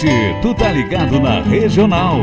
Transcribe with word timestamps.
noite, 0.00 0.36
tu 0.40 0.54
tá 0.54 0.72
ligado 0.72 1.20
na 1.20 1.40
Regional. 1.42 2.20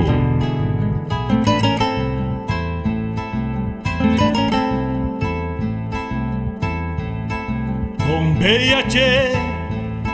Bombeia, 8.06 8.84
tchê, 8.84 9.32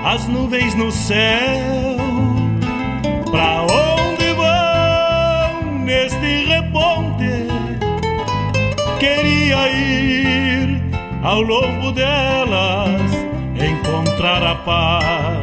as 0.03 0.27
nuvens 0.27 0.75
no 0.75 0.91
céu. 0.91 1.97
Pra 3.31 3.61
onde 3.63 4.33
vão 4.33 5.79
neste 5.79 6.45
reponte? 6.45 7.47
Queria 8.99 9.69
ir 9.69 10.81
ao 11.23 11.41
longo 11.41 11.91
delas, 11.91 13.11
encontrar 13.55 14.43
a 14.43 14.55
paz 14.55 15.42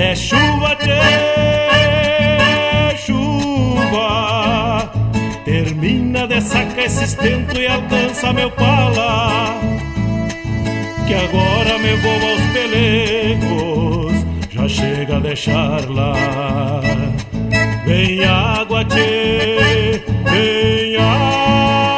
É 0.00 0.14
chuva, 0.14 0.76
tchê, 0.76 1.00
chuva. 3.04 4.88
Termina 5.44 6.24
de 6.28 6.40
sacar 6.40 6.84
esse 6.84 7.02
estento 7.02 7.60
e 7.60 7.66
alcança 7.66 8.32
meu 8.32 8.48
pala. 8.52 9.58
Que 11.04 11.14
agora 11.14 11.78
me 11.80 11.96
vou 11.96 12.12
aos 12.30 12.40
pelecos, 12.52 14.24
já 14.52 14.68
chega 14.68 15.16
a 15.16 15.20
deixar 15.20 15.90
lá. 15.90 16.14
Vem 17.84 18.24
água, 18.24 18.84
tchê, 18.84 20.00
vem 20.30 20.96
água. 20.96 21.97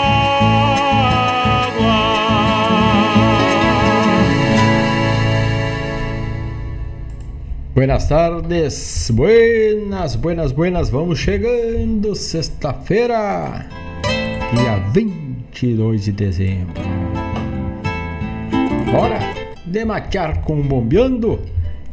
Buenas 7.73 8.09
tardes, 8.09 9.09
buenas, 9.13 10.17
buenas, 10.17 10.51
buenas, 10.51 10.89
vamos 10.89 11.19
chegando, 11.19 12.13
sexta-feira, 12.13 13.65
dia 14.53 14.75
22 14.91 16.03
de 16.03 16.11
dezembro. 16.11 16.81
Hora 18.93 19.19
de 19.65 19.85
matear 19.85 20.41
com 20.41 20.61
bombeando, 20.61 21.39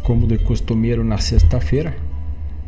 como 0.03 0.27
de 0.27 0.39
costumeiro 0.39 1.05
na 1.05 1.19
sexta-feira. 1.19 1.95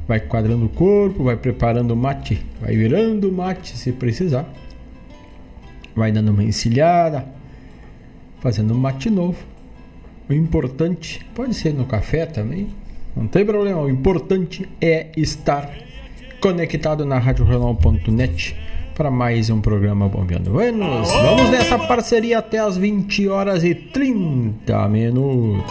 Vai 0.06 0.20
quadrando 0.20 0.66
o 0.66 0.68
corpo, 0.68 1.24
vai 1.24 1.36
preparando 1.36 1.90
o 1.90 1.96
mate, 1.96 2.46
vai 2.60 2.76
virando 2.76 3.28
o 3.28 3.32
mate 3.32 3.76
se 3.76 3.90
precisar. 3.90 4.48
Vai 5.96 6.12
dando 6.12 6.30
uma 6.30 6.44
encilhada, 6.44 7.26
fazendo 8.38 8.72
um 8.72 8.78
mate 8.78 9.10
novo. 9.10 9.44
O 10.28 10.32
importante, 10.32 11.26
pode 11.34 11.54
ser 11.54 11.74
no 11.74 11.86
café 11.86 12.24
também, 12.24 12.68
não 13.16 13.26
tem 13.26 13.44
problema, 13.44 13.80
o 13.80 13.90
importante 13.90 14.68
é 14.80 15.08
estar 15.16 15.70
conectado 16.40 17.04
na 17.04 17.18
RadioJornal.net 17.18 18.56
para 18.94 19.10
mais 19.10 19.48
um 19.48 19.60
programa 19.60 20.08
Bombeando 20.08 20.52
Vamos, 20.52 21.10
vamos 21.10 21.50
nessa 21.50 21.78
parceria 21.78 22.38
até 22.38 22.58
as 22.58 22.76
20 22.76 23.28
horas 23.28 23.64
e 23.64 23.74
30 23.74 24.88
minutos. 24.88 25.64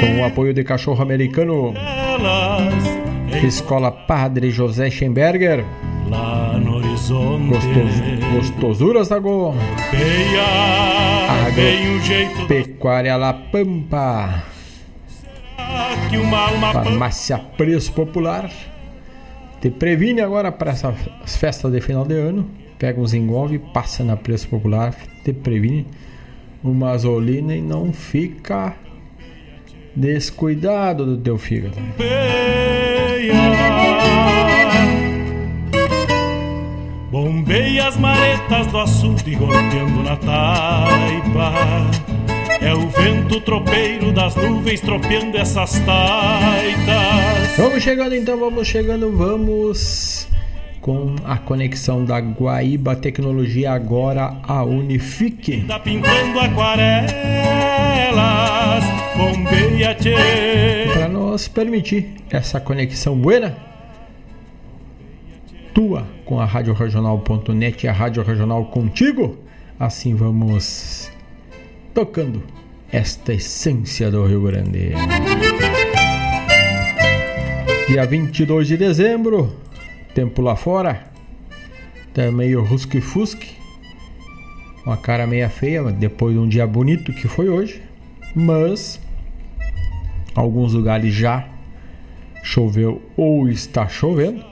Com 0.00 0.20
o 0.20 0.24
apoio 0.24 0.52
de 0.52 0.62
Cachorro 0.62 1.02
Americano, 1.02 1.72
Escola 3.42 3.90
Padre 3.90 4.50
José 4.50 4.90
Schemberger. 4.90 5.64
Lá 6.10 6.58
no 6.58 6.76
horizonte. 6.76 7.48
Gostos, 7.48 7.92
gostosuras 8.34 9.08
da 9.08 9.18
Go. 9.18 9.54
Pecuária 12.46 13.16
La 13.16 13.32
Pampa. 13.32 14.51
Farmácia 16.72 17.38
Preço 17.38 17.92
Popular. 17.92 18.50
Te 19.60 19.70
previne 19.70 20.20
agora 20.20 20.50
para 20.50 20.72
essas 20.72 21.36
festas 21.36 21.70
de 21.70 21.80
final 21.80 22.04
de 22.04 22.14
ano. 22.14 22.50
Pega 22.78 23.00
uns 23.00 23.14
engolve, 23.14 23.58
passa 23.58 24.02
na 24.02 24.16
Preço 24.16 24.48
Popular. 24.48 24.94
Te 25.24 25.32
previne 25.32 25.86
uma 26.62 26.90
azolina 26.90 27.54
e 27.54 27.62
não 27.62 27.92
fica 27.92 28.74
descuidado 29.94 31.04
do 31.04 31.16
teu 31.16 31.38
fígado. 31.38 31.76
Bombeia 37.10 37.88
as 37.88 37.96
maretas 37.96 38.66
do 38.68 38.78
açude 38.78 39.34
golpeando 39.34 40.02
na 40.02 40.16
taipa 40.16 42.12
é 42.62 42.74
o 42.74 42.88
vento 42.88 43.40
tropeiro 43.40 44.12
das 44.12 44.34
nuvens 44.36 44.80
tropeando 44.80 45.36
essas 45.36 45.72
taitas. 45.80 47.56
Vamos 47.56 47.82
chegando 47.82 48.14
então, 48.14 48.38
vamos 48.38 48.66
chegando, 48.66 49.10
vamos 49.10 50.28
com 50.80 51.14
a 51.24 51.36
conexão 51.38 52.04
da 52.04 52.18
Guaíba 52.18 52.96
Tecnologia 52.96 53.72
agora 53.72 54.36
a 54.42 54.64
Unifique. 54.64 55.64
Tá 55.66 55.78
pintando 55.78 56.40
aquarelas, 56.40 57.12
bombeia 59.16 59.96
Para 60.92 61.08
nos 61.08 61.46
permitir 61.48 62.14
essa 62.30 62.60
conexão 62.60 63.16
buena 63.16 63.56
tua 65.74 66.06
com 66.24 66.40
a 66.40 66.44
Rádio 66.44 66.74
Regional.net 66.74 67.86
e 67.86 67.88
a 67.88 67.92
Rádio 67.92 68.22
Regional 68.22 68.64
contigo. 68.66 69.38
Assim 69.78 70.14
vamos 70.14 71.11
tocando 71.94 72.42
esta 72.90 73.34
essência 73.34 74.10
do 74.10 74.24
Rio 74.26 74.42
Grande. 74.42 74.92
Dia 77.88 78.06
22 78.06 78.68
de 78.68 78.76
dezembro, 78.76 79.54
tempo 80.14 80.40
lá 80.40 80.56
fora, 80.56 81.04
tá 82.14 82.30
meio 82.30 82.62
rusque-fusque, 82.62 83.56
uma 84.86 84.96
cara 84.96 85.26
meia 85.26 85.50
feia, 85.50 85.82
depois 85.84 86.34
de 86.34 86.40
um 86.40 86.48
dia 86.48 86.66
bonito 86.66 87.12
que 87.12 87.28
foi 87.28 87.48
hoje, 87.48 87.82
mas 88.34 88.98
alguns 90.34 90.72
lugares 90.72 91.12
já 91.12 91.46
choveu 92.42 93.02
ou 93.16 93.48
está 93.48 93.86
chovendo. 93.88 94.44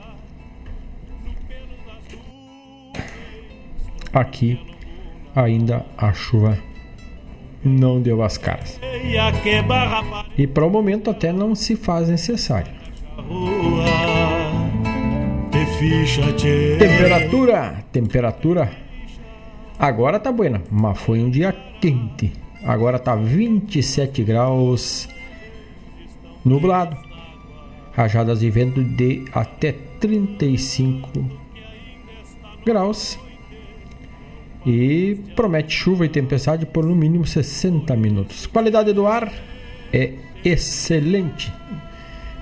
Aqui 4.13 4.59
ainda 5.35 5.85
a 5.97 6.11
chuva 6.13 6.57
não 7.63 8.01
deu 8.01 8.21
as 8.23 8.37
caras. 8.37 8.79
E 10.37 10.47
para 10.47 10.65
o 10.65 10.69
momento 10.69 11.09
até 11.09 11.31
não 11.31 11.55
se 11.55 11.75
faz 11.75 12.09
necessário. 12.09 12.71
Temperatura, 16.77 17.83
temperatura. 17.91 18.71
Agora 19.77 20.19
tá 20.19 20.31
buena, 20.31 20.61
mas 20.69 20.97
foi 20.99 21.19
um 21.19 21.29
dia 21.29 21.51
quente. 21.81 22.31
Agora 22.63 22.99
tá 22.99 23.15
27 23.15 24.23
graus 24.23 25.09
nublado. 26.45 26.95
Rajadas 27.93 28.39
de 28.39 28.49
vento 28.49 28.83
de 28.83 29.25
até 29.33 29.73
35 29.99 31.09
graus. 32.65 33.19
E 34.65 35.19
promete 35.35 35.73
chuva 35.73 36.05
e 36.05 36.09
tempestade 36.09 36.65
por 36.65 36.85
no 36.85 36.95
mínimo 36.95 37.25
60 37.25 37.95
minutos. 37.95 38.45
Qualidade 38.45 38.93
do 38.93 39.07
ar 39.07 39.31
é 39.91 40.13
excelente. 40.45 41.51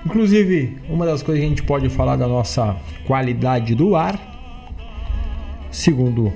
Inclusive, 0.04 0.78
uma 0.88 1.04
das 1.04 1.22
coisas 1.22 1.40
que 1.40 1.46
a 1.46 1.48
gente 1.48 1.62
pode 1.62 1.88
falar 1.88 2.16
da 2.16 2.26
nossa 2.26 2.76
qualidade 3.06 3.74
do 3.74 3.96
ar, 3.96 4.18
segundo 5.70 6.32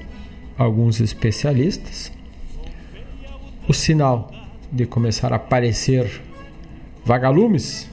alguns 0.56 1.00
especialistas, 1.00 2.12
o 3.66 3.72
sinal 3.72 4.30
de 4.70 4.86
começar 4.86 5.32
a 5.32 5.36
aparecer 5.36 6.20
vagalumes, 7.04 7.88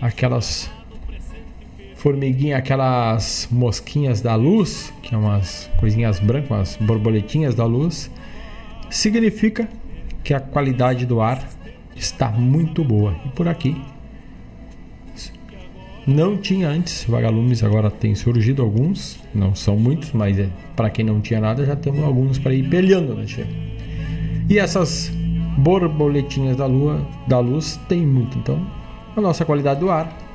aquelas 0.00 0.70
formiguinhas, 2.06 2.60
aquelas 2.60 3.48
mosquinhas 3.50 4.20
da 4.20 4.36
luz, 4.36 4.92
que 5.02 5.12
é 5.12 5.18
umas 5.18 5.68
coisinhas 5.80 6.20
brancas, 6.20 6.50
umas 6.50 6.76
borboletinhas 6.76 7.56
da 7.56 7.64
luz, 7.64 8.08
significa 8.88 9.68
que 10.22 10.32
a 10.32 10.38
qualidade 10.38 11.04
do 11.04 11.20
ar 11.20 11.42
está 11.96 12.30
muito 12.30 12.84
boa. 12.84 13.12
E 13.24 13.28
por 13.30 13.48
aqui 13.48 13.76
não 16.06 16.36
tinha 16.36 16.68
antes 16.68 17.02
vagalumes, 17.08 17.64
agora 17.64 17.90
tem 17.90 18.14
surgido 18.14 18.62
alguns, 18.62 19.18
não 19.34 19.52
são 19.56 19.76
muitos, 19.76 20.12
mas 20.12 20.38
é, 20.38 20.48
para 20.76 20.88
quem 20.88 21.04
não 21.04 21.20
tinha 21.20 21.40
nada 21.40 21.66
já 21.66 21.74
temos 21.74 22.04
alguns 22.04 22.38
para 22.38 22.54
ir 22.54 22.70
peleando, 22.70 23.16
né, 23.16 23.26
che? 23.26 23.44
E 24.48 24.60
essas 24.60 25.10
borboletinhas 25.58 26.56
da 26.56 26.66
lua, 26.66 27.04
da 27.26 27.40
luz 27.40 27.80
tem 27.88 28.06
muito, 28.06 28.38
então 28.38 28.64
a 29.16 29.20
nossa 29.20 29.44
qualidade 29.44 29.80
do 29.80 29.90
ar 29.90 30.25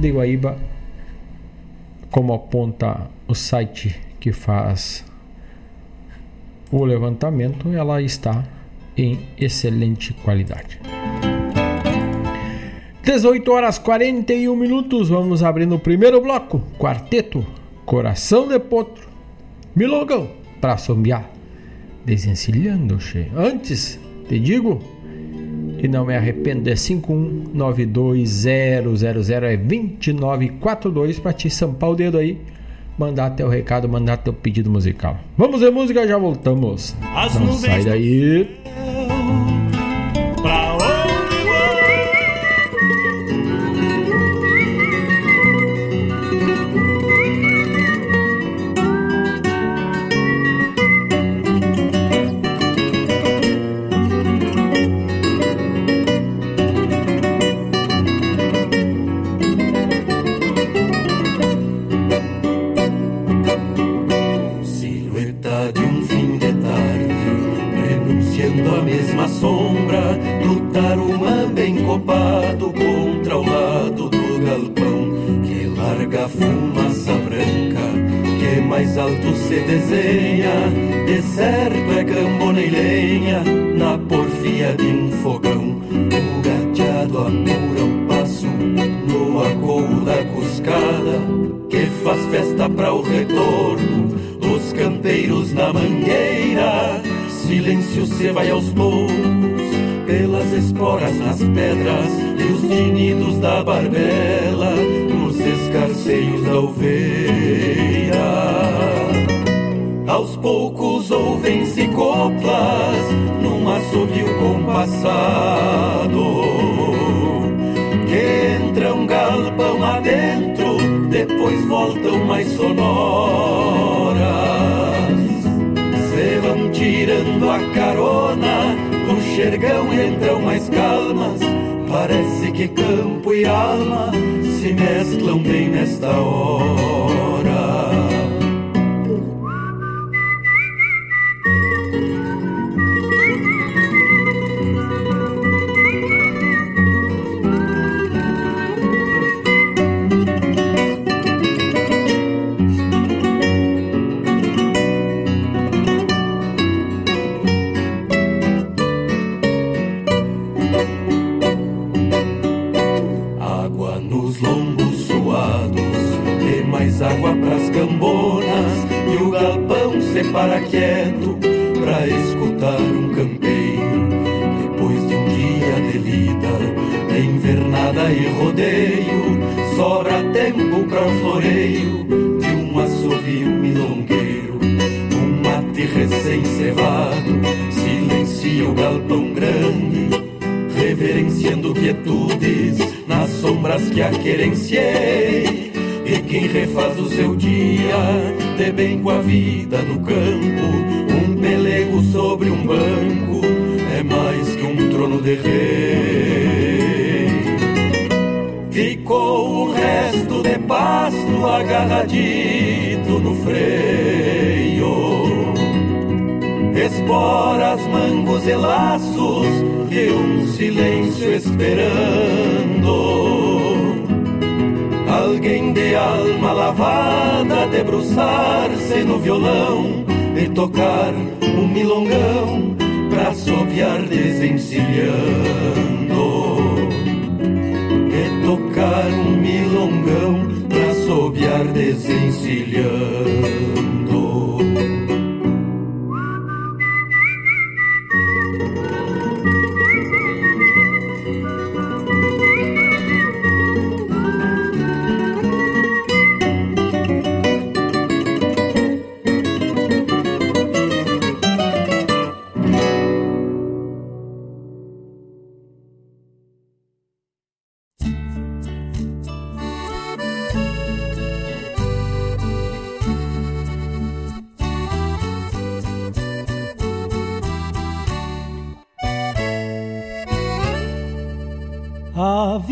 de 0.00 0.10
Guaíba, 0.10 0.56
como 2.10 2.32
aponta 2.34 3.08
o 3.28 3.34
site 3.34 4.00
que 4.18 4.32
faz 4.32 5.04
o 6.72 6.84
levantamento, 6.84 7.72
ela 7.72 8.00
está 8.00 8.44
em 8.96 9.20
excelente 9.38 10.12
qualidade. 10.14 10.80
18 13.02 13.52
horas 13.52 13.78
41 13.78 14.54
minutos, 14.54 15.08
vamos 15.08 15.42
abrindo 15.42 15.74
o 15.74 15.78
primeiro 15.78 16.20
bloco. 16.20 16.62
Quarteto, 16.78 17.44
Coração 17.84 18.46
de 18.46 18.58
Potro, 18.58 19.08
Milongão, 19.74 20.30
pra 20.60 20.76
sombiar, 20.76 21.30
desencilhando, 22.04 23.00
che. 23.00 23.26
Antes, 23.34 23.98
te 24.28 24.38
digo, 24.38 24.80
e 25.82 25.88
não 25.88 26.04
me 26.04 26.14
arrependo, 26.14 26.68
é 26.68 26.74
5192000 26.74 29.42
é 29.42 29.56
2942 29.56 31.18
pra 31.18 31.32
te 31.32 31.48
sampar 31.48 31.88
o 31.90 31.94
dedo 31.94 32.18
aí, 32.18 32.38
mandar 32.98 33.30
teu 33.30 33.48
recado, 33.48 33.88
mandar 33.88 34.18
teu 34.18 34.32
pedido 34.32 34.70
musical. 34.70 35.18
Vamos 35.36 35.60
ver 35.60 35.70
música, 35.70 36.06
já 36.06 36.18
voltamos. 36.18 36.94
As 37.14 37.34
não 37.34 37.52
sai 37.54 37.84
daí. 37.84 38.48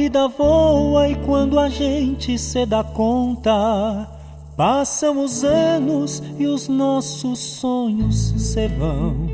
Vida 0.09 0.27
voa 0.27 1.07
e 1.07 1.15
quando 1.17 1.61
a 1.61 1.69
gente 1.69 2.39
se 2.39 2.65
dá 2.65 2.83
conta, 2.83 4.09
passam 4.57 5.23
os 5.23 5.45
anos 5.45 6.23
e 6.39 6.47
os 6.47 6.67
nossos 6.67 7.39
sonhos 7.39 8.33
se 8.39 8.69
vão. 8.69 9.29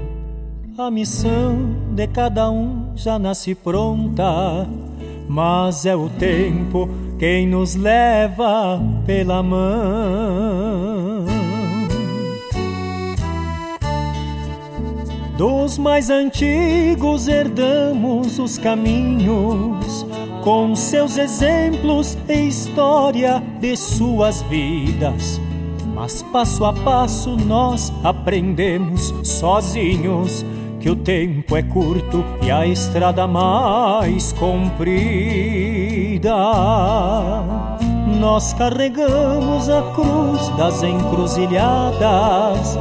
A 0.76 0.90
missão 0.90 1.76
de 1.94 2.08
cada 2.08 2.50
um 2.50 2.88
já 2.96 3.20
nasce 3.20 3.54
pronta, 3.54 4.66
mas 5.28 5.86
é 5.86 5.94
o 5.94 6.08
tempo 6.08 6.88
quem 7.20 7.46
nos 7.46 7.76
leva 7.76 8.82
pela 9.06 9.44
mão. 9.44 11.24
Dos 15.38 15.78
mais 15.78 16.10
antigos 16.10 17.28
herdamos 17.28 18.40
os 18.40 18.58
caminhos 18.58 20.04
com 20.44 20.76
seus 20.76 21.16
exemplos 21.16 22.18
e 22.28 22.48
história 22.48 23.42
de 23.60 23.74
suas 23.74 24.42
vidas. 24.42 25.40
Mas 25.94 26.22
passo 26.22 26.66
a 26.66 26.72
passo 26.74 27.34
nós 27.34 27.90
aprendemos 28.04 29.14
sozinhos 29.22 30.44
que 30.80 30.90
o 30.90 30.96
tempo 30.96 31.56
é 31.56 31.62
curto 31.62 32.22
e 32.42 32.50
a 32.50 32.66
estrada 32.66 33.26
mais 33.26 34.34
comprida. 34.34 34.74
Nós 38.20 38.52
carregamos 38.52 39.70
a 39.70 39.80
cruz 39.94 40.46
das 40.58 40.82
encruzilhadas 40.82 42.78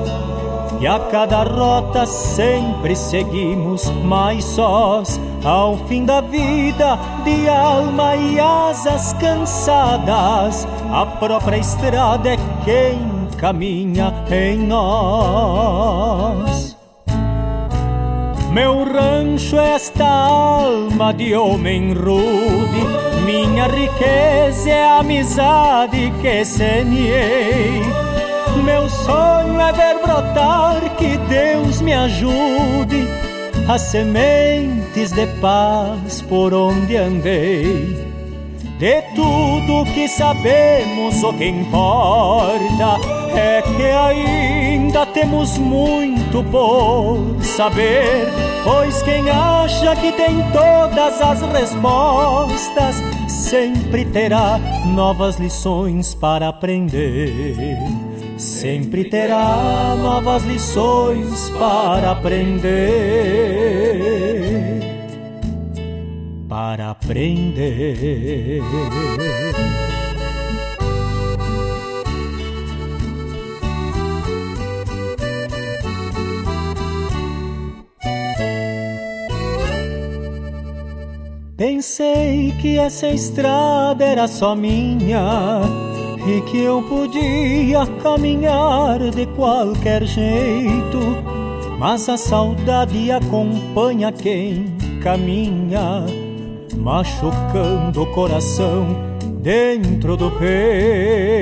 e 0.81 0.87
a 0.87 0.99
cada 0.99 1.43
rota 1.43 2.05
sempre 2.05 2.93
seguimos 2.93 3.89
mais 4.03 4.43
sós 4.43 5.17
ao 5.43 5.77
fim 5.87 6.05
da 6.05 6.21
vida, 6.21 6.97
de 7.23 7.49
alma 7.49 8.15
e 8.15 8.39
asas 8.39 9.11
cansadas, 9.13 10.65
a 10.91 11.05
própria 11.05 11.57
estrada 11.57 12.29
é 12.29 12.37
quem 12.63 13.27
caminha 13.37 14.13
em 14.31 14.57
nós. 14.59 15.53
Meu 18.51 18.85
rancho 18.85 19.59
é 19.59 19.73
esta 19.73 20.05
alma 20.05 21.13
de 21.13 21.35
homem 21.35 21.93
rude, 21.93 23.23
minha 23.25 23.67
riqueza 23.67 24.69
é 24.69 24.85
a 24.85 24.99
amizade 24.99 26.13
que 26.21 26.45
semeei. 26.45 27.81
Meu 28.63 28.87
sonho 28.89 29.59
é 29.59 29.73
ver 29.73 29.99
brotar, 29.99 30.95
que 30.95 31.17
Deus 31.17 31.81
me 31.81 31.93
ajude 31.93 33.22
as 33.67 33.81
sementes 33.81 35.11
de 35.11 35.25
paz 35.39 36.21
por 36.23 36.53
onde 36.53 36.97
andei. 36.97 38.11
De 38.77 39.01
tudo 39.15 39.85
que 39.93 40.07
sabemos, 40.07 41.23
o 41.23 41.31
que 41.33 41.45
importa 41.45 42.99
é 43.33 43.61
que 43.61 43.83
ainda 43.83 45.05
temos 45.05 45.57
muito 45.57 46.43
por 46.51 47.41
saber. 47.41 48.27
Pois 48.63 49.01
quem 49.03 49.29
acha 49.29 49.95
que 49.95 50.11
tem 50.11 50.43
todas 50.51 51.21
as 51.21 51.41
respostas 51.41 52.95
sempre 53.27 54.05
terá 54.05 54.59
novas 54.85 55.37
lições 55.37 56.13
para 56.13 56.49
aprender 56.49 58.12
sempre 58.43 59.05
terá 59.05 59.95
novas 59.97 60.43
lições 60.43 61.49
para 61.51 62.11
aprender. 62.11 62.73
Para 66.49 66.89
aprender. 66.91 68.61
Pensei 81.55 82.53
que 82.61 82.77
essa 82.77 83.07
estrada 83.07 84.03
era 84.03 84.27
só 84.27 84.53
minha 84.53 85.61
e 86.25 86.41
que 86.41 86.59
eu 86.61 86.81
podia 86.83 87.85
caminhar 88.01 88.97
de 89.11 89.25
qualquer 89.27 90.03
jeito, 90.05 90.99
mas 91.77 92.07
a 92.07 92.15
saudade 92.17 93.11
acompanha 93.11 94.11
quem 94.11 94.73
caminha, 95.01 96.05
machucando 96.77 98.03
o 98.03 98.13
coração 98.13 98.87
dentro 99.41 100.15
do 100.15 100.31
peito. 100.31 101.33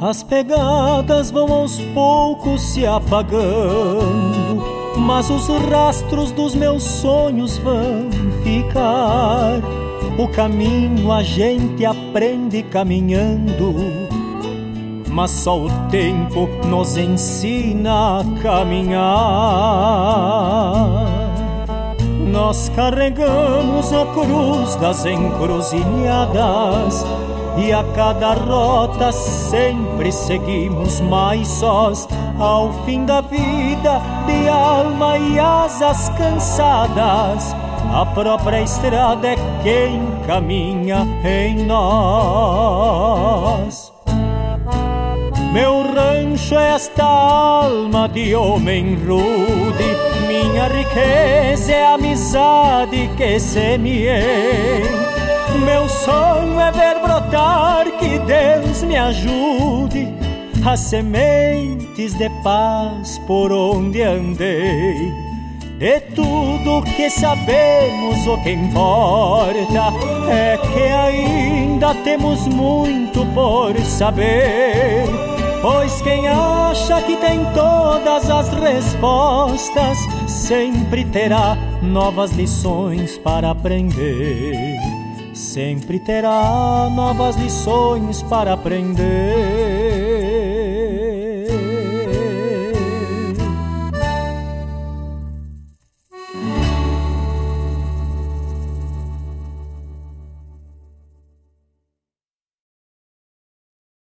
As 0.00 0.22
pegadas 0.22 1.30
vão 1.30 1.52
aos 1.52 1.80
poucos 1.94 2.60
se 2.60 2.86
apagando 2.86 4.43
mas 5.04 5.30
os 5.30 5.46
rastros 5.70 6.32
dos 6.32 6.54
meus 6.54 6.82
sonhos 6.82 7.58
vão 7.58 8.08
ficar. 8.42 9.60
O 10.18 10.26
caminho 10.28 11.12
a 11.12 11.22
gente 11.22 11.84
aprende 11.84 12.62
caminhando, 12.62 13.74
mas 15.10 15.30
só 15.30 15.58
o 15.58 15.68
tempo 15.90 16.48
nos 16.66 16.96
ensina 16.96 18.20
a 18.20 18.24
caminhar. 18.42 19.04
Nós 22.32 22.70
carregamos 22.74 23.92
a 23.92 24.06
cruz 24.06 24.76
das 24.76 25.04
encruzilhadas 25.04 27.04
e 27.56 27.72
a 27.72 27.84
cada 27.94 28.34
rota 28.34 29.12
sempre 29.12 30.10
seguimos 30.10 31.00
mais 31.00 31.46
sós 31.48 32.08
ao 32.38 32.72
fim 32.84 33.04
da 33.04 33.20
vida 33.20 34.00
de 34.26 34.48
alma 34.48 35.16
e 35.18 35.38
asas 35.38 36.08
cansadas. 36.10 37.54
A 37.92 38.04
própria 38.06 38.60
estrada 38.62 39.28
é 39.28 39.36
quem 39.62 40.00
caminha 40.26 41.06
em 41.24 41.64
nós. 41.64 43.04
Meu 45.52 45.82
rancho 45.94 46.56
é 46.56 46.70
esta 46.74 47.04
alma 47.04 48.08
de 48.08 48.34
homem 48.34 48.96
rude, 48.96 49.96
minha 50.26 50.66
riqueza 50.66 51.72
é 51.72 51.86
a 51.86 51.94
amizade 51.94 53.08
que 53.16 53.38
semeei. 53.38 54.82
Meu 55.58 55.88
sonho 55.88 56.60
é 56.60 56.72
ver 56.72 57.00
brotar, 57.00 57.86
que 57.98 58.18
Deus 58.18 58.82
me 58.82 58.96
ajude, 58.96 60.08
as 60.66 60.80
sementes 60.80 62.14
de 62.14 62.28
paz 62.42 63.18
por 63.26 63.52
onde 63.52 64.02
andei. 64.02 65.12
De 65.78 66.00
tudo 66.14 66.82
que 66.96 67.10
sabemos, 67.10 68.26
o 68.26 68.36
que 68.42 68.52
importa 68.52 69.92
é 70.30 70.56
que 70.56 70.82
ainda 70.82 71.94
temos 72.04 72.46
muito 72.46 73.26
por 73.34 73.78
saber. 73.84 75.04
Pois 75.60 76.00
quem 76.02 76.28
acha 76.28 77.00
que 77.02 77.16
tem 77.16 77.44
todas 77.54 78.30
as 78.30 78.48
respostas 78.50 79.98
sempre 80.26 81.04
terá 81.04 81.56
novas 81.82 82.32
lições 82.32 83.18
para 83.18 83.50
aprender. 83.50 85.03
Sempre 85.34 85.98
terá 85.98 86.88
novas 86.90 87.34
lições 87.34 88.22
para 88.22 88.52
aprender. 88.52 89.64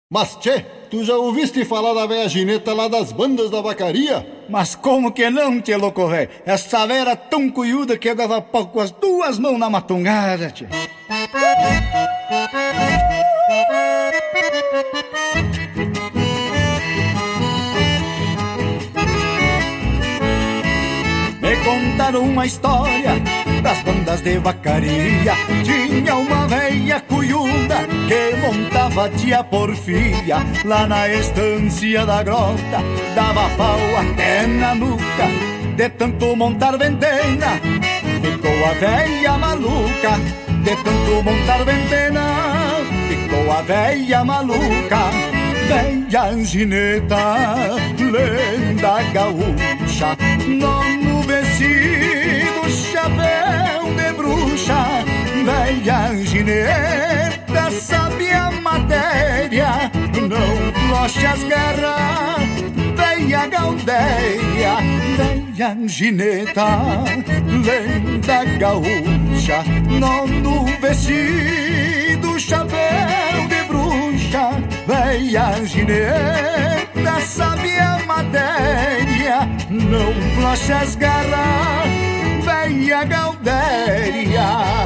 Mas, 0.10 0.36
tchê, 0.38 0.66
tu 0.90 1.04
já 1.04 1.16
ouviste 1.16 1.66
falar 1.66 1.94
da 1.94 2.06
velha 2.06 2.28
gineta 2.30 2.74
lá 2.74 2.88
das 2.88 3.12
bandas 3.12 3.50
da 3.50 3.62
vacaria? 3.62 4.26
Mas 4.50 4.76
como 4.76 5.12
que 5.12 5.30
não, 5.30 5.60
tchê 5.62 5.76
louco 5.76 6.08
velho? 6.08 6.30
Essa 6.46 6.86
velha 6.86 7.00
era 7.00 7.16
tão 7.16 7.50
cuiuda 7.50 7.98
que 7.98 8.10
eu 8.10 8.16
dava 8.16 8.42
pau 8.42 8.68
com 8.68 8.80
as 8.80 8.92
duas 8.92 9.40
mãos 9.40 9.58
na 9.58 9.70
matungada, 9.70 10.50
tchê. 10.52 10.68
Me 21.42 21.56
contaram 21.64 22.24
uma 22.24 22.46
história 22.46 23.22
das 23.66 23.82
bandas 23.82 24.22
de 24.22 24.38
vacaria. 24.38 25.34
Tinha 25.64 26.16
uma 26.16 26.48
velha 26.48 27.02
cuiuda 27.02 27.80
que 28.08 28.38
montava 28.38 29.10
tia 29.10 29.44
porfia. 29.44 30.38
Lá 30.64 30.86
na 30.86 31.10
estância 31.10 32.06
da 32.06 32.22
grota 32.22 32.80
Dava 33.16 33.50
pau 33.58 33.80
até 34.00 34.46
na 34.46 34.76
nuca. 34.76 35.28
De 35.76 35.90
tanto 35.90 36.36
montar 36.36 36.78
ventena 36.78 37.60
Ficou 38.22 38.58
a 38.70 38.74
velha 38.74 39.38
maluca. 39.38 40.14
De 40.64 40.76
tanto 40.84 41.24
montar 41.24 41.66
ventena 41.66 42.24
Ficou 43.10 43.52
a 43.52 43.62
velha 43.64 44.24
maluca. 44.24 45.02
Velha 45.68 46.24
angineta 46.26 47.18
Lenda 47.98 49.02
gaúcha 49.12 50.16
Nono 50.48 51.24
vestido 51.24 52.15
chapéu 52.70 53.94
de 53.96 54.14
bruxa, 54.14 55.04
velha 55.46 56.26
gineta, 56.26 57.72
sabe 57.72 58.32
a 58.32 58.52
matéria, 58.52 59.92
não 60.30 60.74
floche 60.88 61.26
as 61.26 61.44
garras, 61.44 62.50
velha 62.96 63.48
galdeia, 63.48 64.78
velha 65.18 65.78
gineta, 65.88 67.04
lenda 67.66 68.44
gaúcha, 68.58 69.64
nono 70.00 70.66
vestido, 70.82 72.40
chapéu 72.40 73.48
de 73.48 73.64
bruxa, 73.68 74.50
velha 74.88 75.66
gineta, 75.66 77.22
sabe 77.22 77.78
a 77.78 78.00
matéria, 78.06 79.48
não 79.70 80.14
floche 80.36 80.72
as 80.72 80.96
garras, 80.96 82.15
velha 82.66 83.04
Galdéria. 83.04 84.86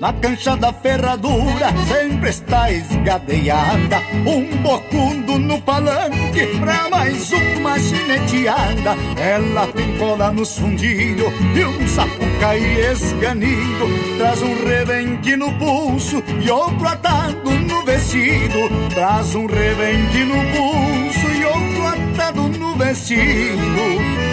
Na 0.00 0.12
cancha 0.12 0.56
da 0.56 0.72
ferradura 0.72 1.72
sempre 1.88 2.30
está 2.30 2.70
esgadeada. 2.70 4.00
Um 4.24 4.56
bocundo 4.62 5.38
no 5.38 5.60
palanque 5.62 6.46
pra 6.60 6.88
mais 6.88 7.32
uma 7.32 7.76
gineteada. 7.80 8.94
Ela 9.20 9.66
tem 9.66 9.98
cola 9.98 10.30
no 10.30 10.46
fundilho 10.46 11.26
e 11.52 11.64
um 11.64 11.88
sapucaí 11.88 12.80
esganido. 12.92 13.86
Traz 14.18 14.40
um 14.40 14.64
rebenque 14.64 15.34
no 15.34 15.52
pulso 15.58 16.22
e 16.40 16.48
outro 16.48 16.86
atado 16.86 17.50
no 17.50 17.84
vestido. 17.84 18.68
Traz 18.94 19.34
um 19.34 19.46
rebenque 19.46 20.24
no 20.24 20.36
pulso 20.56 21.27
atado 22.18 22.48
no 22.48 22.74
vestido 22.74 23.58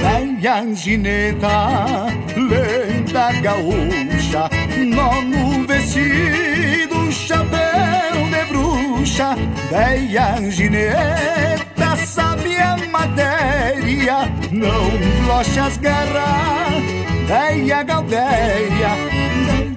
Velha 0.01 0.55
angineta, 0.55 2.07
lenda 2.35 3.31
gaúcha 3.41 4.49
Nono 4.77 5.67
vestido, 5.67 7.11
chapéu 7.11 8.25
de 8.31 8.45
bruxa 8.45 9.35
Velha 9.69 10.35
angineta, 10.35 11.95
sabe 11.95 12.57
a 12.57 12.75
matéria 12.91 14.29
Não 14.51 14.89
floche 15.23 15.59
as 15.59 15.77
garras 15.77 16.83
Velha 17.27 17.83
galdeia 17.83 19.24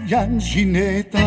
Velha 0.08 0.22
angineta, 0.22 1.18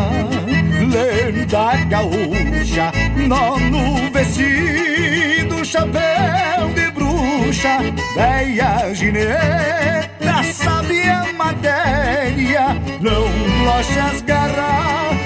lenda 0.90 1.76
gaúcha 1.88 2.90
Nono 3.28 4.10
vestido, 4.10 5.64
chapéu 5.64 6.68
de 6.74 6.90
bruxa 6.90 7.78
Velha 8.16 8.92
gineta 8.92 10.42
sabe 10.52 11.08
a 11.08 11.32
matéria 11.32 12.74
Não 13.00 13.28
floche 13.62 14.00
as 14.00 14.20
garras 14.22 15.16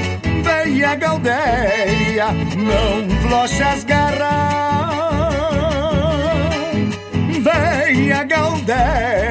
galdeia 0.99 2.33
Não 2.59 3.09
floche 3.23 3.63
as 3.63 3.85
garras 3.85 4.57
galdeia 8.29 9.27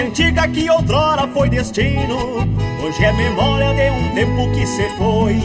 Antiga 0.00 0.46
que 0.48 0.70
outrora 0.70 1.26
foi 1.28 1.48
destino 1.48 2.46
Hoje 2.82 3.04
é 3.04 3.12
memória 3.12 3.74
de 3.74 3.90
um 3.90 4.14
tempo 4.14 4.50
que 4.52 4.64
se 4.64 4.88
foi. 4.90 5.36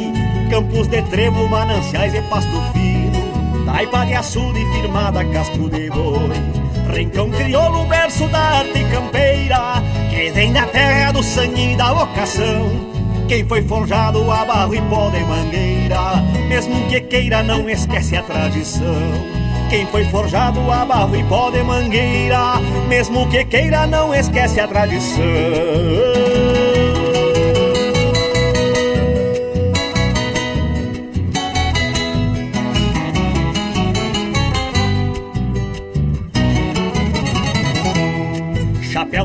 Campos 0.49 0.87
de 0.87 1.01
trevo, 1.03 1.47
mananciais 1.49 2.13
e 2.13 2.21
pasto 2.23 2.61
fino 2.71 3.65
Taipa 3.65 4.05
de 4.05 4.13
açude 4.13 4.59
firmada 4.73 5.25
casco 5.25 5.69
de 5.69 5.89
boi. 5.89 6.29
Rincão 6.93 7.31
crioulo, 7.31 7.85
berço 7.85 8.27
da 8.27 8.39
arte 8.39 8.83
campeira 8.91 9.81
Que 10.11 10.31
vem 10.31 10.53
da 10.53 10.67
terra 10.67 11.11
do 11.11 11.23
sangue 11.23 11.73
e 11.73 11.75
da 11.75 11.91
vocação. 11.91 12.69
Quem 13.27 13.47
foi 13.47 13.63
forjado 13.63 14.29
a 14.29 14.45
barro 14.45 14.75
e 14.75 14.81
pó 14.83 15.09
de 15.09 15.19
mangueira 15.21 16.21
Mesmo 16.47 16.87
que 16.87 17.01
queira 17.01 17.41
não 17.41 17.67
esquece 17.67 18.15
a 18.15 18.21
tradição 18.21 19.42
quem 19.73 19.87
foi 19.87 20.05
forjado 20.05 20.59
a 20.69 20.85
barro 20.85 21.15
e 21.15 21.23
pó 21.23 21.49
de 21.49 21.63
mangueira, 21.63 22.59
mesmo 22.87 23.27
que 23.27 23.43
queira, 23.43 23.87
não 23.87 24.13
esquece 24.13 24.59
a 24.59 24.67
tradição. 24.67 25.23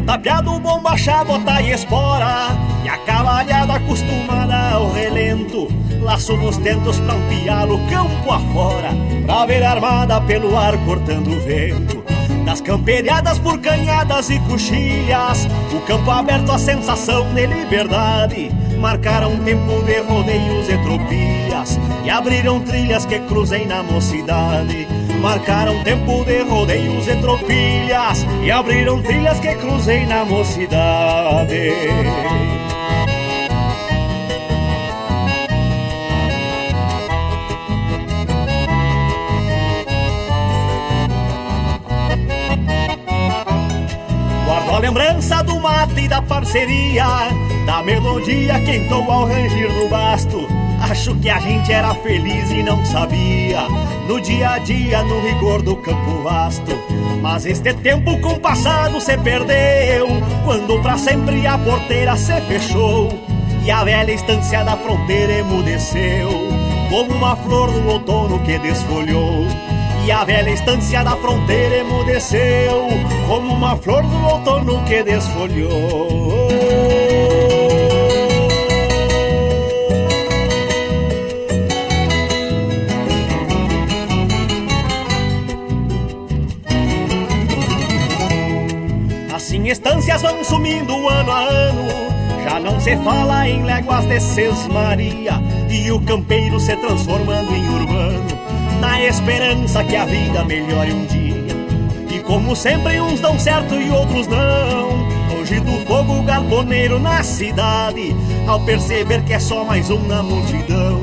Tapeado, 0.09 0.59
bombacha, 0.59 1.23
bota 1.23 1.61
e 1.61 1.73
espora, 1.73 2.57
e 2.83 2.88
a 2.88 2.97
cavalhada 2.97 3.75
acostumada 3.75 4.71
ao 4.71 4.90
relento. 4.90 5.68
Laço 6.01 6.35
nos 6.35 6.57
tentos 6.57 6.99
pra 7.01 7.14
um 7.14 7.29
pialo 7.29 7.79
campo 7.90 8.33
afora, 8.33 8.88
pra 9.27 9.44
ver 9.44 9.62
armada 9.62 10.18
pelo 10.23 10.57
ar 10.57 10.79
cortando 10.87 11.29
o 11.29 11.40
vento. 11.40 12.03
Das 12.47 12.62
camperiadas 12.62 13.38
por 13.38 13.61
canhadas 13.61 14.31
e 14.31 14.38
coxilhas, 14.49 15.47
o 15.77 15.81
campo 15.81 16.11
aberto 16.11 16.53
a 16.53 16.59
sensação 16.59 17.27
de 17.35 17.47
liberdade, 17.47 18.51
marcaram 18.81 19.37
tempo 19.44 19.83
de 19.83 20.01
rodeios 20.01 20.71
e 20.71 20.79
tropilhas, 20.79 21.79
e 22.03 22.09
abriram 22.09 22.61
trilhas 22.61 23.05
que 23.05 23.18
cruzei 23.21 23.66
na 23.66 23.83
mocidade. 23.83 24.88
Marcaram 25.20 25.83
tempo 25.83 26.24
de 26.24 26.42
rodeios 26.42 27.09
e 27.09 27.16
tropilhas 27.16 28.24
e 28.42 28.50
abriram 28.50 29.02
trilhas 29.02 29.40
que 29.40 29.54
cruzei 29.57 30.07
na 30.07 30.24
mocidade. 30.24 31.72
Guardo 44.46 44.70
a 44.70 44.78
lembrança 44.78 45.42
do 45.42 45.61
mate 45.61 46.00
e 46.00 46.09
da 46.09 46.22
parceria, 46.22 47.04
da 47.66 47.83
melodia 47.83 48.61
que 48.61 48.76
entrou 48.76 49.11
ao 49.11 49.26
rangir 49.26 49.68
do 49.72 49.88
basto. 49.88 50.67
Acho 50.90 51.14
que 51.16 51.29
a 51.29 51.38
gente 51.38 51.70
era 51.70 51.94
feliz 51.96 52.51
e 52.51 52.62
não 52.62 52.83
sabia, 52.87 53.61
no 54.09 54.18
dia 54.18 54.53
a 54.53 54.59
dia, 54.59 55.03
no 55.03 55.20
rigor 55.20 55.61
do 55.61 55.77
campo 55.77 56.22
vasto. 56.22 56.72
Mas 57.20 57.44
este 57.44 57.74
tempo 57.74 58.18
com 58.20 58.33
o 58.33 58.40
passado 58.40 58.98
se 58.98 59.16
perdeu, 59.18 60.09
quando 60.44 60.81
pra 60.81 60.96
sempre 60.96 61.46
a 61.46 61.59
porteira 61.59 62.16
se 62.16 62.40
fechou. 62.42 63.11
E 63.64 63.70
a 63.70 63.85
velha 63.85 64.12
estância 64.12 64.64
da 64.64 64.79
fronteira 64.79 65.35
emudeceu, 65.35 66.31
como 66.88 67.12
uma 67.12 67.37
flor 67.37 67.70
do 67.70 67.87
outono 67.87 68.38
que 68.40 68.59
desfolhou. 68.59 69.46
E 70.07 70.11
a 70.11 70.24
velha 70.24 70.51
estância 70.51 71.05
da 71.05 71.16
fronteira 71.16 71.77
emudeceu. 71.81 72.88
Como 73.27 73.53
uma 73.53 73.77
flor 73.77 74.03
do 74.05 74.24
outono 74.27 74.83
que 74.85 75.03
desfolhou 75.03 76.78
Estâncias 89.70 90.22
vão 90.22 90.42
sumindo 90.42 91.09
ano 91.09 91.31
a 91.31 91.40
ano 91.40 91.85
Já 92.44 92.61
não 92.61 92.81
se 92.81 92.96
fala 92.98 93.48
em 93.48 93.62
léguas 93.62 94.04
de 94.07 94.20
sesmaria 94.20 95.35
E 95.68 95.90
o 95.90 96.00
campeiro 96.00 96.59
se 96.59 96.76
transformando 96.76 97.54
em 97.54 97.68
urbano 97.68 98.38
na 98.81 99.02
esperança 99.02 99.83
que 99.85 99.96
a 99.96 100.04
vida 100.04 100.44
melhore 100.44 100.92
um 100.92 101.04
dia. 101.07 102.14
E 102.14 102.20
como 102.20 102.54
sempre, 102.54 103.00
uns 103.00 103.20
dão 103.20 103.38
certo 103.38 103.74
e 103.74 103.90
outros 103.90 104.26
não. 104.28 105.09
Longe 105.28 105.61
do 105.61 105.87
fogo 105.87 106.22
galponeiro 106.22 106.98
na 106.98 107.22
cidade, 107.22 108.14
ao 108.46 108.61
perceber 108.61 109.22
que 109.24 109.33
é 109.33 109.38
só 109.38 109.64
mais 109.64 109.90
um 109.90 110.00
na 110.07 110.22
multidão. 110.22 111.00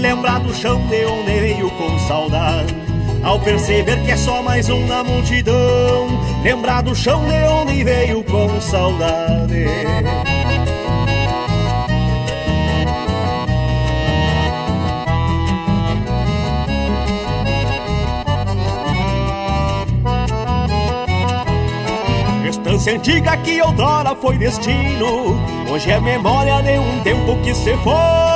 Lembrar 0.00 0.40
do 0.40 0.54
chão 0.54 0.86
de 0.88 1.04
onde 1.06 1.40
veio 1.40 1.70
com 1.70 1.98
saudade. 2.00 2.74
Ao 3.22 3.40
perceber 3.40 4.00
que 4.04 4.12
é 4.12 4.16
só 4.16 4.42
mais 4.42 4.68
um 4.68 4.86
na 4.86 5.02
multidão, 5.02 6.06
lembrar 6.46 6.80
do 6.80 6.94
chão 6.94 7.26
de 7.26 7.42
onde 7.48 7.82
veio 7.82 8.22
com 8.22 8.60
saudade. 8.60 9.66
Estância 22.48 22.94
antiga 22.94 23.36
que 23.38 23.60
outrora 23.60 24.14
foi 24.14 24.38
destino, 24.38 25.36
hoje 25.68 25.90
é 25.90 25.98
memória 25.98 26.62
de 26.62 26.78
um 26.78 27.00
tempo 27.00 27.36
que 27.42 27.52
se 27.56 27.76
foi. 27.78 28.35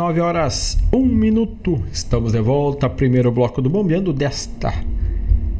19 0.00 0.20
horas, 0.20 0.78
1 0.94 1.04
minuto. 1.04 1.82
Estamos 1.92 2.32
de 2.32 2.40
volta. 2.40 2.88
Primeiro 2.88 3.30
bloco 3.30 3.60
do 3.60 3.68
Bombeando 3.68 4.14
desta 4.14 4.72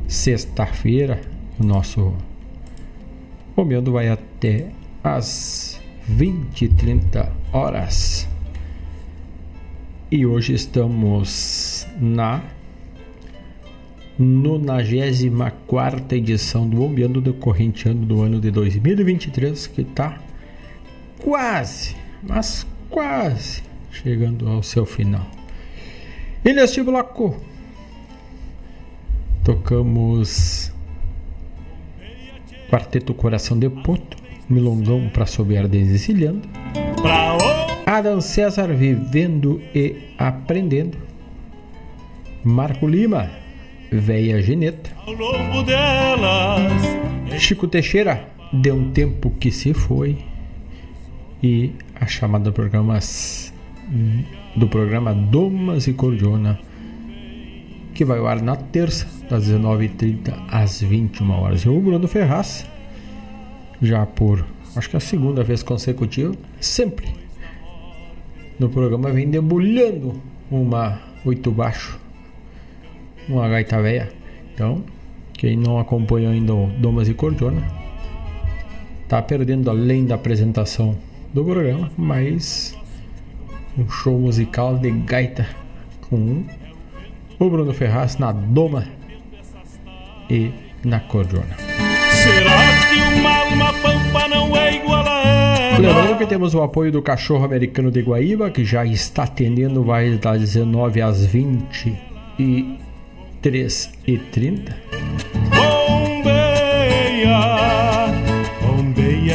sexta-feira. 0.09 1.20
O 1.59 1.62
nosso 1.62 2.14
Bombeando 3.55 3.92
vai 3.92 4.09
até 4.09 4.68
as 5.05 5.79
20 6.09 6.64
e 6.64 6.68
30 6.70 7.31
horas. 7.53 8.26
E 10.11 10.24
hoje 10.24 10.55
estamos 10.55 11.87
na 12.00 12.42
94 14.18 16.16
edição 16.16 16.66
do 16.66 16.79
Bombeando 16.79 17.20
do 17.20 17.35
corrente 17.35 17.90
ano 17.90 18.07
do 18.07 18.22
ano 18.22 18.40
de 18.40 18.50
2023, 18.50 19.66
que 19.66 19.83
está 19.83 20.18
quase, 21.18 21.94
mas 22.22 22.66
quase 22.88 23.68
chegando 23.90 24.48
ao 24.48 24.62
seu 24.62 24.87
final. 24.87 25.26
E 26.44 26.53
neste 26.53 26.83
bloco. 26.83 27.37
Tocamos 29.44 30.72
Quarteto 32.70 33.12
Coração 33.14 33.59
de 33.59 33.68
Poto, 33.68 34.16
Milongão 34.48 35.09
para 35.09 35.26
Sobear 35.26 35.66
Desencilhando, 35.66 36.48
Adam 37.85 38.20
César 38.20 38.68
Vivendo 38.68 39.61
e 39.74 40.14
Aprendendo, 40.16 40.96
Marco 42.44 42.87
Lima, 42.87 43.31
Véia 43.90 44.40
Geneta, 44.40 44.90
Chico 47.38 47.66
Teixeira, 47.66 48.29
De 48.53 48.70
um 48.70 48.92
Tempo 48.92 49.31
que 49.31 49.50
Se 49.50 49.74
Foi, 49.74 50.16
e 51.42 51.72
a 51.98 52.07
chamada 52.07 52.53
programas 52.53 53.50
do 54.57 54.68
programa 54.68 55.14
Domas 55.14 55.87
e 55.87 55.92
Cordiona, 55.92 56.59
que 57.92 58.05
vai 58.05 58.18
ao 58.18 58.26
ar 58.26 58.40
na 58.40 58.57
terça, 58.57 59.07
das 59.29 59.48
19h30 59.48 60.35
às 60.48 60.81
21 60.81 61.31
horas. 61.31 61.64
Eu, 61.64 61.81
Bruno 61.81 62.09
Ferraz, 62.09 62.66
já 63.81 64.07
por 64.07 64.44
acho 64.76 64.88
que 64.88 64.96
é 64.96 64.98
a 64.98 65.00
segunda 65.00 65.42
vez 65.42 65.62
consecutiva, 65.62 66.35
sempre 66.61 67.09
no 68.59 68.68
programa 68.68 69.11
vem 69.11 69.29
debulhando 69.29 70.20
uma 70.50 71.00
oito 71.24 71.50
baixo, 71.50 71.98
uma 73.29 73.48
gaita 73.48 73.81
véia. 73.81 74.12
Então, 74.53 74.85
quem 75.33 75.57
não 75.57 75.79
acompanhou 75.79 76.33
ainda 76.33 76.55
o 76.55 76.66
Domas 76.79 77.09
e 77.09 77.14
Cordiona, 77.14 77.62
tá 79.09 79.22
perdendo 79.22 79.70
além 79.70 80.05
da 80.05 80.14
apresentação 80.14 80.96
do 81.33 81.44
programa, 81.44 81.90
mas 81.96 82.76
um 83.78 83.88
show 83.88 84.18
musical 84.18 84.76
de 84.78 84.90
gaita 84.90 85.46
com 86.09 86.44
o 87.38 87.50
Bruno 87.50 87.72
Ferraz 87.72 88.18
na 88.18 88.33
Doma 88.33 88.87
e 90.28 90.52
na 90.85 91.00
Cordiona. 91.00 91.56
será 92.11 92.50
que 92.88 93.00
uma 93.18 93.37
alma 93.37 93.72
pampa 93.74 94.28
não 94.28 94.56
é 94.56 94.76
igual 94.76 95.06
a 95.06 95.22
ela? 95.22 95.78
Lembrando 95.78 96.18
que 96.18 96.26
temos 96.26 96.54
o 96.54 96.62
apoio 96.62 96.92
do 96.92 97.00
Cachorro 97.00 97.44
Americano 97.44 97.90
de 97.90 98.02
Guaíba, 98.02 98.50
que 98.50 98.64
já 98.64 98.85
está 98.85 99.22
atendendo, 99.24 99.83
vai 99.83 100.11
das 100.18 100.40
19 100.40 101.00
às 101.00 101.24
20 101.24 101.98
e 102.38 102.78
3 103.40 103.92
e 104.06 104.18
30. 104.18 104.76
Bombeia, 105.48 107.30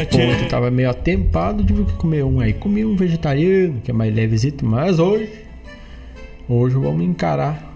tchê. 0.04 0.26
Ontem 0.26 0.44
estava 0.44 0.70
meio 0.70 0.90
atempado, 0.90 1.64
tive 1.64 1.84
que 1.84 1.92
comer 1.94 2.24
um 2.24 2.40
aí. 2.40 2.52
Comi 2.52 2.84
um 2.84 2.96
vegetariano, 2.96 3.80
que 3.80 3.90
é 3.90 3.94
mais 3.94 4.14
levezito, 4.14 4.64
mas 4.66 4.98
hoje, 4.98 5.30
hoje 6.48 6.76
vamos 6.76 7.04
encarar 7.04 7.74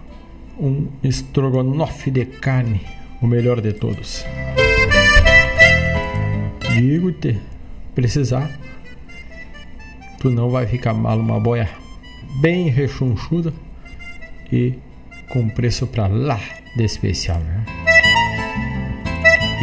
um 0.59 0.87
estrogonofe 1.03 2.11
de 2.11 2.25
carne, 2.25 2.81
o 3.21 3.27
melhor 3.27 3.61
de 3.61 3.73
todos. 3.73 4.23
Digo-te, 6.73 7.39
precisar, 7.95 8.49
tu 10.19 10.29
não 10.29 10.49
vai 10.49 10.67
ficar 10.67 10.93
mal, 10.93 11.17
uma 11.17 11.39
boia 11.39 11.69
bem 12.39 12.69
rechonchuda 12.69 13.51
e 14.51 14.75
com 15.29 15.49
preço 15.49 15.87
pra 15.87 16.07
lá 16.07 16.39
de 16.75 16.83
especial, 16.83 17.39
né? 17.39 17.65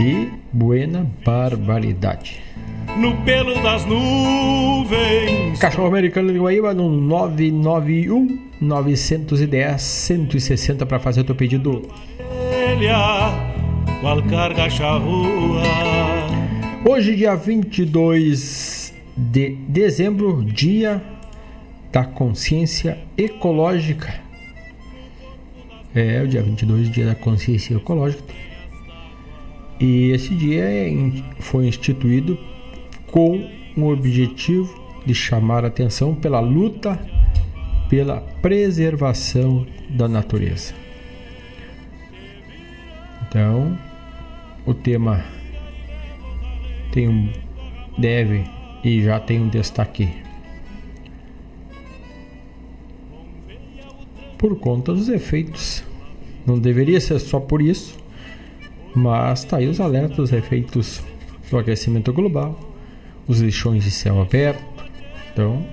E 0.00 0.28
buena 0.52 1.06
barbaridade. 1.24 2.47
No 2.96 3.16
pelo 3.24 3.54
das 3.62 3.84
nuvens. 3.84 5.58
Cachorro 5.58 5.88
Americano 5.88 6.32
de 6.32 6.38
Guaíba 6.38 6.72
no 6.72 6.88
991 6.88 8.38
910 8.60 9.80
160 9.80 10.86
para 10.86 10.98
fazer 10.98 11.20
o 11.20 11.24
teu 11.24 11.34
pedido. 11.34 11.82
Elha, 12.18 13.32
qual 14.00 14.22
carga 14.24 14.70
charrua. 14.70 15.62
Hoje, 16.84 17.16
dia 17.16 17.34
22 17.34 18.94
de 19.16 19.50
dezembro, 19.68 20.44
dia 20.44 21.02
da 21.92 22.04
consciência 22.04 22.98
ecológica. 23.16 24.14
É, 25.94 26.22
o 26.22 26.28
dia 26.28 26.42
22, 26.42 26.90
dia 26.90 27.06
da 27.06 27.14
consciência 27.14 27.74
ecológica. 27.74 28.22
E 29.80 30.10
esse 30.10 30.34
dia 30.34 30.64
é 30.64 30.92
foi 31.40 31.66
instituído 31.66 32.38
com 33.10 33.50
o 33.76 33.88
objetivo 33.88 34.82
de 35.04 35.14
chamar 35.14 35.64
a 35.64 35.68
atenção 35.68 36.14
pela 36.14 36.40
luta 36.40 36.98
pela 37.88 38.20
preservação 38.42 39.66
da 39.88 40.06
natureza. 40.06 40.74
Então, 43.26 43.78
o 44.66 44.74
tema 44.74 45.24
tem 46.92 47.08
um 47.08 47.32
deve 47.96 48.44
e 48.84 49.02
já 49.02 49.18
tem 49.18 49.40
um 49.40 49.48
destaque 49.48 50.08
por 54.36 54.58
conta 54.58 54.92
dos 54.92 55.08
efeitos. 55.08 55.82
Não 56.46 56.58
deveria 56.58 57.00
ser 57.00 57.18
só 57.18 57.40
por 57.40 57.60
isso, 57.60 57.98
mas 58.94 59.44
tá 59.44 59.58
aí 59.58 59.66
os 59.66 59.80
alertas 59.80 60.16
dos 60.16 60.32
efeitos 60.32 61.02
do 61.50 61.58
aquecimento 61.58 62.12
global, 62.12 62.58
os 63.28 63.40
lixões 63.40 63.84
de 63.84 63.90
céu 63.90 64.20
aberto. 64.20 64.64
Então, 65.32 65.64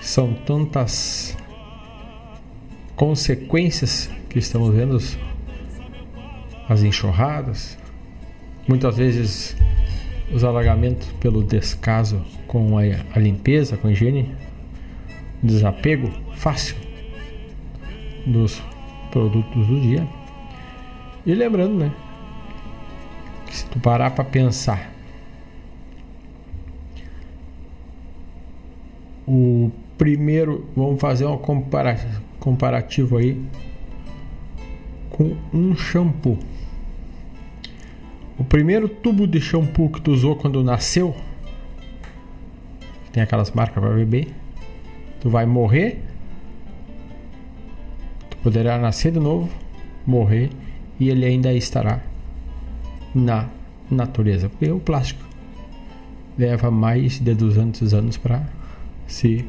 são 0.00 0.32
tantas 0.32 1.36
consequências 2.96 4.08
que 4.30 4.38
estamos 4.38 4.74
vendo 4.74 4.96
as 6.68 6.82
enxurradas 6.82 7.76
muitas 8.70 8.96
vezes 8.96 9.56
os 10.32 10.44
alagamentos 10.44 11.08
pelo 11.20 11.42
descaso 11.42 12.24
com 12.46 12.78
a, 12.78 13.18
limpeza, 13.18 13.76
com 13.76 13.88
a 13.88 13.92
higiene, 13.92 14.32
desapego 15.42 16.08
fácil 16.34 16.76
dos 18.24 18.62
produtos 19.10 19.66
do 19.66 19.80
dia. 19.80 20.06
E 21.26 21.34
lembrando, 21.34 21.74
né? 21.74 21.92
Que 23.46 23.56
se 23.56 23.66
tu 23.66 23.80
parar 23.80 24.12
para 24.12 24.24
pensar, 24.24 24.92
o 29.32 29.70
primeiro, 29.96 30.66
vamos 30.74 31.00
fazer 31.00 31.24
um 31.24 31.38
comparativo 32.40 33.16
aí 33.16 33.40
com 35.08 35.36
um 35.54 35.76
shampoo. 35.76 36.36
O 38.36 38.42
primeiro 38.42 38.88
tubo 38.88 39.28
de 39.28 39.40
shampoo 39.40 39.88
que 39.88 40.00
tu 40.00 40.10
usou 40.10 40.34
quando 40.34 40.64
nasceu, 40.64 41.14
tem 43.12 43.22
aquelas 43.22 43.52
marcas 43.52 43.80
para 43.80 43.94
beber, 43.94 44.34
tu 45.20 45.30
vai 45.30 45.46
morrer, 45.46 46.02
tu 48.30 48.36
poderá 48.38 48.78
nascer 48.78 49.12
de 49.12 49.20
novo, 49.20 49.48
morrer 50.04 50.50
e 50.98 51.08
ele 51.08 51.24
ainda 51.24 51.54
estará 51.54 52.00
na 53.14 53.48
natureza, 53.88 54.48
porque 54.48 54.68
o 54.72 54.80
plástico 54.80 55.22
leva 56.36 56.68
mais 56.68 57.20
de 57.20 57.32
200 57.32 57.94
anos 57.94 58.16
para 58.16 58.58
se 59.10 59.44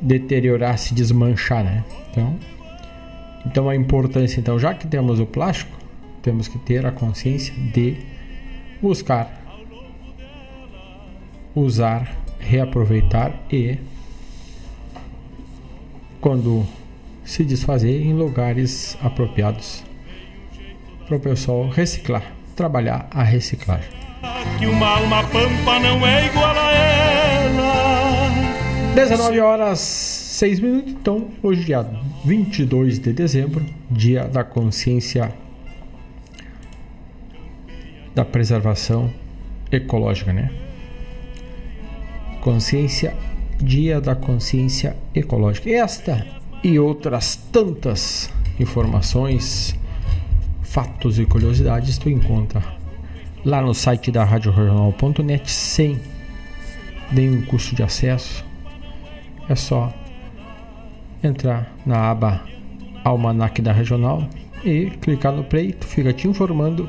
deteriorar, 0.00 0.78
se 0.78 0.94
desmanchar, 0.94 1.64
né? 1.64 1.84
Então, 2.10 2.38
então 3.46 3.68
a 3.68 3.74
importância, 3.74 4.40
então, 4.40 4.58
já 4.58 4.74
que 4.74 4.86
temos 4.86 5.20
o 5.20 5.26
plástico, 5.26 5.76
temos 6.22 6.48
que 6.48 6.58
ter 6.58 6.84
a 6.84 6.92
consciência 6.92 7.54
de 7.54 7.96
buscar 8.80 9.40
usar, 11.54 12.16
reaproveitar 12.38 13.34
e 13.50 13.78
quando 16.20 16.66
se 17.24 17.44
desfazer 17.44 18.02
em 18.02 18.12
lugares 18.12 18.96
apropriados 19.02 19.84
para 21.06 21.16
o 21.16 21.20
pessoal 21.20 21.68
reciclar, 21.68 22.32
trabalhar 22.54 23.08
a 23.10 23.22
reciclagem. 23.22 24.09
Que 24.58 24.66
uma 24.66 24.98
alma 24.98 25.22
pampa 25.24 25.78
não 25.80 26.06
é 26.06 26.26
igual 26.26 26.54
a 26.54 26.72
ela. 26.72 28.30
19 28.94 29.40
horas 29.40 29.78
6 29.78 30.60
minutos. 30.60 30.92
Então, 30.92 31.28
hoje, 31.42 31.64
dia 31.64 31.86
22 32.24 32.98
de 32.98 33.12
dezembro, 33.12 33.64
dia 33.90 34.24
da 34.24 34.44
consciência 34.44 35.32
da 38.14 38.24
preservação 38.24 39.10
ecológica, 39.72 40.32
né? 40.32 40.50
Consciência, 42.42 43.14
dia 43.58 44.00
da 44.00 44.14
consciência 44.14 44.96
ecológica. 45.14 45.70
Esta 45.70 46.26
e 46.62 46.78
outras 46.78 47.36
tantas 47.36 48.30
informações, 48.58 49.74
fatos 50.62 51.18
e 51.18 51.24
curiosidades 51.24 51.96
tu 51.96 52.10
encontra 52.10 52.79
lá 53.44 53.60
no 53.60 53.74
site 53.74 54.10
da 54.10 54.24
RadioRegional.net 54.24 55.50
sem 55.50 56.00
nenhum 57.12 57.42
custo 57.42 57.74
de 57.74 57.82
acesso. 57.82 58.44
É 59.48 59.54
só 59.54 59.92
entrar 61.22 61.72
na 61.84 62.10
aba 62.10 62.42
Almanac 63.04 63.60
da 63.62 63.72
Regional 63.72 64.28
e 64.64 64.90
clicar 65.00 65.32
no 65.32 65.44
play, 65.44 65.72
tu 65.72 65.86
fica 65.86 66.12
te 66.12 66.28
informando 66.28 66.88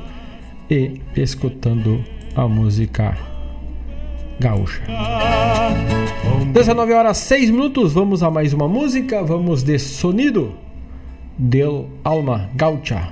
e 0.70 1.00
escutando 1.16 2.04
a 2.34 2.46
música 2.46 3.16
gaúcha. 4.38 4.82
19 6.52 6.92
horas 6.92 7.16
6 7.18 7.50
minutos, 7.50 7.92
vamos 7.94 8.22
a 8.22 8.30
mais 8.30 8.52
uma 8.52 8.68
música, 8.68 9.22
vamos 9.22 9.62
de 9.62 9.78
sonido. 9.78 10.54
Del 11.38 11.88
alma 12.04 12.50
gaúcha, 12.54 13.10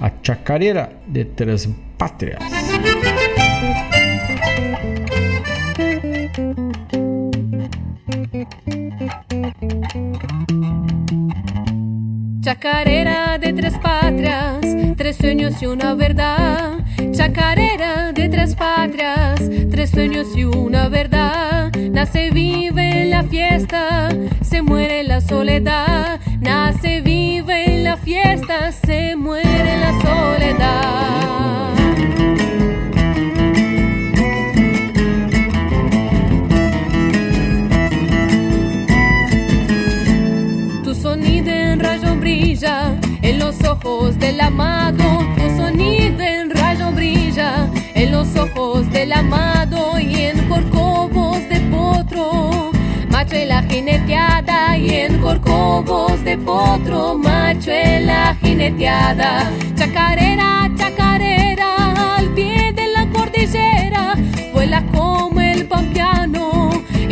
a 0.00 0.10
chacareira 0.22 0.92
de 1.06 1.24
Três 1.24 1.68
Pátrias. 1.96 2.42
Chacarera 12.40 13.38
de 13.38 13.52
tres 13.52 13.74
patrias, 13.78 14.60
tres 14.96 15.16
sueños 15.16 15.62
y 15.62 15.66
una 15.66 15.94
verdad. 15.94 16.78
Chacarera 17.12 18.12
de 18.12 18.28
tres 18.28 18.54
patrias, 18.54 19.40
tres 19.70 19.90
sueños 19.90 20.26
y 20.36 20.44
una 20.44 20.88
verdad. 20.88 21.72
Nace, 21.90 22.30
vive 22.30 23.02
en 23.02 23.10
la 23.10 23.22
fiesta, 23.22 24.08
se 24.42 24.62
muere 24.62 25.00
en 25.00 25.08
la 25.08 25.20
soledad. 25.20 26.20
Nace, 26.40 27.00
vive 27.00 27.74
en 27.74 27.84
la 27.84 27.96
fiesta, 27.96 28.72
se 28.72 29.16
muere 29.16 29.74
en 29.74 29.80
la 29.80 29.92
soledad. 30.02 31.73
Ojos 43.84 44.18
del 44.18 44.40
amado, 44.40 45.04
tu 45.36 45.56
sonido 45.56 46.20
en 46.20 46.50
rayo 46.50 46.90
brilla 46.90 47.68
en 47.94 48.12
los 48.12 48.34
ojos 48.36 48.90
del 48.90 49.12
amado 49.12 49.98
y 49.98 50.22
en 50.22 50.48
corcovos 50.48 51.38
de 51.48 51.60
potro. 51.70 52.70
Macho 53.10 53.36
en 53.36 53.48
la 53.48 53.62
jineteada 53.62 54.76
y 54.78 54.90
en 54.90 55.20
corcovos 55.20 56.22
de 56.24 56.36
potro, 56.38 57.16
macho 57.18 57.70
en 57.70 58.06
la 58.06 58.34
jineteada. 58.42 59.50
Chacarera, 59.76 60.70
chacarera, 60.76 62.16
al 62.16 62.30
pie 62.34 62.72
de 62.72 62.88
la 62.88 63.06
cordillera, 63.10 64.14
vuela 64.52 64.82
como 64.92 65.40
el 65.40 65.66
pampiano 65.66 66.53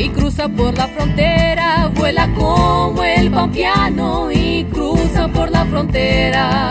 y 0.02 0.08
cruza 0.08 0.48
por 0.48 0.76
la 0.76 0.88
frontera, 0.88 1.88
vuela 1.94 2.28
como 2.34 3.04
el 3.04 3.30
pampiano 3.30 4.32
y 4.32 4.64
cruza 4.64 5.28
por 5.28 5.48
la 5.48 5.64
frontera. 5.66 6.68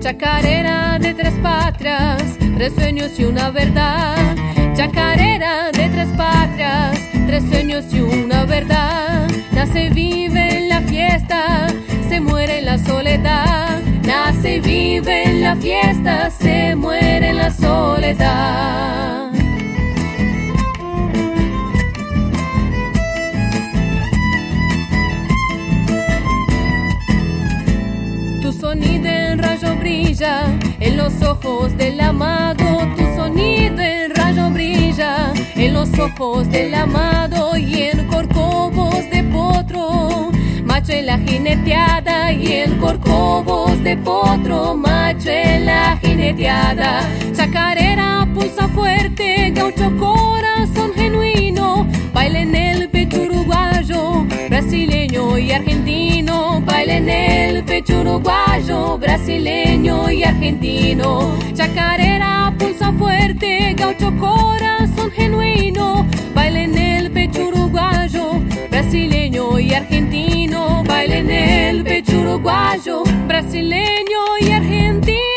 Chacarera 0.00 0.98
de 0.98 1.12
tres 1.12 1.34
patrias, 1.42 2.22
tres 2.56 2.72
sueños 2.72 3.18
y 3.18 3.24
una 3.24 3.50
verdad. 3.50 4.34
Chacarera 4.74 5.70
de 5.72 5.88
tres 5.90 6.08
patrias, 6.16 6.98
tres 7.28 7.44
sueños 7.44 7.84
y 7.92 8.00
una 8.00 8.46
verdad. 8.46 9.28
Nace, 9.52 9.90
vive 9.90 10.56
en 10.56 10.68
la 10.70 10.80
fiesta 10.80 11.68
se 12.08 12.20
muere 12.20 12.60
en 12.60 12.64
la 12.64 12.78
soledad. 12.78 13.80
Nace, 14.02 14.60
vive 14.60 15.24
en 15.24 15.42
la 15.42 15.54
fiesta, 15.56 16.30
se 16.30 16.74
muere 16.74 17.28
en 17.28 17.36
la 17.36 17.50
soledad. 17.50 19.30
Tu 28.40 28.52
sonido 28.52 29.06
en 29.06 29.38
rayo 29.38 29.76
brilla 29.76 30.46
en 30.80 30.96
los 30.96 31.22
ojos 31.22 31.76
del 31.76 32.00
amado. 32.00 32.88
Tu 32.96 33.04
sonido 33.14 33.82
en 33.82 34.14
rayo 34.14 34.48
brilla 34.50 35.34
los 35.72 35.98
ojos 35.98 36.50
del 36.50 36.74
amado 36.74 37.56
y 37.56 37.82
en 37.82 38.06
corcovos 38.06 39.08
de 39.10 39.22
potro. 39.24 40.30
Macho 40.64 40.92
en 40.92 41.06
la 41.06 41.18
jineteada 41.18 42.32
y 42.32 42.52
en 42.52 42.78
corcovos 42.78 43.82
de 43.82 43.96
potro, 43.96 44.74
macho 44.74 45.30
en 45.30 45.66
la 45.66 45.98
jineteada. 46.02 47.00
Chacarera 47.34 48.28
pulsa 48.34 48.68
fuerte, 48.68 49.50
gaucho 49.54 49.96
corazón 49.96 50.92
genuino, 50.94 51.86
baila 52.12 52.40
en 52.40 52.54
el 52.54 52.88
pecho 52.90 53.22
uruguayo, 53.22 54.26
brasileño 54.48 55.38
y 55.38 55.52
argentino, 55.52 56.62
baila 56.64 56.96
en 56.96 57.08
el 57.08 57.64
pecho 57.78 58.00
uruguayo, 58.00 58.98
brasileño 58.98 60.10
y 60.10 60.24
argentino. 60.24 61.38
Chacarera 61.54 62.52
pulsa 62.58 62.92
fuerte, 62.92 63.72
gaucho 63.76 64.12
corazón 64.18 65.12
genuino, 65.12 66.04
baila 66.34 66.62
en 66.62 66.76
el 66.76 67.12
pecho 67.12 67.46
uruguayo, 67.46 68.32
brasileño 68.68 69.60
y 69.60 69.74
argentino, 69.74 70.82
baila 70.88 71.18
en 71.18 71.30
el 71.30 71.84
pecho 71.84 72.18
uruguayo, 72.18 73.04
brasileño 73.28 74.22
y 74.40 74.50
argentino. 74.50 75.27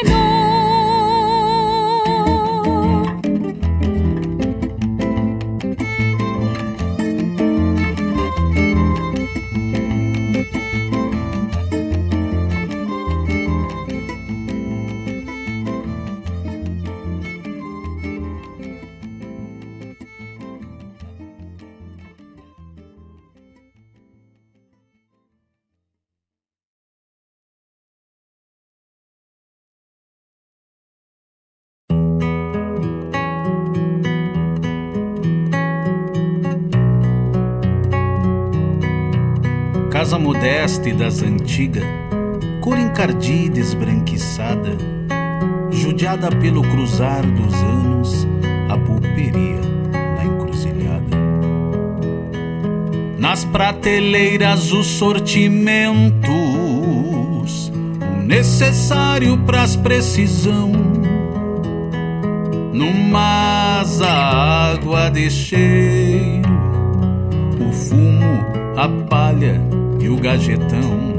Casa 40.22 40.28
modesta 40.28 40.88
e 40.88 40.94
das 40.94 41.24
antigas, 41.24 41.84
cor 42.62 42.78
encardida 42.78 43.60
esbranquiçada, 43.60 44.78
judiada 45.72 46.30
pelo 46.30 46.62
cruzar 46.62 47.26
dos 47.26 47.54
anos, 47.56 48.28
a 48.70 48.78
pulperia 48.78 49.60
na 50.16 50.26
encruzilhada. 50.26 51.18
Nas 53.18 53.44
prateleiras 53.46 54.72
os 54.72 54.86
sortimentos, 54.86 56.22
o 58.02 58.22
necessário 58.22 59.40
pras 59.40 59.76
precisão. 59.76 60.72
No 62.74 62.94
mas 62.94 64.02
a 64.04 64.72
água 64.74 65.10
de 65.10 65.32
cheiro, 65.32 66.50
o 67.60 67.74
fumo, 67.74 68.46
a 68.78 68.88
palha 69.10 69.71
e 70.02 70.10
o 70.10 70.18
gajetão. 70.18 71.12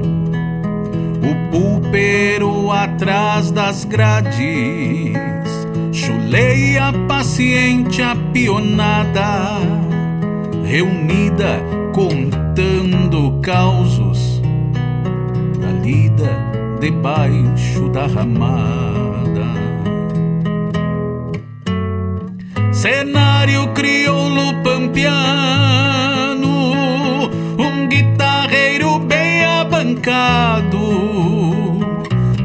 O 1.22 1.50
pulpeiro 1.50 2.70
atrás 2.70 3.50
das 3.50 3.84
grades, 3.84 4.40
chuleia 5.92 6.92
paciente 7.06 8.02
a 8.02 8.16
pionada, 8.32 9.60
reunida 10.64 11.62
contando 11.94 13.38
causos 13.40 14.42
da 15.60 15.70
lida 15.84 16.30
debaixo 16.80 17.88
da 17.90 18.06
ramada. 18.06 18.92
Cenário 22.72 23.68
crioulo 23.74 24.62
pampiano, 24.64 25.22
um 25.22 26.11
guitarreiro 27.92 28.98
bem 29.00 29.44
abancado, 29.44 30.78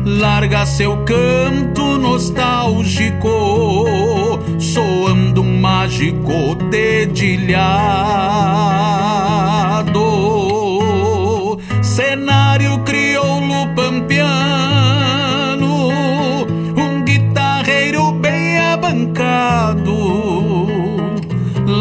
larga 0.06 0.66
seu 0.66 1.06
canto 1.06 1.98
nostálgico, 1.98 3.30
soando 4.60 5.42
um 5.42 5.62
mágico 5.62 6.56
dedilhado. 6.70 7.58
Cenário 11.82 12.80
crioulo 12.80 13.74
pampiano, 13.74 14.28
um 16.76 17.04
guitarreiro 17.06 18.12
bem 18.12 18.60
abancado, 18.60 20.37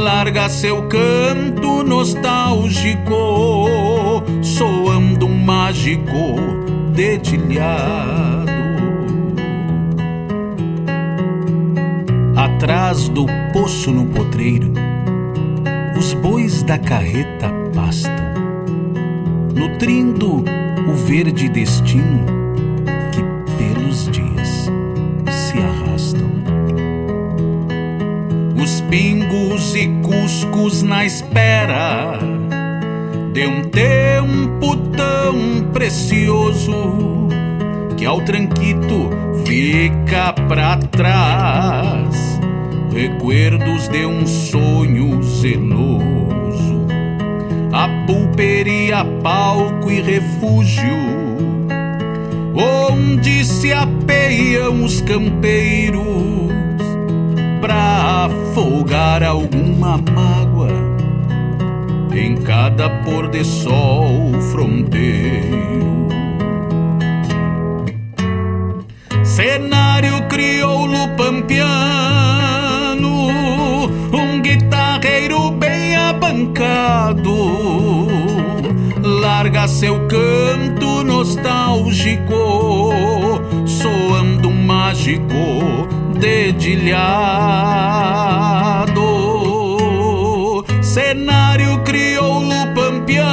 larga 0.06 0.48
seu 0.48 0.86
canto 0.86 1.82
nostálgico, 1.82 3.12
soando 4.40 5.26
um 5.26 5.44
mágico 5.44 6.36
dedilhado. 6.94 8.46
Atrás 12.36 13.08
do 13.08 13.26
poço 13.52 13.90
no 13.90 14.06
potreiro, 14.06 14.72
os 15.98 16.14
bois 16.14 16.62
da 16.62 16.78
carreta 16.78 17.50
pastam, 17.74 18.14
nutrindo 19.56 20.44
o 20.88 20.92
verde 20.92 21.48
destino 21.48 22.35
pingos 28.96 29.74
e 29.74 29.88
cuscos 30.02 30.82
na 30.82 31.04
espera 31.04 32.18
de 33.34 33.46
um 33.46 33.64
tempo 33.64 34.74
tão 34.96 35.70
precioso 35.70 37.28
que 37.98 38.06
ao 38.06 38.22
tranquito 38.22 39.10
fica 39.44 40.32
pra 40.48 40.78
trás 40.78 42.40
recuerdos 42.90 43.86
de 43.88 44.06
um 44.06 44.26
sonho 44.26 45.22
zeloso, 45.22 46.86
a 47.74 48.06
pulperia, 48.06 49.04
palco 49.22 49.90
e 49.90 50.00
refúgio, 50.00 50.96
onde 52.54 53.44
se 53.44 53.74
apeiam 53.74 54.82
os 54.82 55.02
campeiros 55.02 56.00
pra 57.60 58.30
afogar 58.56 59.22
alguma 59.22 59.98
mágoa 59.98 60.70
em 62.10 62.34
cada 62.36 62.88
pôr 63.04 63.28
de 63.28 63.44
sol 63.44 64.32
fronteiro. 64.50 66.06
Cenário 69.22 70.26
crioulo 70.28 71.06
pampiano, 71.18 71.66
um 74.10 74.40
guitarreiro 74.40 75.50
bem 75.50 75.94
abancado, 75.94 77.36
larga 79.20 79.68
seu 79.68 80.08
canto 80.08 81.04
nostálgico, 81.04 82.32
soando 83.66 84.48
um 84.48 84.64
mágico 84.64 85.86
dedilhado. 86.36 86.84
Cenário 90.82 91.78
crioulo 91.82 92.66
pampiano, 92.74 93.30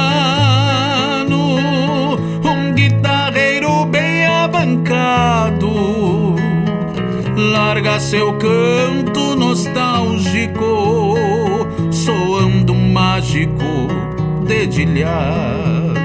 um 2.44 2.72
guitarreiro 2.72 3.84
bem 3.86 4.26
abancado, 4.26 6.36
larga 7.36 7.98
seu 8.00 8.32
canto 8.38 9.36
nostálgico, 9.36 11.16
soando 11.90 12.72
um 12.72 12.92
mágico 12.92 13.64
dedilhado. 14.46 16.03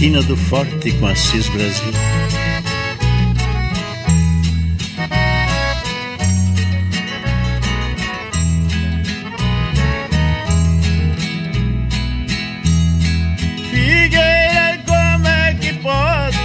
Esquina 0.00 0.22
do 0.22 0.34
Forte 0.34 0.92
com 0.92 1.06
a 1.06 1.14
Cis 1.14 1.46
Brasil. 1.50 1.92
Figueira, 13.70 14.82
como 14.86 15.28
é 15.28 15.54
que 15.60 15.74
podes 15.74 16.38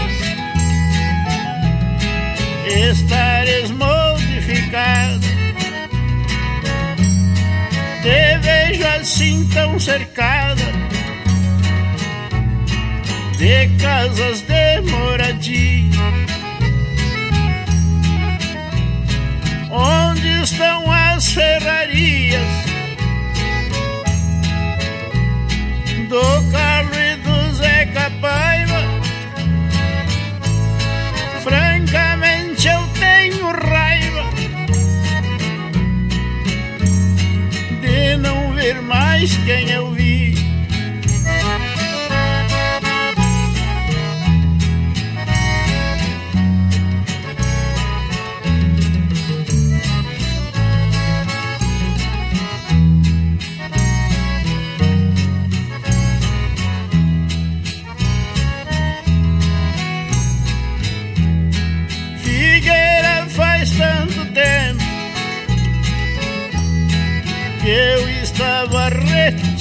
estares 2.67 3.71
modificado? 3.71 5.25
Te 8.01 8.37
vejo 8.39 8.85
assim 8.99 9.47
tão 9.53 9.79
cercada 9.79 10.44
casas 13.85 14.41
de 14.41 14.81
moradia. 14.89 15.91
Onde 19.69 20.27
estão 20.41 20.91
as 20.91 21.31
ferrarias 21.31 22.41
do 26.09 26.51
Carlos 26.51 26.97
e 26.97 27.15
do 27.17 27.53
Zeca 27.53 28.11
Paiva? 28.19 28.81
Francamente 31.43 32.67
eu 32.67 32.87
tenho 32.99 33.51
raiva 33.51 34.23
de 37.81 38.17
não 38.17 38.51
ver 38.53 38.81
mais 38.81 39.37
quem 39.45 39.69
eu 39.69 39.84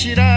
tirar. 0.04 0.33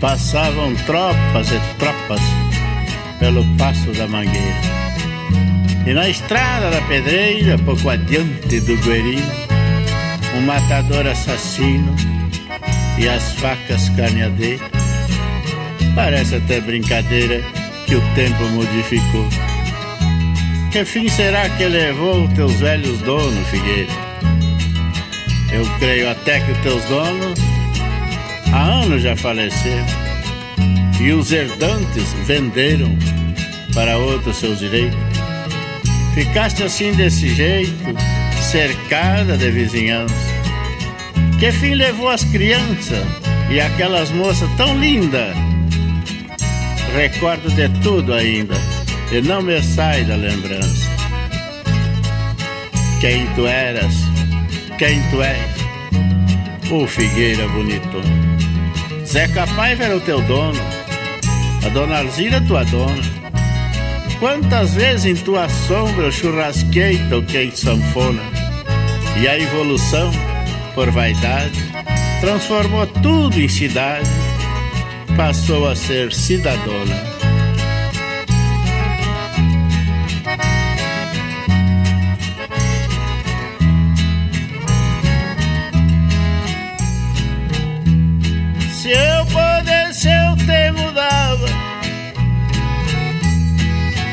Passavam 0.00 0.76
tropas 0.86 1.50
e 1.50 1.60
tropas 1.76 2.20
pelo 3.18 3.44
passo 3.56 3.90
da 3.92 4.06
mangueira. 4.06 4.60
E 5.84 5.92
na 5.92 6.08
estrada 6.08 6.70
da 6.70 6.80
pedreira, 6.82 7.58
pouco 7.58 7.88
adiante 7.88 8.60
do 8.60 8.76
Guerino, 8.76 9.32
um 10.36 10.42
matador 10.42 11.04
assassino 11.04 11.96
e 12.96 13.08
as 13.08 13.32
facas 13.34 13.88
carneadeiras. 13.90 14.70
Parece 15.96 16.36
até 16.36 16.60
brincadeira 16.60 17.42
que 17.86 17.96
o 17.96 18.14
tempo 18.14 18.44
modificou. 18.50 19.26
Que 20.70 20.84
fim 20.84 21.08
será 21.08 21.48
que 21.50 21.64
levou 21.64 22.28
teus 22.28 22.52
velhos 22.52 23.00
donos, 23.00 23.48
Figueira? 23.48 23.92
Eu 25.50 25.64
creio 25.80 26.08
até 26.08 26.38
que 26.38 26.52
os 26.52 26.58
teus 26.58 26.84
donos 26.84 27.47
há 28.52 28.62
anos 28.82 29.02
já 29.02 29.16
faleceram 29.16 29.86
e 31.00 31.12
os 31.12 31.32
herdantes 31.32 32.12
venderam 32.26 32.96
para 33.74 33.98
outros 33.98 34.36
seus 34.36 34.58
direitos. 34.58 34.98
Ficaste 36.14 36.64
assim 36.64 36.92
desse 36.92 37.28
jeito, 37.28 37.72
cercada 38.40 39.36
de 39.36 39.50
vizinhança. 39.50 40.14
Que 41.38 41.52
fim 41.52 41.74
levou 41.74 42.08
as 42.08 42.24
crianças 42.24 43.06
e 43.50 43.60
aquelas 43.60 44.10
moças 44.10 44.50
tão 44.56 44.76
lindas? 44.76 45.36
Recordo 46.96 47.48
de 47.50 47.68
tudo 47.80 48.12
ainda 48.12 48.56
e 49.12 49.20
não 49.20 49.42
me 49.42 49.62
sai 49.62 50.02
da 50.04 50.16
lembrança. 50.16 50.88
Quem 53.00 53.26
tu 53.34 53.46
eras, 53.46 53.94
quem 54.76 55.00
tu 55.10 55.22
és, 55.22 56.72
ô 56.72 56.86
Figueira 56.86 57.46
bonito. 57.48 58.27
Zeca 59.08 59.46
Paiva 59.56 59.84
era 59.84 59.96
o 59.96 60.00
teu 60.00 60.20
dono, 60.20 60.60
a 61.64 61.68
dona 61.70 62.00
Alzira 62.00 62.42
tua 62.42 62.62
dona. 62.66 63.02
Quantas 64.20 64.74
vezes 64.74 65.06
em 65.06 65.14
tua 65.24 65.48
sombra 65.48 66.04
eu 66.04 66.12
churrasquei, 66.12 66.98
toquei 67.08 67.50
sanfona. 67.50 68.20
E 69.18 69.26
a 69.26 69.38
evolução, 69.38 70.10
por 70.74 70.90
vaidade, 70.90 71.58
transformou 72.20 72.86
tudo 72.86 73.40
em 73.40 73.48
cidade, 73.48 74.10
passou 75.16 75.66
a 75.66 75.74
ser 75.74 76.12
cidadona. 76.12 77.17
Te 90.48 90.72
mudava 90.72 91.46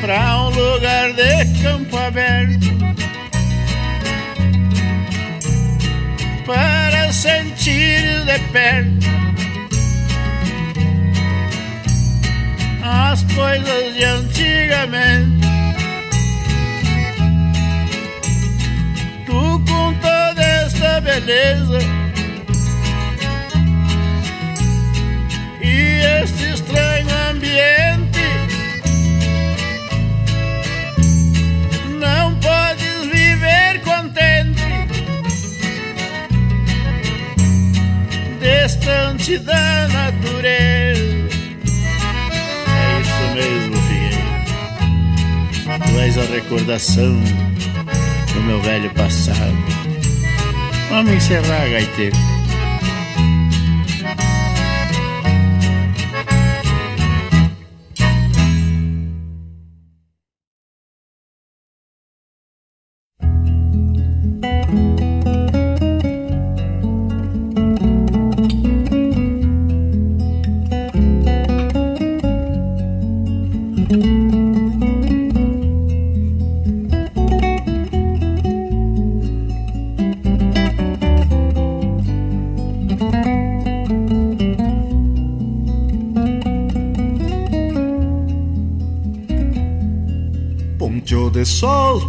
pra 0.01 0.41
um 0.41 0.49
lugar 0.49 1.13
de 1.13 1.61
campo 1.63 1.97
aberto 1.97 2.67
para 6.45 7.13
sentir 7.13 8.25
de 8.25 8.39
perto 8.51 9.05
as 12.83 13.23
coisas 13.33 13.95
de 13.95 14.03
antigamente. 14.03 15.47
Tu 19.25 19.63
com 19.67 19.93
toda 19.93 20.43
esta 20.43 20.99
beleza 20.99 22.04
este 26.05 26.53
estranho 26.53 27.07
ambiente. 27.29 28.25
Não 31.99 32.35
podes 32.35 33.05
viver 33.11 33.81
contente, 33.81 34.63
distante 38.39 39.39
da 39.39 39.87
natureza. 39.87 41.15
É 42.67 43.01
isso 43.01 43.25
mesmo, 43.33 43.75
Figueira. 43.87 44.25
Tu 45.87 45.99
és 45.99 46.17
a 46.17 46.21
recordação 46.21 47.19
do 48.33 48.41
meu 48.41 48.61
velho 48.61 48.89
passado. 48.91 49.55
Vamos 50.89 51.11
encerrar, 51.11 51.67
gaiteiro. 51.69 52.24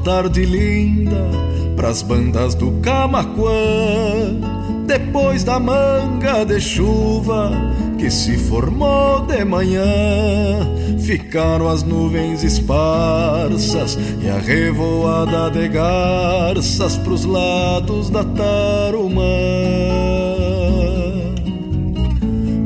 Tarde 0.06 0.44
linda, 0.44 1.28
pras 1.74 2.00
bandas 2.00 2.54
do 2.54 2.70
Camaquã. 2.80 3.50
Depois 4.86 5.42
da 5.42 5.58
manga 5.58 6.44
de 6.44 6.60
chuva 6.60 7.50
que 7.98 8.08
se 8.08 8.38
formou 8.38 9.22
de 9.22 9.44
manhã, 9.44 9.84
ficaram 11.00 11.66
as 11.66 11.82
nuvens 11.82 12.44
esparsas 12.44 13.98
e 14.22 14.28
a 14.28 14.38
revoada 14.38 15.50
de 15.50 15.66
garças 15.66 16.96
pros 16.98 17.24
lados 17.24 18.08
da 18.08 18.22
Tarumã. 18.22 19.24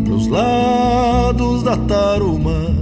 Pros 0.04 0.26
lados 0.26 1.62
da 1.62 1.74
Tarumã 1.74 2.80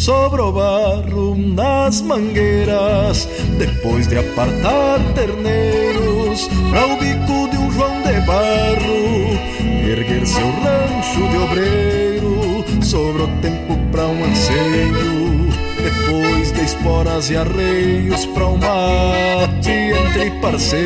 sobrou 0.00 0.50
barro 0.50 1.36
nas 1.36 2.00
mangueiras, 2.00 3.28
depois 3.60 4.06
de 4.06 4.16
apartar 4.16 4.98
terneiros 5.14 6.48
para 6.70 6.86
o 6.86 6.96
bico 6.96 7.50
de 7.50 7.58
um 7.58 7.70
João 7.70 8.00
de 8.00 8.18
Barro, 8.22 9.38
erguer 9.86 10.26
seu 10.26 10.46
rancho 10.46 11.28
de 11.28 11.36
obreiro, 11.36 12.64
sobrou 12.82 13.28
tempo 13.42 13.76
para 13.92 14.06
um 14.06 14.24
anseio, 14.24 15.46
depois 15.76 16.52
de 16.52 16.64
esporas 16.64 17.28
e 17.28 17.36
arreios 17.36 18.24
para 18.24 18.46
um 18.46 18.56
mate 18.56 19.70
entre 19.70 20.30
parceiros, 20.40 20.80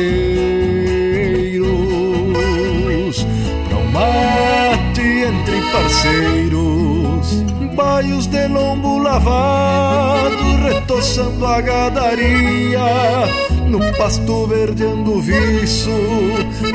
para 3.69 3.77
um 3.77 3.89
mate 3.89 5.01
entre 5.01 5.61
parceiros 5.71 7.45
baios 7.75 8.27
de 8.27 8.47
lombo 8.47 8.97
lavado, 8.99 10.57
retoçando 10.63 11.45
a 11.45 11.61
gadaria, 11.61 12.79
no 13.67 13.79
pasto 13.97 14.47
verdeando 14.47 15.21
viço, 15.21 15.91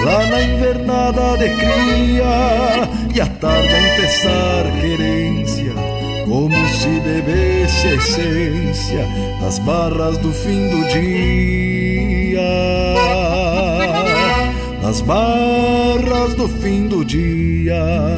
lá 0.04 0.26
na 0.26 0.42
invernada 0.42 1.38
de 1.38 1.48
cria, 1.56 2.88
e 3.14 3.20
à 3.20 3.26
tarde 3.26 3.74
a 3.74 3.94
empezar 3.94 4.64
querência, 4.80 5.72
como 6.28 6.68
se 6.68 7.00
bebesse 7.00 7.86
a 7.86 7.94
essência 7.94 9.06
das 9.40 9.58
barras 9.60 10.18
do 10.18 10.32
fim 10.32 10.68
do 10.68 10.86
dia. 10.88 12.40
Nas 14.82 15.00
barras 15.02 16.34
do 16.34 16.48
fim 16.48 16.88
do 16.88 17.04
dia, 17.04 18.16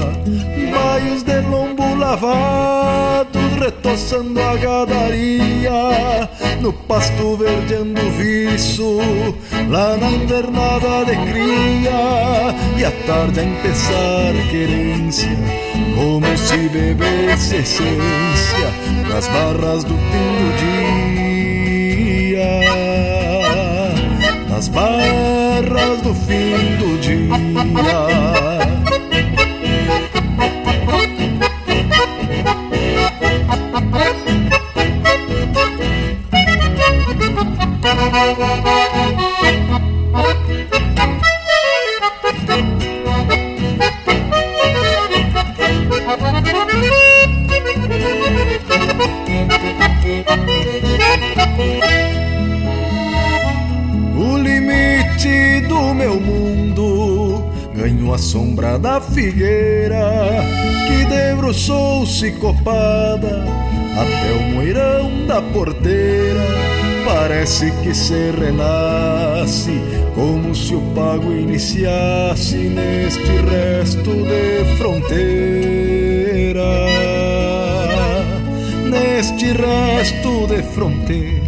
baios 0.73 1.23
de 1.23 1.41
lombo 1.43 1.82
lavado, 2.03 3.39
retoçando 3.61 4.41
a 4.41 4.57
gadaria, 4.57 6.29
no 6.61 6.73
pasto 6.73 7.37
verdeando 7.37 8.01
viço, 8.13 8.99
lá 9.69 9.97
na 9.97 10.11
invernada 10.11 11.05
de 11.05 11.17
cria, 11.31 12.55
e 12.77 12.85
à 12.85 12.91
tarde 13.07 13.41
a 13.41 13.45
empezar 13.45 14.35
querência, 14.51 15.39
como 15.95 16.37
se 16.37 16.69
bebesse 16.69 17.57
essência, 17.57 18.73
nas 19.09 19.29
barras 19.29 19.85
do 19.85 19.95
fim 19.95 20.33
do 20.39 20.57
dia 20.59 21.03
nas 24.49 24.69
barras 24.69 26.03
do 26.03 26.15
fim 26.15 26.77
do 26.79 26.99
dia. 27.01 28.52
O 54.17 54.37
limite 54.37 55.61
do 55.69 55.95
meu 55.95 56.21
mundo 56.21 57.51
ganhou 57.75 58.15
a 58.15 58.19
sombra 58.19 58.79
da 58.79 59.01
figueira 59.01 60.45
que 60.87 61.05
debruçou-se 61.07 62.33
copada 62.33 63.45
até 63.97 64.33
o 64.33 64.43
moirão 64.55 65.27
da 65.27 65.41
porteira. 65.41 66.41
Parece 67.05 67.71
que 67.83 67.95
se 67.95 68.31
renasce 68.31 69.81
como 70.15 70.55
se 70.55 70.75
o 70.75 70.81
pago 70.95 71.33
iniciasse 71.33 72.57
neste 72.57 73.31
resto 73.51 74.11
de 74.11 74.77
fronteira. 74.77 76.63
Neste 78.89 79.53
resto 79.53 80.47
de 80.47 80.63
fronteira 80.63 81.43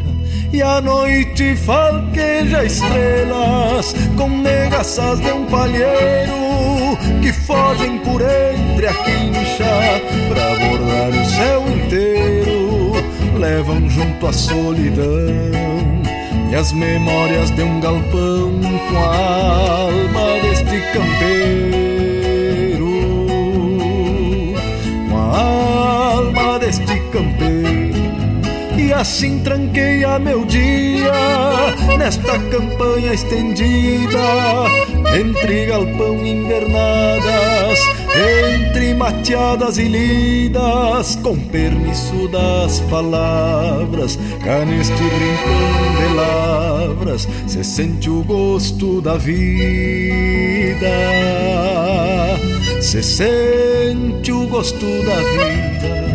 e 0.55 0.63
a 0.63 0.81
noite 0.81 1.57
falqueja 1.57 2.65
estrelas 2.65 3.93
com 4.17 4.29
negaças 4.29 5.19
de 5.19 5.33
um 5.33 5.47
palheiro 5.47 6.33
que 7.21 7.33
fogem 7.33 7.99
por 7.99 8.21
entre 8.23 8.87
a 8.87 8.95
quincha 8.95 10.01
pra 10.29 10.53
abordar 10.53 11.09
o 11.09 11.25
céu 11.25 11.65
inteiro. 11.69 12.34
Levam 13.45 13.89
junto 13.91 14.27
a 14.27 14.33
solidão. 14.33 15.05
E 16.51 16.55
as 16.55 16.73
memórias 16.73 17.51
de 17.51 17.63
um 17.63 17.79
galpão 17.79 18.59
com 18.89 18.97
a 18.97 19.17
alma 19.83 20.41
deste 20.41 20.81
campeiro. 20.95 22.07
Com 25.11 25.17
a 25.19 25.39
alma 26.15 26.59
deste 26.59 26.99
campeiro. 27.13 27.95
E 28.79 28.91
assim 28.95 29.41
tranqueia 29.41 30.19
meu 30.19 30.47
dia 30.47 31.13
nesta 31.99 32.39
campanha 32.39 33.13
estendida 33.13 34.21
entre 35.19 35.67
galpão 35.67 36.25
e 36.25 36.31
invernadas, 36.31 37.79
entre 38.15 38.95
mateadas 38.95 39.79
e 39.79 39.89
lidas, 39.89 41.17
com 41.17 41.37
permisso 41.37 42.29
das 42.29 42.81
palavras, 42.83 44.19
cá 44.45 44.65
neste 44.65 44.93
rincão 44.93 45.95
de 45.97 46.15
lavras 46.15 47.29
se 47.47 47.65
sente 47.65 48.09
o 48.09 48.23
gosto 48.23 49.01
da 49.01 49.17
vida, 49.17 50.87
se 52.81 53.03
sente 53.03 54.33
o 54.33 54.47
gosto 54.47 54.87
da 55.05 55.17
vida. 55.17 56.14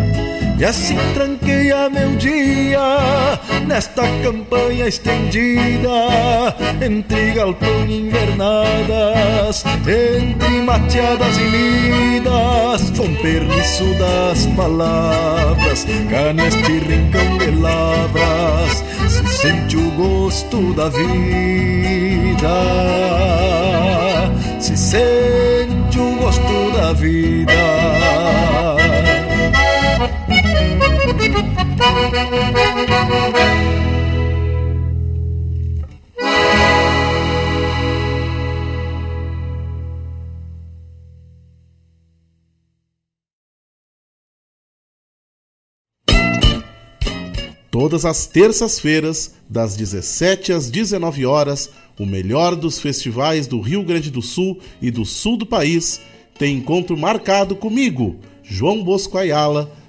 E 0.59 0.65
assim 0.65 0.97
tranqueia 1.13 1.89
meu 1.89 2.17
dia 2.17 3.39
nesta 3.65 4.03
campanha 4.21 4.89
estendida 4.89 5.89
entre 6.81 7.31
galpão 7.31 7.85
e 7.87 8.01
invernadas, 8.01 9.63
entre 9.87 10.61
mateadas 10.63 11.37
e 11.37 11.43
lidas, 11.43 12.89
com 12.89 13.15
permisso 13.21 13.85
das 13.97 14.47
palavras, 14.47 15.87
cá 16.09 16.33
neste 16.33 16.79
rincão 16.79 17.37
de 17.37 17.51
lavras 17.51 18.83
se 19.07 19.25
sente 19.29 19.77
o 19.77 19.89
gosto 19.91 20.73
da 20.73 20.89
vida, 20.89 22.49
se 24.59 24.75
sente 24.75 25.97
o 25.97 26.17
gosto 26.17 26.71
da 26.75 26.91
vida. 26.91 27.53
Todas 47.71 48.03
as 48.03 48.27
terças-feiras, 48.27 49.35
das 49.47 49.77
17 49.77 50.51
às 50.51 50.69
19 50.69 51.25
horas, 51.25 51.69
o 51.97 52.05
melhor 52.05 52.57
dos 52.57 52.77
festivais 52.77 53.47
do 53.47 53.61
Rio 53.61 53.83
Grande 53.83 54.11
do 54.11 54.21
Sul 54.21 54.59
e 54.81 54.91
do 54.91 55.05
sul 55.05 55.37
do 55.37 55.45
país 55.45 56.01
tem 56.37 56.57
encontro 56.57 56.97
marcado 56.97 57.55
comigo, 57.55 58.19
João 58.43 58.83
Bosco 58.83 59.17
Ayala, 59.17 59.78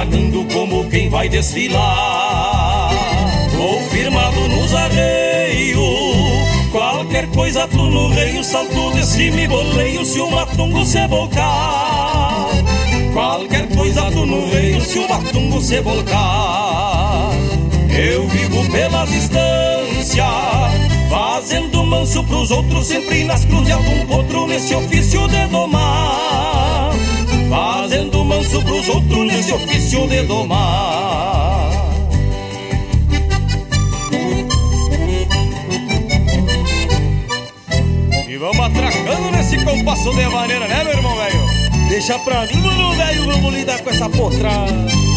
Abagando 0.00 0.44
Como 0.52 0.88
quem 0.88 1.08
vai 1.08 1.28
desfilar. 1.28 2.90
Vou 3.56 3.80
firmado 3.90 4.48
nos 4.48 4.74
arreios. 4.74 5.80
Qualquer 6.72 7.26
coisa 7.28 7.66
tu 7.68 7.76
no 7.76 8.08
reio 8.08 8.42
Salto 8.42 8.92
de 8.92 9.04
cima 9.04 9.40
e 9.40 9.48
boleio 9.48 10.04
Se 10.04 10.20
o 10.20 10.30
matungo 10.30 10.84
se 10.84 11.06
volcar. 11.06 12.48
Qualquer 13.12 13.68
coisa 13.74 14.10
tu 14.10 14.24
no 14.24 14.48
reio 14.50 14.80
Se 14.80 14.98
o 14.98 15.08
matungo 15.08 15.60
se 15.60 15.80
volcar. 15.80 17.30
Eu 17.90 18.26
vivo 18.28 18.70
pela 18.70 19.04
distância 19.04 20.24
Fazendo 21.10 21.84
manso 21.84 22.22
pros 22.24 22.50
outros, 22.50 22.86
sempre 22.86 23.24
nas 23.24 23.44
cruzes 23.44 23.74
algum 23.74 24.06
potro 24.06 24.46
nesse 24.46 24.74
ofício 24.74 25.26
de 25.28 25.46
domar. 25.48 26.92
Fazendo 27.50 28.24
manso 28.24 28.62
pros 28.62 28.88
outros 28.88 29.26
nesse 29.26 29.52
ofício 29.52 30.06
de 30.06 30.22
domar. 30.22 31.72
E 38.28 38.36
vamos 38.36 38.60
atracando 38.60 39.32
nesse 39.32 39.64
compasso 39.64 40.10
de 40.14 40.26
maneira, 40.28 40.68
né, 40.68 40.84
meu 40.84 40.92
irmão 40.92 41.16
velho? 41.16 41.88
Deixa 41.88 42.16
pra 42.20 42.46
mim, 42.46 42.62
mano 42.62 42.94
velho, 42.94 43.24
vamos 43.26 43.52
lidar 43.52 43.80
com 43.82 43.90
essa 43.90 44.08
potrada. 44.08 45.09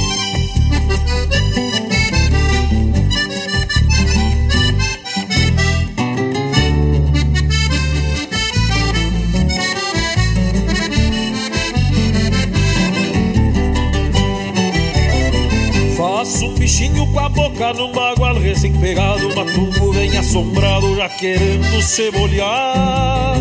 Boca 17.64 17.74
num 17.74 17.92
bagual 17.92 18.36
recém-pegado 18.36 19.34
Matungo 19.36 19.94
vem 19.94 20.18
assombrado 20.18 20.96
já 20.96 21.08
querendo 21.08 21.82
cebolhar 21.82 23.38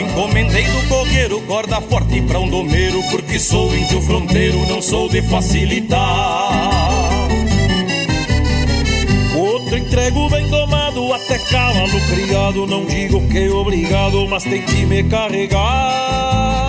Encomendei 0.00 0.64
do 0.64 0.88
cogueiro 0.88 1.40
corda 1.42 1.80
forte 1.82 2.20
pra 2.22 2.40
um 2.40 2.48
domeiro 2.48 3.00
Porque 3.10 3.38
sou 3.38 3.72
índio 3.74 4.00
fronteiro, 4.02 4.66
não 4.66 4.82
sou 4.82 5.08
de 5.08 5.22
facilitar. 5.22 6.48
Outro 9.36 9.78
entrego 9.78 10.28
bem 10.30 10.48
domado, 10.48 11.12
até 11.12 11.38
cavalo 11.38 12.00
criado 12.10 12.66
Não 12.66 12.84
digo 12.84 13.26
que 13.28 13.48
obrigado, 13.48 14.26
mas 14.28 14.42
tem 14.42 14.62
que 14.62 14.84
me 14.84 15.04
carregar 15.04 16.68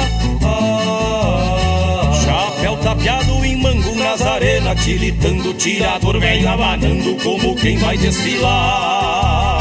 tapeado 2.99 3.45
em 3.45 3.55
mango 3.55 3.95
nas 3.95 4.21
arenas 4.21 4.83
Tilitando, 4.83 5.53
tirador 5.53 6.19
velho 6.19 6.49
abanando 6.49 7.15
Como 7.23 7.55
quem 7.55 7.77
vai 7.77 7.97
desfilar. 7.97 9.59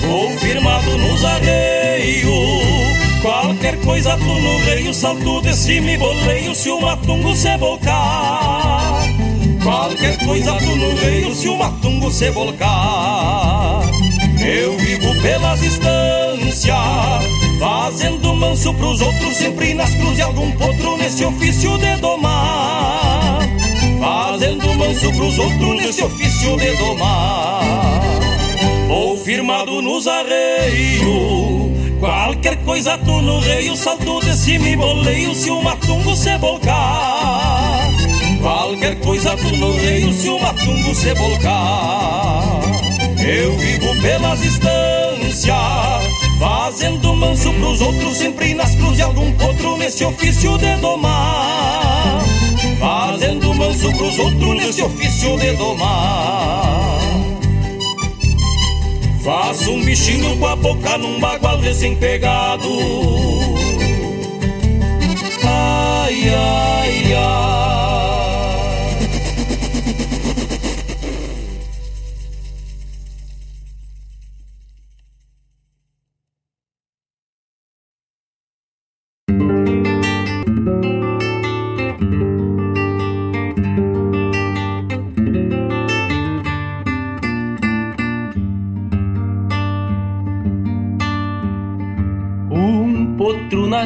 Vou 0.00 0.30
firmado 0.38 0.96
nos 0.98 1.24
arreios 1.24 2.30
Qualquer 3.22 3.78
coisa 3.80 4.16
tu 4.16 4.24
no 4.24 4.58
reio 4.64 4.94
Salto 4.94 5.42
de 5.42 5.54
cima 5.54 5.90
e 5.90 5.98
boleio 5.98 6.54
Se 6.54 6.70
o 6.70 6.80
matungo 6.80 7.34
se 7.36 7.56
volcar 7.58 9.02
Qualquer 9.62 10.18
coisa 10.24 10.54
tu 10.54 10.76
no 10.76 10.96
reio 10.96 11.34
Se 11.34 11.48
o 11.48 11.56
matungo 11.56 12.10
se 12.10 12.30
volcar 12.30 13.82
Eu 14.40 14.76
vivo 14.78 15.14
pelas 15.20 15.60
distâncias 15.60 16.76
Fazendo 17.58 18.29
manso 18.40 18.74
pros 18.74 19.00
outros 19.00 19.36
Sempre 19.36 19.74
nas 19.74 19.94
cruzes 19.94 20.20
algum 20.20 20.50
potro 20.52 20.96
Nesse 20.96 21.24
ofício 21.24 21.78
de 21.78 21.96
domar. 21.96 23.38
Fazendo 24.00 24.74
manso 24.74 25.12
pros 25.12 25.38
outros 25.38 25.76
Nesse 25.76 26.02
ofício 26.02 26.56
de 26.56 26.76
domar. 26.76 27.60
Ou 28.88 29.16
firmado 29.16 29.80
nos 29.82 30.08
arreios 30.08 31.70
Qualquer 32.00 32.56
coisa 32.64 32.98
tu 32.98 33.20
no 33.22 33.38
reio 33.40 33.76
Salto 33.76 34.20
de 34.20 34.34
cima 34.34 34.68
e 34.68 34.76
boleio 34.76 35.34
Se 35.34 35.50
o 35.50 35.62
matungo 35.62 36.16
se 36.16 36.36
volcar. 36.38 37.88
Qualquer 38.40 38.98
coisa 39.00 39.36
tu 39.36 39.56
no 39.56 39.72
reio 39.72 40.12
Se 40.12 40.28
o 40.30 40.40
matungo 40.40 40.94
se 40.94 41.14
volcar. 41.14 42.60
Eu 43.18 43.56
vivo 43.58 44.00
pelas 44.00 44.40
distâncias 44.40 45.89
Fazendo 46.40 47.14
manso 47.14 47.52
pros 47.52 47.80
outros 47.82 48.16
Sempre 48.16 48.54
nas 48.54 48.74
cruzes 48.74 49.00
algum 49.00 49.30
potro 49.32 49.76
Nesse 49.76 50.04
ofício 50.04 50.56
de 50.56 50.74
domar. 50.76 52.22
Fazendo 52.80 53.54
manso 53.54 53.92
pros 53.92 54.18
outros 54.18 54.54
Nesse 54.56 54.82
ofício 54.82 55.38
de 55.38 55.52
domar. 55.52 56.98
Faço 59.22 59.70
um 59.70 59.84
bichinho 59.84 60.36
com 60.38 60.46
a 60.46 60.56
boca 60.56 60.96
num 60.96 61.20
bagual 61.20 61.60
recém-pegado 61.60 62.68
ai, 65.44 66.34
ai 66.34 66.69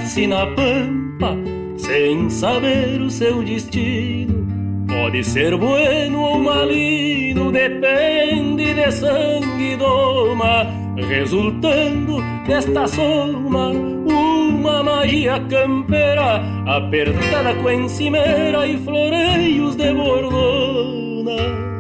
nasce 0.04 0.26
na 0.26 0.46
pampa 0.48 1.34
sem 1.78 2.28
saber 2.28 3.00
o 3.00 3.10
seu 3.10 3.42
destino. 3.42 4.44
Pode 4.86 5.24
ser 5.24 5.56
bueno 5.56 6.20
ou 6.20 6.38
maligno, 6.38 7.50
depende 7.50 8.74
de 8.74 8.92
sangue 8.92 9.72
e 9.72 9.76
doma, 9.76 10.66
resultando 11.08 12.18
desta 12.46 12.86
soma 12.86 13.70
uma 13.70 14.82
magia 14.82 15.40
campeira, 15.48 16.42
apertada 16.66 17.54
com 17.54 17.70
encimeira 17.70 18.66
e 18.66 18.76
floreios 18.78 19.74
de 19.74 19.92
bordona. 19.92 21.73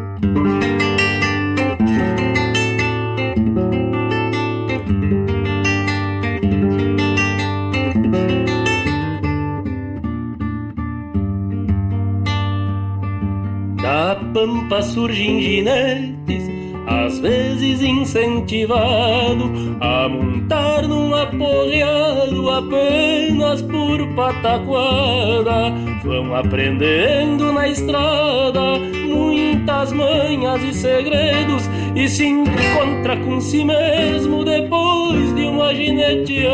Pampa 14.34 14.82
surgem 14.82 15.40
ginetes, 15.40 16.50
às 16.88 17.20
vezes 17.20 17.80
incentivado 17.80 19.44
a 19.80 20.08
montar 20.08 20.82
num 20.88 21.14
aporreado 21.14 22.50
apenas 22.50 23.62
por 23.62 24.04
pataquada. 24.14 25.72
Vão 26.02 26.34
aprendendo 26.34 27.52
na 27.52 27.68
estrada 27.68 28.80
muitas 29.08 29.92
manhas 29.92 30.62
e 30.64 30.74
segredos 30.74 31.70
e 31.94 32.08
se 32.08 32.26
encontra 32.26 33.16
com 33.18 33.40
si 33.40 33.64
mesmo 33.64 34.44
depois 34.44 35.32
de 35.36 35.44
uma 35.44 35.72
gineteada. 35.72 36.44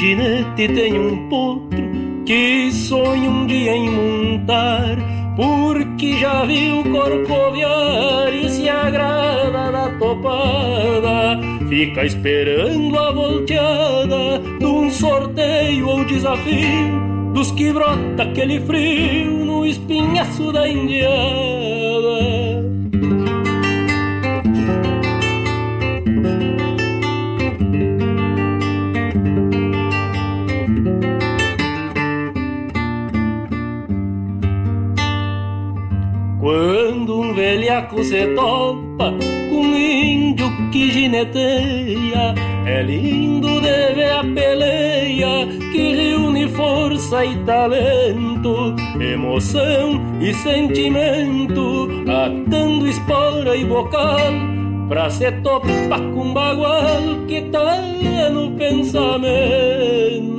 Ginete 0.00 0.66
tem 0.66 0.98
um 0.98 1.28
potro 1.28 1.90
que 2.24 2.72
sonha 2.72 3.28
um 3.28 3.46
dia 3.46 3.76
em 3.76 3.90
montar, 3.90 4.96
porque 5.36 6.14
já 6.18 6.46
viu 6.46 6.82
corcoviar 6.84 8.32
e 8.32 8.48
se 8.48 8.66
agrada 8.66 9.70
da 9.70 9.90
topada. 9.98 11.38
Fica 11.68 12.06
esperando 12.06 12.98
a 12.98 13.12
volteada 13.12 14.40
de 14.58 14.64
um 14.64 14.90
sorteio 14.90 15.86
ou 15.86 16.04
desafio 16.06 17.32
dos 17.34 17.50
que 17.52 17.70
brota 17.70 18.22
aquele 18.22 18.58
frio 18.60 19.44
no 19.44 19.66
espinhaço 19.66 20.50
da 20.50 20.66
indiada. 20.66 21.79
Se 38.04 38.26
topa 38.34 39.12
com 39.50 39.64
índio 39.76 40.50
que 40.70 40.90
gineteia. 40.90 42.34
É 42.66 42.82
lindo 42.82 43.60
de 43.60 43.94
ver 43.94 44.12
a 44.12 44.22
peleia 44.22 45.46
que 45.72 45.94
reúne 45.94 46.48
força 46.48 47.24
e 47.24 47.36
talento, 47.44 48.74
emoção 49.00 50.00
e 50.20 50.32
sentimento, 50.34 51.88
atando 52.08 52.86
espora 52.86 53.56
e 53.56 53.64
bocal 53.64 54.32
pra 54.88 55.10
se 55.10 55.30
topar 55.42 56.00
com 56.14 56.32
bagual 56.32 57.02
que 57.26 57.42
tá 57.42 57.80
no 58.32 58.52
pensamento. 58.52 60.30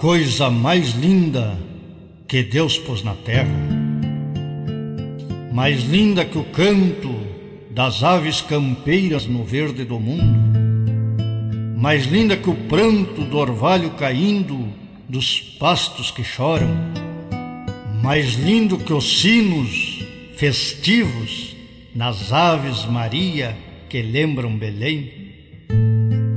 Coisa 0.00 0.48
mais 0.48 0.92
linda 0.92 1.58
que 2.26 2.42
Deus 2.42 2.78
pôs 2.78 3.02
na 3.02 3.14
terra, 3.14 3.54
mais 5.52 5.82
linda 5.82 6.24
que 6.24 6.38
o 6.38 6.44
canto 6.44 7.14
das 7.70 8.02
aves 8.02 8.40
campeiras 8.40 9.26
no 9.26 9.44
verde 9.44 9.84
do 9.84 10.00
mundo, 10.00 10.58
mais 11.76 12.06
linda 12.06 12.34
que 12.34 12.48
o 12.48 12.54
pranto 12.54 13.26
do 13.26 13.36
orvalho 13.36 13.90
caindo 13.90 14.72
dos 15.06 15.38
pastos 15.38 16.10
que 16.10 16.24
choram, 16.24 16.70
mais 18.02 18.36
lindo 18.36 18.78
que 18.78 18.94
os 18.94 19.20
sinos 19.20 20.02
festivos 20.34 21.54
nas 21.94 22.32
aves 22.32 22.86
Maria 22.86 23.54
que 23.90 24.00
lembram 24.00 24.56
Belém. 24.56 25.12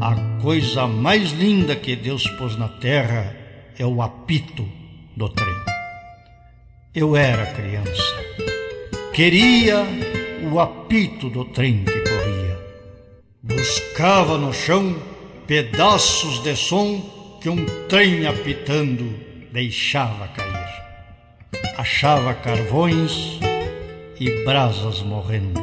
A 0.02 0.42
coisa 0.42 0.86
mais 0.86 1.32
linda 1.32 1.78
que 1.78 1.96
Deus 1.96 2.28
pôs 2.32 2.58
na 2.58 2.68
terra 2.68 3.42
é 3.78 3.86
o 3.86 4.02
apito 4.02 4.68
do 5.16 5.30
trem. 5.30 5.56
Eu 6.94 7.16
era 7.16 7.46
criança, 7.48 8.16
queria 9.14 9.84
o 10.52 10.60
apito 10.60 11.30
do 11.30 11.46
trem 11.46 11.84
que 11.84 12.00
corria. 12.02 12.60
Buscava 13.42 14.38
no 14.38 14.54
chão 14.54 14.96
pedaços 15.48 16.42
de 16.44 16.56
som 16.56 17.38
que 17.42 17.50
um 17.50 17.66
trem 17.88 18.28
apitando 18.28 19.14
deixava 19.52 20.28
cair. 20.28 20.84
Achava 21.78 22.34
carvões 22.36 23.40
e 24.20 24.44
brasas 24.46 25.02
morrendo, 25.02 25.60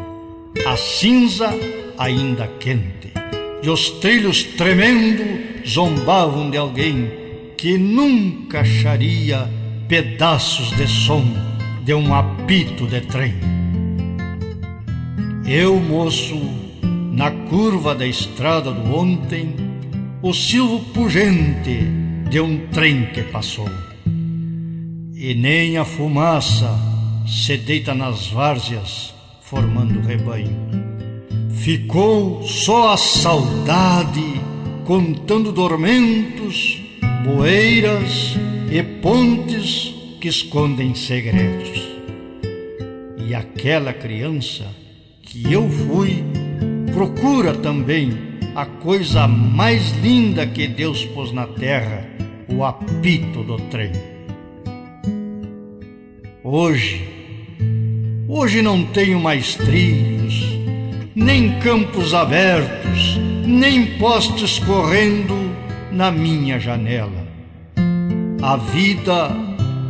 a 0.67 0.77
cinza 0.77 1.49
ainda 1.97 2.49
quente, 2.59 3.13
e 3.63 3.71
os 3.71 3.91
trilhos 3.91 4.43
tremendo 4.43 5.65
zombavam 5.65 6.51
de 6.51 6.57
alguém 6.57 7.20
que 7.61 7.77
nunca 7.77 8.61
acharia 8.61 9.47
pedaços 9.87 10.75
de 10.79 10.89
som 10.89 11.23
de 11.85 11.93
um 11.93 12.15
apito 12.15 12.87
de 12.87 13.03
trem. 13.03 13.35
Eu, 15.47 15.79
moço, 15.79 16.41
na 17.13 17.31
curva 17.31 17.95
da 17.95 18.07
estrada 18.07 18.73
do 18.73 18.97
ontem, 18.97 19.55
o 20.23 20.33
silvo 20.33 20.81
pungente 20.95 21.81
de 22.31 22.41
um 22.41 22.67
trem 22.69 23.11
que 23.13 23.25
passou. 23.25 23.69
E 25.15 25.35
nem 25.35 25.77
a 25.77 25.85
fumaça 25.85 26.75
se 27.27 27.59
deita 27.59 27.95
nas 27.95 28.29
várzeas, 28.29 29.13
formando 29.43 30.01
rebanho. 30.01 30.57
Ficou 31.51 32.43
só 32.43 32.95
a 32.95 32.97
saudade 32.97 34.41
contando 34.87 35.53
dormentos 35.53 36.80
poeiras 37.25 38.37
e 38.71 38.83
pontes 38.83 39.95
que 40.21 40.29
escondem 40.29 40.95
segredos. 40.95 41.89
E 43.27 43.35
aquela 43.35 43.93
criança 43.93 44.64
que 45.23 45.53
eu 45.53 45.68
fui 45.68 46.25
procura 46.93 47.55
também 47.55 48.12
a 48.55 48.64
coisa 48.66 49.29
mais 49.29 49.93
linda 50.03 50.47
que 50.47 50.66
Deus 50.66 51.05
pôs 51.05 51.31
na 51.31 51.47
terra, 51.47 52.09
o 52.49 52.64
apito 52.64 53.43
do 53.45 53.57
trem. 53.57 53.93
Hoje, 56.43 57.07
hoje 58.29 58.62
não 58.62 58.85
tenho 58.87 59.21
mais 59.21 59.55
trilhos, 59.55 60.43
nem 61.14 61.61
campos 61.61 62.12
abertos, 62.12 63.18
nem 63.47 63.99
postes 63.99 64.59
correndo 64.59 65.50
na 65.93 66.11
minha 66.11 66.59
janela. 66.59 67.26
A 68.43 68.57
vida 68.57 69.30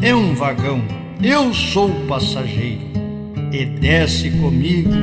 é 0.03 0.14
um 0.14 0.34
vagão, 0.34 0.82
eu 1.22 1.53
sou 1.53 1.90
passageiro, 2.07 2.90
e 3.53 3.64
desce 3.64 4.30
comigo 4.30 4.94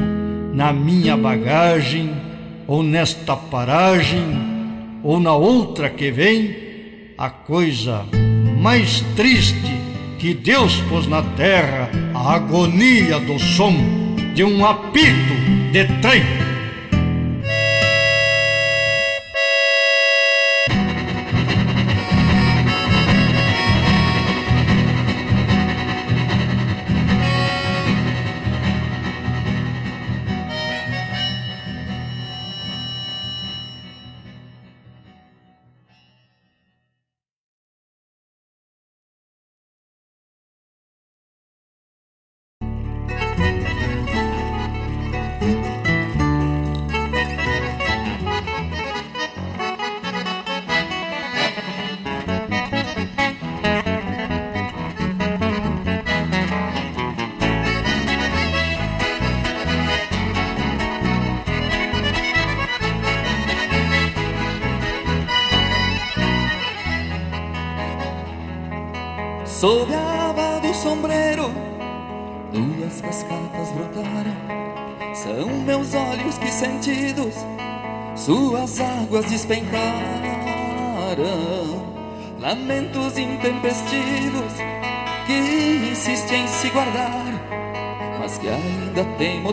na 0.53 0.73
minha 0.73 1.15
bagagem, 1.15 2.09
ou 2.65 2.83
nesta 2.83 3.35
paragem, 3.35 4.25
ou 5.03 5.19
na 5.19 5.33
outra 5.33 5.89
que 5.89 6.11
vem, 6.11 6.55
a 7.17 7.29
coisa 7.29 8.05
mais 8.59 9.01
triste 9.15 9.77
que 10.19 10.33
Deus 10.33 10.81
pôs 10.89 11.07
na 11.07 11.21
terra, 11.21 11.89
a 12.13 12.35
agonia 12.35 13.19
do 13.19 13.39
som 13.39 13.73
de 14.33 14.43
um 14.43 14.65
apito 14.65 15.33
de 15.71 15.85
trem. 16.01 16.23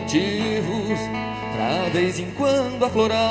Motivos 0.05 0.99
pra 1.55 1.89
vez 1.91 2.19
em 2.19 2.29
quando 2.31 2.85
aflorar, 2.85 3.23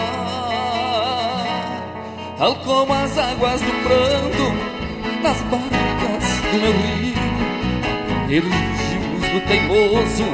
tal 2.37 2.57
como 2.57 2.93
as 2.93 3.16
águas 3.16 3.61
do 3.61 3.70
pranto 3.85 4.53
nas 5.22 5.41
barcas 5.43 6.25
do 6.51 6.59
meu 6.61 6.72
rio, 6.72 7.14
elogios 8.29 9.22
do 9.33 9.41
teimoso 9.47 10.25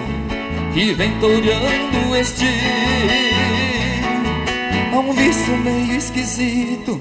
que 0.72 0.94
vem 0.94 1.12
toreando 1.20 2.16
este 2.16 2.46
Há 4.92 4.98
um 4.98 5.12
vício 5.12 5.56
meio 5.58 5.96
esquisito 5.96 7.00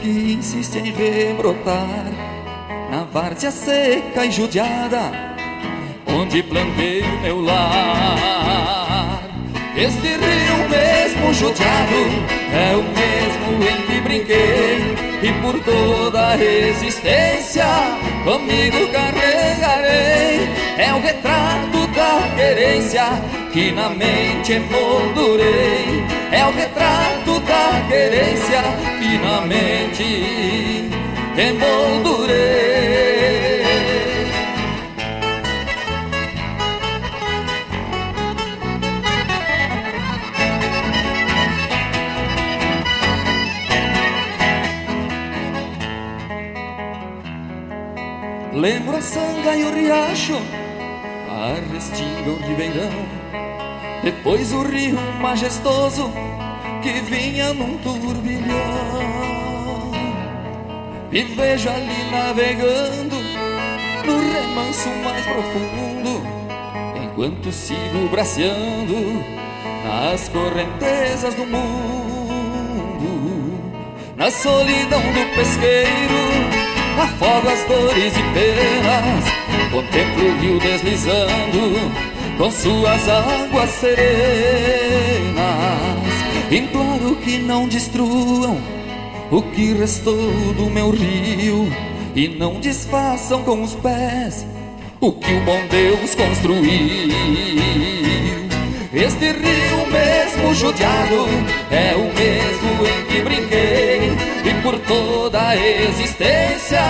que 0.00 0.34
insiste 0.34 0.76
em 0.76 0.92
rebrotar 0.92 2.04
na 2.90 3.04
várzea 3.04 3.50
seca 3.50 4.26
e 4.26 4.30
judiada 4.30 5.29
onde 6.30 6.42
plantei 6.44 7.02
meu 7.22 7.42
lar. 7.42 9.20
Este 9.76 10.08
rio 10.08 10.68
mesmo 10.68 11.34
judiado 11.34 11.96
é 12.52 12.76
o 12.76 12.82
mesmo 12.82 13.64
em 13.68 13.82
que 13.86 14.00
brinquei 14.00 14.78
e 15.22 15.32
por 15.42 15.58
toda 15.60 16.28
a 16.28 16.36
resistência 16.36 17.66
comigo 18.24 18.86
carregarei. 18.92 20.48
É 20.78 20.94
o 20.94 21.00
retrato 21.00 21.86
da 21.88 22.28
querência 22.36 23.06
que 23.52 23.72
na 23.72 23.88
mente 23.90 24.52
emoldurei. 24.52 26.04
É 26.30 26.44
o 26.46 26.52
retrato 26.52 27.40
da 27.40 27.82
querência 27.88 28.62
que 29.00 29.18
na 29.18 29.40
mente 29.40 30.88
emoldurei. 31.36 32.89
Lembro 48.60 48.94
a 48.94 49.00
sanga 49.00 49.56
e 49.56 49.64
o 49.64 49.74
riacho, 49.74 50.36
a 51.30 51.72
restinga 51.72 52.30
o 52.30 52.36
ribeirão 52.46 53.20
depois 54.02 54.52
o 54.52 54.62
rio 54.62 54.98
majestoso 55.18 56.12
que 56.82 57.00
vinha 57.00 57.54
num 57.54 57.78
turbilhão. 57.78 58.50
Me 61.10 61.22
vejo 61.24 61.70
ali 61.70 62.10
navegando 62.10 63.16
no 64.04 64.32
remanso 64.32 64.90
mais 65.04 65.24
profundo, 65.24 66.22
enquanto 67.02 67.50
sigo 67.50 68.08
braceando 68.10 69.24
nas 69.84 70.28
correntezas 70.28 71.34
do 71.34 71.46
mundo. 71.46 71.70
Na 74.16 74.30
solidão 74.30 75.00
do 75.00 75.34
pesqueiro, 75.34 76.59
afogo 76.98 77.48
as 77.48 77.64
dores 77.66 78.12
e 78.16 78.22
penas, 78.34 79.24
contemplo 79.70 80.28
o 80.28 80.40
rio 80.40 80.58
deslizando 80.58 81.90
com 82.38 82.50
suas 82.50 83.08
águas 83.08 83.70
serenas. 83.70 85.40
Imploro 86.50 87.16
que 87.16 87.38
não 87.38 87.68
destruam 87.68 88.58
o 89.30 89.42
que 89.42 89.74
restou 89.74 90.52
do 90.54 90.70
meu 90.70 90.90
rio 90.90 91.70
e 92.16 92.28
não 92.28 92.60
desfaçam 92.60 93.42
com 93.44 93.62
os 93.62 93.74
pés 93.74 94.46
o 95.00 95.12
que 95.12 95.32
o 95.32 95.40
bom 95.44 95.60
Deus 95.70 96.14
construiu. 96.14 96.70
Este 98.92 99.26
rio 99.26 99.86
mesmo 99.90 100.54
judiado 100.54 101.26
é 101.70 101.94
o 101.94 102.12
mesmo 102.12 102.86
em 102.86 103.04
que 103.06 103.22
brinquei 103.22 104.29
e 104.44 104.54
por 104.62 104.78
toda 104.80 105.48
a 105.48 105.56
existência 105.56 106.80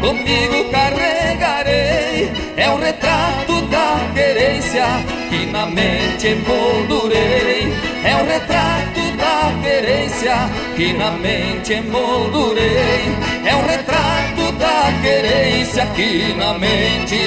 comigo 0.00 0.70
carregarei. 0.70 2.32
É 2.56 2.70
um 2.70 2.78
retrato 2.78 3.60
da 3.66 4.00
querência 4.14 4.84
que 5.28 5.46
na 5.46 5.66
mente 5.66 6.28
emoldurei. 6.28 7.72
É 8.04 8.16
um 8.16 8.26
retrato 8.26 9.00
da 9.16 9.52
querência 9.62 10.50
que 10.76 10.92
na 10.92 11.10
mente 11.12 11.72
emoldurei. 11.72 13.04
É 13.44 13.54
um 13.56 13.66
retrato 13.66 14.52
da 14.58 14.92
querência 15.02 15.86
que 15.94 16.34
na 16.34 16.54
mente 16.58 17.18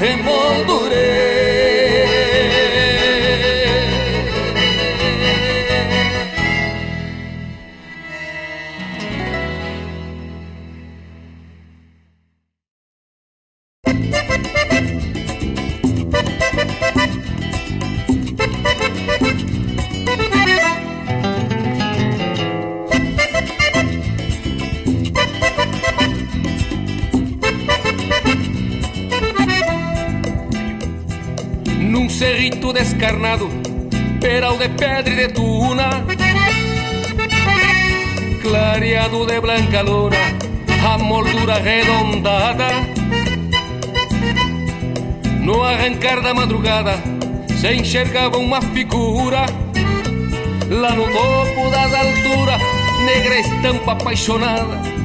emoldurei. 0.00 1.48
Cerrito 32.18 32.72
descarnado, 32.72 33.48
peral 34.20 34.58
de 34.58 34.68
pedra 34.70 35.12
e 35.12 35.16
de 35.16 35.28
tuna, 35.28 36.04
clareado 38.42 39.24
de 39.24 39.40
blanca 39.40 39.82
luna, 39.82 40.16
a 40.84 40.98
moldura 40.98 41.54
arredondada. 41.54 42.70
No 45.40 45.62
arrancar 45.62 46.20
da 46.20 46.34
madrugada, 46.34 46.96
se 47.56 47.72
enxergava 47.72 48.36
uma 48.36 48.60
figura, 48.62 49.46
lá 50.68 50.90
no 50.96 51.04
topo 51.04 51.70
das 51.70 51.94
alturas, 51.94 52.60
negra 53.06 53.38
estampa 53.38 53.92
apaixonada 53.92 54.98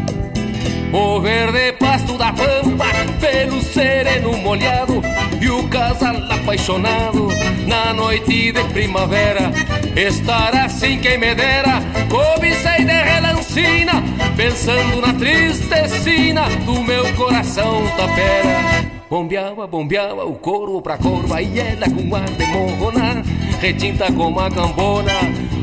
o 0.93 1.19
verde 1.19 1.73
pasto 1.73 2.17
da 2.19 2.31
pampa, 2.31 2.85
pelo 3.23 3.61
sereno 3.61 4.37
molhado 4.37 5.01
E 5.41 5.49
o 5.49 5.67
casal 5.69 6.17
apaixonado 6.29 7.29
na 7.65 7.93
noite 7.93 8.51
de 8.51 8.63
primavera 8.73 9.51
Estar 9.95 10.53
assim 10.55 10.99
quem 10.99 11.17
me 11.17 11.33
dera 11.33 11.81
Cobicei 12.09 12.83
de 12.85 12.91
relance 12.91 13.23
sina, 13.53 14.01
pensando 14.35 14.99
na 14.99 15.13
tristecina 15.13 16.49
do 16.65 16.81
meu 16.81 17.03
coração 17.13 17.83
tapera. 17.95 18.83
Bombeava, 19.07 19.67
bombeava 19.67 20.25
o 20.25 20.33
corvo 20.33 20.81
pra 20.81 20.97
corva 20.97 21.39
e 21.39 21.59
ela 21.59 21.87
com 21.87 22.15
ar 22.15 22.25
de 22.25 22.45
morrona, 22.47 23.21
retinta 23.61 24.11
como 24.11 24.39
a 24.39 24.49
cambona, 24.49 25.11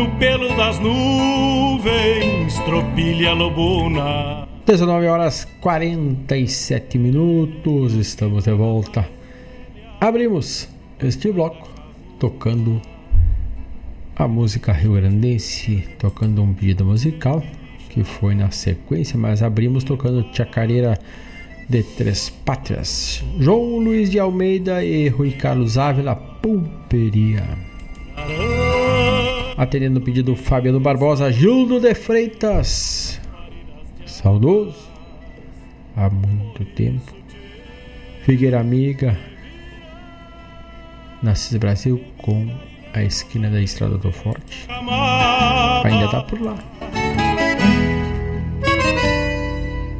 no 0.00 0.18
pelo 0.18 0.48
das 0.56 0.78
nuvens, 0.78 2.58
tropilha 2.60 3.34
lobuna. 3.34 4.48
19 4.64 5.06
horas 5.06 5.46
47 5.60 6.96
minutos, 6.96 7.92
estamos 7.92 8.44
de 8.44 8.52
volta. 8.52 9.06
Abrimos 10.00 10.68
este 11.02 11.30
bloco 11.30 11.68
tocando 12.18 12.80
a 14.16 14.26
música 14.26 14.72
rio-grandense, 14.72 15.86
tocando 15.98 16.42
um 16.42 16.54
pedido 16.54 16.86
musical 16.86 17.42
que 17.90 18.02
foi 18.02 18.34
na 18.34 18.50
sequência, 18.50 19.18
mas 19.18 19.42
abrimos 19.42 19.84
tocando 19.84 20.26
Chacareira 20.32 20.98
de 21.68 21.82
Três 21.82 22.30
Pátrias. 22.30 23.22
João 23.38 23.78
Luiz 23.78 24.10
de 24.10 24.18
Almeida 24.18 24.82
e 24.82 25.08
Rui 25.08 25.32
Carlos 25.32 25.76
Ávila, 25.76 26.16
Pulperia. 26.16 27.69
Atendendo 29.60 30.00
o 30.00 30.02
pedido 30.02 30.34
Fabiano 30.34 30.80
Barbosa, 30.80 31.30
Gildo 31.30 31.78
de 31.78 31.94
Freitas. 31.94 33.20
Saudoso. 34.06 34.88
Há 35.94 36.08
muito 36.08 36.64
tempo. 36.74 37.12
Figueira 38.22 38.58
Amiga. 38.58 39.18
Nascis 41.22 41.58
Brasil 41.58 42.02
com 42.22 42.48
a 42.94 43.02
esquina 43.02 43.50
da 43.50 43.60
Estrada 43.60 43.98
do 43.98 44.10
Forte. 44.10 44.66
Ainda 45.84 46.08
tá 46.08 46.22
por 46.22 46.40
lá. 46.40 46.56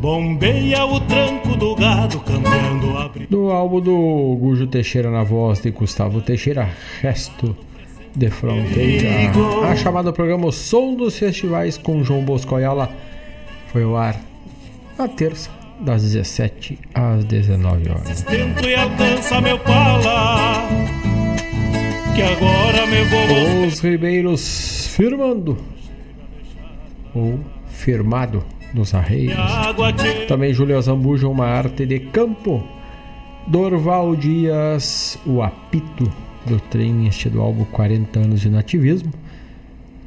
Bombeia 0.01 0.87
o 0.87 0.99
tranco 1.01 1.55
do 1.55 1.75
gado, 1.75 2.19
cambiando 2.21 2.97
a 2.97 3.11
Do 3.29 3.51
álbum 3.51 3.81
do 3.83 4.39
Gujo 4.41 4.67
Teixeira 4.69 5.11
na 5.11 5.23
voz 5.23 5.61
de 5.61 5.71
Gustavo 5.71 6.23
Teixeira, 6.23 6.67
Resto 7.03 7.55
de 8.15 8.31
Fronteira. 8.31 9.09
A 9.71 9.77
chamada 9.77 10.13
programa 10.13 10.47
O 10.47 10.53
Som 10.53 10.95
dos 10.95 11.19
Festivais 11.19 11.77
com 11.79 12.03
João 12.03 12.25
Bosco 12.25 12.55
Ayala 12.55 12.91
foi 13.73 13.83
ao 13.83 13.97
ar 13.97 14.21
na 14.99 15.09
terça, 15.09 15.51
das 15.81 16.03
17 16.03 16.79
às 16.95 17.25
19 17.25 17.91
horas. 17.91 18.25
Os 23.67 23.81
Ribeiros 23.81 24.89
firmando 24.89 25.57
ou 27.15 27.41
firmado 27.69 28.45
nos 28.75 28.95
arreios. 28.95 29.35
Também 30.29 30.53
Júlio 30.53 30.81
Zambuja, 30.81 31.29
uma 31.29 31.47
arte 31.47 31.87
de 31.87 31.99
campo. 32.01 32.63
Dorval 33.47 34.15
Dias, 34.15 35.19
o 35.27 35.43
apito 35.43 36.13
do 36.47 36.59
trem, 36.61 37.07
este 37.07 37.29
do 37.29 37.41
álbum 37.41 37.65
40 37.65 38.19
anos 38.19 38.41
de 38.41 38.51
nativismo. 38.51 39.13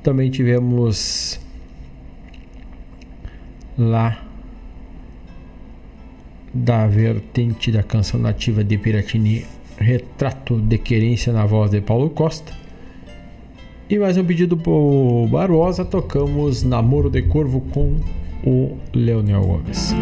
Também 0.01 0.29
tivemos 0.29 1.39
lá 3.77 4.23
da 6.53 6.87
vertente 6.87 7.71
da 7.71 7.81
canção 7.81 8.19
nativa 8.19 8.63
de 8.63 8.77
Piratini, 8.77 9.45
Retrato 9.77 10.59
de 10.59 10.77
Querência 10.77 11.33
na 11.33 11.45
voz 11.45 11.71
de 11.71 11.81
Paulo 11.81 12.09
Costa. 12.11 12.53
E 13.89 13.97
mais 13.97 14.17
um 14.17 14.23
pedido 14.23 14.55
por 14.55 15.27
Barbosa, 15.27 15.83
tocamos 15.83 16.63
Namoro 16.63 17.09
de 17.09 17.21
Corvo 17.23 17.61
com 17.61 17.99
o 18.45 18.77
Leonel 18.93 19.41
Gomes. 19.41 19.93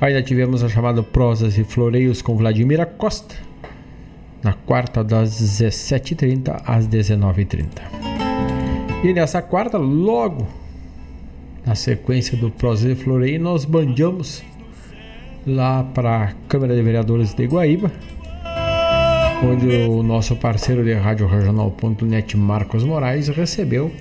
Ainda 0.00 0.22
tivemos 0.22 0.62
a 0.62 0.68
chamada 0.68 1.02
Prosas 1.02 1.56
e 1.58 1.64
Floreios 1.64 2.22
com 2.22 2.36
Vladimir 2.36 2.84
Costa, 2.86 3.34
na 4.42 4.52
quarta 4.52 5.02
das 5.02 5.30
17h30 5.40 6.62
às 6.64 6.86
19h30. 6.86 7.66
E 9.04 9.12
nessa 9.12 9.40
quarta, 9.40 9.78
logo 9.78 10.46
na 11.64 11.74
sequência 11.74 12.36
do 12.36 12.50
Prosas 12.50 12.92
e 12.92 12.94
Floreios, 12.94 13.40
nós 13.40 13.64
bandeamos 13.64 14.42
lá 15.46 15.84
para 15.84 16.24
a 16.24 16.32
Câmara 16.48 16.74
de 16.74 16.82
Vereadores 16.82 17.32
de 17.34 17.46
Guaíba, 17.46 17.92
onde 19.44 19.68
o 19.88 20.02
nosso 20.02 20.34
parceiro 20.36 20.84
de 20.84 20.94
Rádio 20.94 21.26
Regional.net, 21.26 22.36
Marcos 22.36 22.84
Moraes, 22.84 23.28
recebeu 23.28 23.92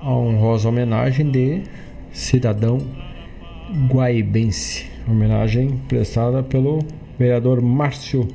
a 0.00 0.10
honrosa 0.10 0.68
homenagem 0.68 1.30
de 1.30 1.62
cidadão 2.12 2.78
guaibense. 3.92 4.86
Homenagem 5.08 5.80
prestada 5.88 6.42
pelo 6.42 6.78
vereador 7.18 7.60
Márcio 7.60 8.28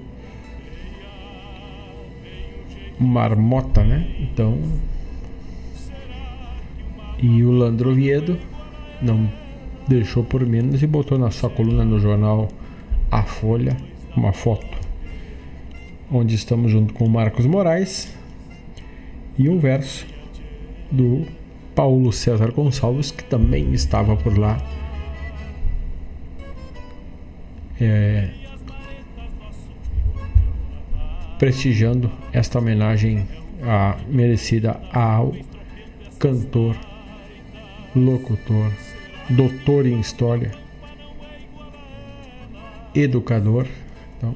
Marmota, 3.00 3.84
né? 3.84 4.08
Então. 4.20 4.58
E 7.22 7.44
o 7.44 7.52
Landro 7.52 7.92
Oviedo 7.92 8.38
não 9.02 9.30
deixou 9.88 10.24
por 10.24 10.46
menos 10.46 10.84
e 10.84 10.88
botou 10.88 11.18
na 11.18 11.32
sua 11.32 11.50
coluna 11.50 11.86
no 11.86 12.00
jornal 12.00 12.50
A 13.10 13.24
Folha 13.24 13.78
uma 14.16 14.34
foto 14.34 14.86
onde 16.12 16.36
estamos 16.36 16.72
junto 16.72 16.94
com 16.94 17.06
o 17.06 17.10
Marcos 17.10 17.46
Moraes 17.46 18.14
e 19.38 19.50
um 19.50 19.60
verso 19.60 20.06
do 20.92 21.26
Paulo 21.74 22.12
César 22.14 22.52
Gonçalves, 22.52 23.12
que 23.12 23.24
também 23.24 23.74
estava 23.74 24.16
por 24.16 24.38
lá. 24.38 24.58
É, 27.80 28.30
prestigiando 31.38 32.12
esta 32.32 32.60
homenagem 32.60 33.28
a, 33.64 33.98
merecida 34.08 34.80
ao 34.92 35.34
cantor, 36.20 36.76
locutor, 37.96 38.72
doutor 39.30 39.86
em 39.86 40.00
história, 40.00 40.52
educador, 42.94 43.68
então, 44.18 44.36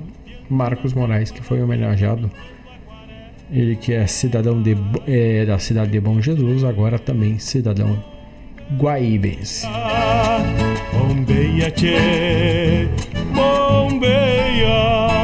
Marcos 0.49 0.93
Moraes, 0.93 1.31
que 1.31 1.41
foi 1.41 1.61
homenageado 1.61 2.29
ele 3.51 3.75
que 3.75 3.93
é 3.93 4.05
cidadão 4.05 4.61
de, 4.61 4.75
é, 5.07 5.45
da 5.45 5.57
cidade 5.57 5.91
de 5.91 5.99
Bom 5.99 6.21
Jesus, 6.21 6.63
agora 6.63 6.99
também 6.99 7.39
cidadão 7.39 8.03
guaíbense. 8.77 9.67
Bombeia, 10.93 11.71
tchê, 11.71 12.87
bombeia. 13.33 15.18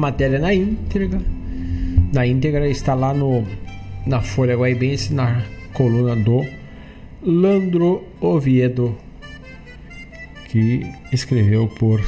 Matéria 0.00 0.38
na 0.38 0.52
íntegra, 0.54 1.20
na 2.12 2.26
íntegra 2.26 2.68
está 2.68 2.94
lá 2.94 3.12
no 3.12 3.44
na 4.06 4.20
Folha 4.22 4.56
Guaibense, 4.56 5.12
na 5.12 5.44
coluna 5.74 6.16
do 6.16 6.44
Landro 7.22 8.02
Oviedo, 8.20 8.96
que 10.48 10.86
escreveu 11.12 11.68
por 11.68 12.00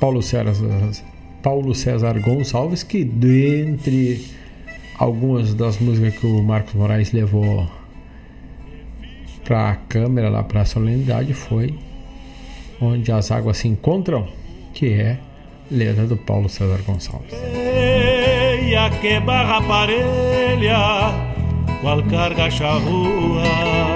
Paulo 0.00 0.22
César 0.22 0.54
Paulo 1.42 1.74
César 1.74 2.18
Gonçalves, 2.20 2.82
que 2.82 3.04
dentre 3.04 4.24
algumas 4.98 5.54
das 5.54 5.78
músicas 5.78 6.18
que 6.18 6.26
o 6.26 6.42
Marcos 6.42 6.74
Moraes 6.74 7.12
levou 7.12 7.70
para 9.44 9.70
a 9.70 9.76
câmera 9.76 10.28
lá 10.28 10.42
para 10.42 10.62
a 10.62 10.64
solenidade 10.64 11.34
foi 11.34 11.78
Onde 12.80 13.12
as 13.12 13.30
Águas 13.30 13.58
Se 13.58 13.68
Encontram, 13.68 14.26
que 14.74 14.92
é 14.92 15.18
letra 15.70 16.06
do 16.06 16.16
Paulo 16.16 16.48
César 16.48 16.78
Gonçalves. 16.86 17.32
Eia 17.32 18.90
que 19.00 19.20
barra 19.20 19.60
parelha, 19.62 21.12
qual 21.82 22.02
carga 22.04 22.50
charrua 22.50 23.86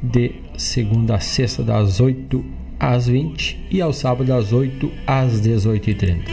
de 0.00 0.36
segunda 0.56 1.16
a 1.16 1.20
sexta 1.20 1.62
das 1.62 2.00
8 2.00 2.44
às 2.78 3.08
20 3.08 3.66
e 3.70 3.80
ao 3.80 3.92
sábado 3.92 4.24
das 4.26 4.52
8 4.52 4.90
às 5.06 5.40
18h30. 5.40 6.24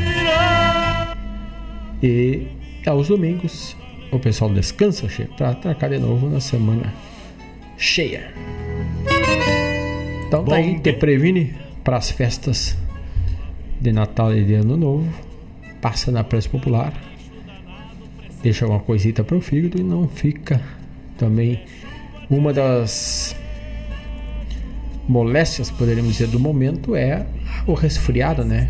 E 2.01 2.47
aos 2.85 3.07
domingos 3.07 3.75
o 4.11 4.19
pessoal 4.19 4.51
descansa 4.53 5.07
para 5.37 5.51
atacar 5.51 5.89
de 5.89 5.97
novo 5.97 6.29
na 6.29 6.39
semana 6.39 6.93
cheia. 7.77 8.31
Então 10.27 10.43
tá 10.45 10.55
aí, 10.55 10.79
te 10.79 10.93
previne 10.93 11.53
para 11.83 11.97
as 11.97 12.11
festas 12.11 12.77
de 13.79 13.91
Natal 13.91 14.35
e 14.35 14.43
de 14.43 14.53
Ano 14.55 14.77
Novo. 14.77 15.07
Passa 15.81 16.11
na 16.11 16.23
pressa 16.23 16.49
popular. 16.49 16.93
Deixa 18.41 18.67
uma 18.67 18.79
coisita 18.79 19.23
para 19.23 19.37
o 19.37 19.41
fígado 19.41 19.79
e 19.79 19.83
não 19.83 20.07
fica 20.07 20.61
também 21.17 21.61
uma 22.29 22.51
das 22.51 23.35
moléstias, 25.07 25.69
poderíamos 25.69 26.13
dizer, 26.13 26.27
do 26.27 26.39
momento 26.39 26.95
é 26.95 27.25
o 27.67 27.73
resfriado, 27.73 28.43
né? 28.43 28.69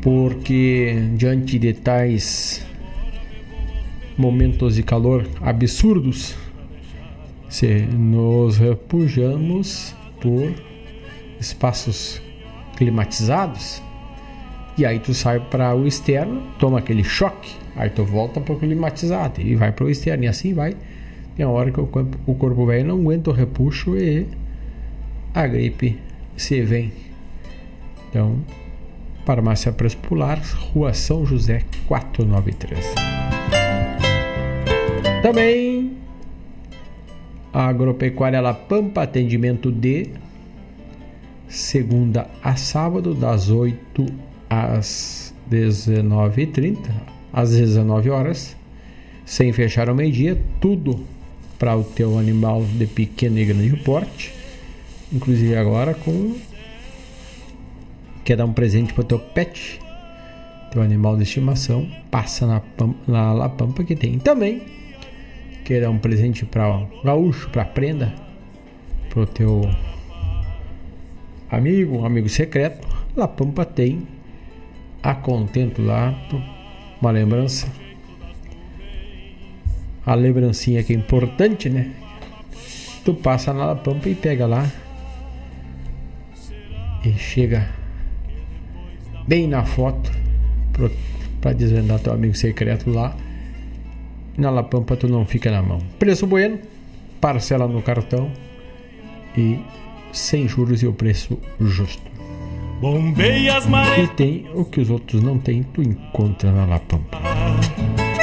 porque 0.00 0.96
diante 1.16 1.58
de 1.58 1.72
tais 1.72 2.64
momentos 4.16 4.76
de 4.76 4.82
calor 4.82 5.26
absurdos, 5.40 6.36
se 7.48 7.82
nos 7.82 8.58
refugiamos 8.58 9.94
por 10.20 10.52
espaços 11.40 12.20
climatizados 12.76 13.82
e 14.76 14.84
aí 14.84 14.98
tu 14.98 15.12
sai 15.14 15.40
para 15.40 15.74
o 15.74 15.86
externo, 15.86 16.42
toma 16.58 16.78
aquele 16.78 17.02
choque, 17.02 17.52
aí 17.74 17.90
tu 17.90 18.04
volta 18.04 18.40
para 18.40 18.54
o 18.54 18.58
climatizado 18.58 19.40
e 19.40 19.54
vai 19.56 19.72
para 19.72 19.84
o 19.84 19.90
externo 19.90 20.24
e 20.24 20.28
assim 20.28 20.54
vai. 20.54 20.76
Tem 21.36 21.44
a 21.44 21.48
hora 21.48 21.70
que 21.70 21.80
o 21.80 21.86
corpo, 21.86 22.18
o 22.26 22.34
corpo 22.34 22.66
velho 22.66 22.88
não 22.88 23.00
aguenta 23.00 23.30
o 23.30 23.32
repuxo 23.32 23.96
e 23.96 24.26
a 25.34 25.46
gripe 25.46 25.98
se 26.36 26.60
vem. 26.62 26.92
Então, 28.08 28.38
Farmácia 29.24 29.72
Preço 29.72 29.98
Pular, 29.98 30.40
Rua 30.72 30.94
São 30.94 31.26
José 31.26 31.62
493. 31.86 32.94
Também 35.22 35.96
Agropecuária 37.52 38.40
La 38.40 38.54
Pampa, 38.54 39.02
atendimento 39.02 39.72
de 39.72 40.08
segunda 41.48 42.28
a 42.42 42.56
sábado, 42.56 43.14
das 43.14 43.50
8 43.50 44.06
às 44.48 45.34
19h30, 45.50 46.78
às 47.32 47.50
19 47.50 48.10
horas, 48.10 48.56
sem 49.24 49.52
fechar 49.52 49.88
ao 49.88 49.94
meio-dia, 49.94 50.40
tudo 50.60 51.04
para 51.58 51.76
o 51.76 51.82
teu 51.82 52.18
animal 52.18 52.62
de 52.64 52.86
pequeno 52.86 53.38
e 53.38 53.44
grande 53.44 53.76
porte, 53.78 54.32
inclusive 55.12 55.56
agora 55.56 55.94
com 55.94 56.36
quer 58.28 58.36
dar 58.36 58.44
um 58.44 58.52
presente 58.52 58.92
para 58.92 59.04
teu 59.04 59.18
pet, 59.18 59.80
teu 60.70 60.82
animal 60.82 61.16
de 61.16 61.22
estimação, 61.22 61.88
passa 62.10 62.46
na, 62.46 62.62
na 63.06 63.32
La 63.32 63.48
Pampa 63.48 63.82
que 63.82 63.96
tem 63.96 64.18
também. 64.18 64.62
Quer 65.64 65.80
dar 65.80 65.90
um 65.90 65.98
presente 65.98 66.44
para 66.44 66.68
o 66.68 67.02
gaúcho, 67.02 67.48
para 67.48 67.64
prenda, 67.64 68.14
para 69.08 69.20
o 69.20 69.26
teu 69.26 69.62
amigo, 71.50 72.00
um 72.00 72.04
amigo 72.04 72.28
secreto. 72.28 72.86
La 73.16 73.26
Pampa 73.26 73.64
tem 73.64 74.06
a 75.02 75.14
contento 75.14 75.80
lá, 75.80 76.14
uma 77.00 77.10
lembrança. 77.10 77.66
A 80.04 80.14
lembrancinha 80.14 80.82
que 80.82 80.92
é 80.92 80.96
importante, 80.96 81.70
né? 81.70 81.92
Tu 83.06 83.14
passa 83.14 83.54
na 83.54 83.66
La 83.66 83.76
Pampa 83.76 84.10
e 84.10 84.14
pega 84.14 84.46
lá 84.46 84.70
e 87.04 87.12
chega 87.12 87.68
bem 89.26 89.46
na 89.46 89.64
foto 89.64 90.10
para 91.40 91.52
desvendar 91.52 91.98
teu 92.00 92.12
amigo 92.12 92.34
secreto 92.34 92.90
lá. 92.90 93.14
Na 94.36 94.50
La 94.50 94.62
Pampa 94.62 94.96
tu 94.96 95.08
não 95.08 95.26
fica 95.26 95.50
na 95.50 95.62
mão. 95.62 95.78
Preço 95.98 96.26
bueno, 96.26 96.60
parcela 97.20 97.66
no 97.66 97.82
cartão 97.82 98.30
e 99.36 99.58
sem 100.12 100.46
juros 100.48 100.82
e 100.82 100.86
o 100.86 100.92
preço 100.92 101.38
justo. 101.60 102.08
Bombeias 102.80 103.64
E 103.98 104.06
tem 104.14 104.46
o 104.54 104.64
que 104.64 104.80
os 104.80 104.88
outros 104.88 105.20
não 105.20 105.38
têm, 105.38 105.64
tu 105.64 105.82
encontra 105.82 106.52
na 106.52 106.64
La 106.64 106.78
Pampa. 106.78 107.18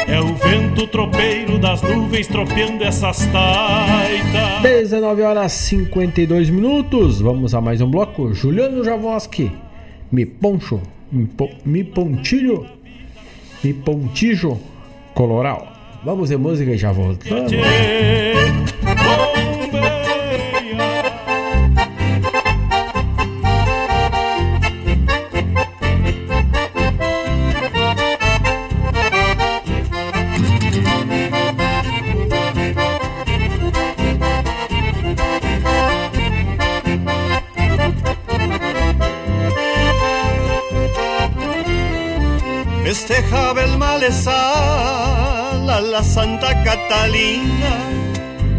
É 0.07 0.19
o 0.19 0.35
vento 0.35 0.87
tropeiro 0.87 1.57
das 1.57 1.81
nuvens 1.81 2.27
tropeando 2.27 2.83
essas 2.83 3.25
taitas. 3.27 4.61
19 4.61 5.21
horas 5.21 5.51
52 5.51 6.49
minutos. 6.49 7.21
Vamos 7.21 7.53
a 7.53 7.61
mais 7.61 7.81
um 7.81 7.89
bloco. 7.89 8.33
Juliano 8.33 8.83
Javoski, 8.83 9.51
me 10.11 10.25
poncho 10.25 10.81
me 11.65 11.83
pontilho, 11.83 12.65
me 13.63 13.73
pontijo 13.73 14.59
coloral. 15.13 15.71
Vamos 16.03 16.29
de 16.29 16.37
música 16.37 16.71
e 16.71 16.77
já 16.77 16.91
voltamos. 16.91 17.51
Festejaba 43.35 43.63
el 43.63 43.77
malezal 43.77 45.69
a 45.69 45.81
la 45.81 46.03
Santa 46.03 46.63
Catalina, 46.63 47.77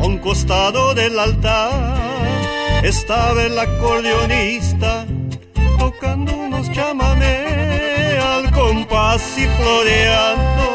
a 0.00 0.06
un 0.06 0.18
costado 0.18 0.94
del 0.94 1.18
altar 1.18 2.82
estaba 2.82 3.42
el 3.42 3.58
acordeonista 3.58 5.06
tocando 5.78 6.34
unos 6.34 6.70
chamamé 6.72 8.18
al 8.20 8.50
compás 8.52 9.22
y 9.38 9.46
floreando. 9.46 10.66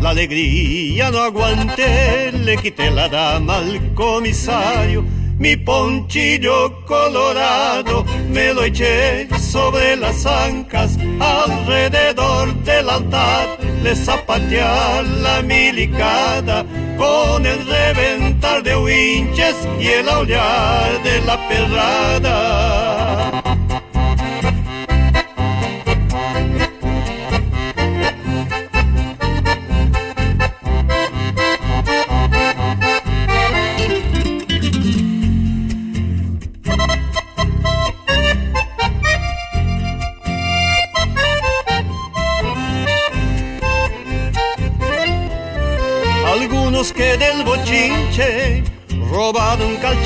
La 0.00 0.10
alegría 0.10 1.10
no 1.10 1.18
aguanté, 1.18 2.32
le 2.32 2.56
quité 2.56 2.90
la 2.90 3.08
dama 3.08 3.58
al 3.58 3.94
comisario 3.94 5.04
mi 5.38 5.56
ponchillo 5.56 6.84
colorado 6.84 8.04
me 8.28 8.52
lo 8.52 8.64
eché 8.64 9.28
sobre 9.48 9.96
las 9.96 10.26
ancas 10.26 10.98
alrededor 11.20 12.54
del 12.64 12.90
altar. 12.90 13.56
Le 13.82 13.96
zapateé 13.96 15.02
la 15.22 15.40
milicada 15.42 16.64
con 16.96 17.46
el 17.46 17.66
reventar 17.66 18.62
de 18.62 18.76
winches 18.76 19.56
y 19.80 19.86
el 19.86 20.06
aullar 20.08 21.02
de 21.02 21.20
la 21.22 21.48
perrada 21.48 23.47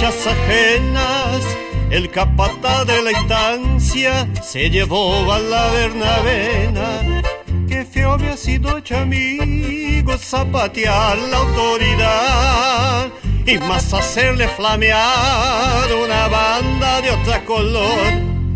ajenas. 0.04 1.42
El 1.90 2.10
capata 2.10 2.84
de 2.84 3.02
la 3.02 3.10
estancia 3.10 4.28
se 4.42 4.70
llevó 4.70 5.32
a 5.32 5.38
la 5.38 5.70
Bernavena. 5.70 7.22
Que 7.68 7.84
feo 7.84 8.12
había 8.12 8.36
sido 8.36 8.80
chamigo 8.80 10.16
zapatear 10.18 11.18
la 11.18 11.36
autoridad 11.38 13.08
y 13.46 13.58
más 13.58 13.92
hacerle 13.92 14.48
flamear 14.48 15.92
una 15.92 16.28
banda 16.28 17.00
de 17.00 17.10
otra 17.10 17.44
color 17.44 18.12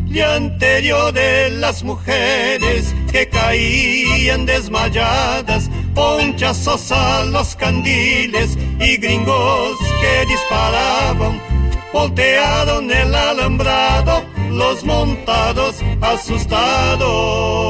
y 0.07 0.21
anterior 0.21 1.13
de 1.13 1.51
las 1.51 1.83
mujeres 1.83 2.95
que 3.11 3.29
caían 3.29 4.47
desmayadas 4.47 5.71
ponchazos 5.97 6.93
a 6.93 7.25
los 7.25 7.57
candiles 7.57 8.57
y 8.79 8.99
gringos 8.99 9.79
que 10.01 10.27
disparaban, 10.27 11.41
voltearon 11.93 12.91
el 12.91 13.15
alambrado, 13.15 14.23
los 14.51 14.85
montados 14.85 15.77
asustados. 16.03 17.66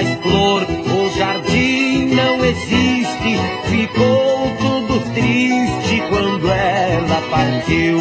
Mais 0.00 0.14
flor, 0.22 0.62
o 0.62 1.18
jardim 1.18 2.06
não 2.14 2.42
existe, 2.42 3.36
ficou 3.68 4.50
tudo 4.58 5.00
triste 5.12 6.02
quando 6.08 6.48
ela 6.50 7.22
partiu. 7.30 7.98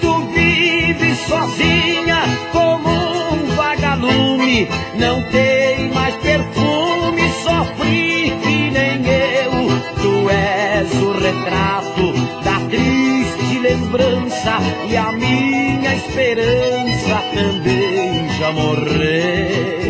Tu 0.00 0.26
vives 0.32 1.18
sozinha 1.18 2.22
como 2.50 2.88
um 2.88 3.54
vagalume, 3.56 4.66
não 4.98 5.22
tem 5.24 5.90
mais 5.92 6.14
perfume, 6.16 7.28
sofre 7.42 8.32
que 8.42 8.70
nem 8.70 9.04
eu. 9.06 9.52
Tu 10.00 10.30
és 10.30 11.02
o 11.02 11.12
retrato 11.12 12.12
da 12.42 12.58
triste 12.70 13.58
lembrança 13.58 14.58
e 14.88 14.96
a 14.96 15.12
minha 15.12 15.94
esperança 15.94 17.22
também 17.34 18.28
já 18.38 18.50
morreu. 18.50 19.83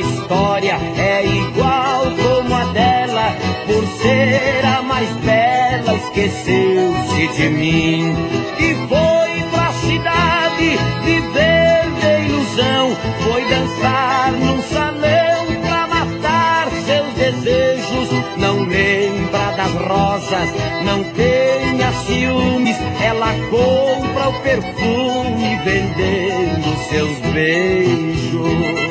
A 0.00 0.02
história 0.02 0.78
é 0.96 1.26
igual 1.26 2.04
como 2.04 2.54
a 2.54 2.64
dela, 2.72 3.36
por 3.66 3.86
ser 3.98 4.64
a 4.64 4.82
mais 4.82 5.10
bela, 5.16 5.94
esqueceu-se 5.94 7.28
de 7.36 7.48
mim. 7.50 8.14
E 8.58 8.74
foi 8.88 9.42
pra 9.50 9.72
cidade 9.72 10.78
viver 11.04 11.90
de 12.00 12.32
ilusão, 12.32 12.96
foi 13.24 13.44
dançar 13.44 14.32
num 14.32 14.62
salão 14.62 15.60
pra 15.60 15.86
matar 15.86 16.68
seus 16.86 17.12
desejos. 17.14 18.08
Não 18.38 18.64
lembra 18.64 19.52
das 19.56 19.74
rosas, 19.86 20.48
não 20.82 21.04
tenha 21.12 21.92
ciúmes. 22.06 22.76
Ela 23.02 23.34
compra 23.50 24.28
o 24.30 24.40
perfume 24.40 25.60
vendendo 25.62 26.88
seus 26.88 27.18
beijos. 27.32 28.89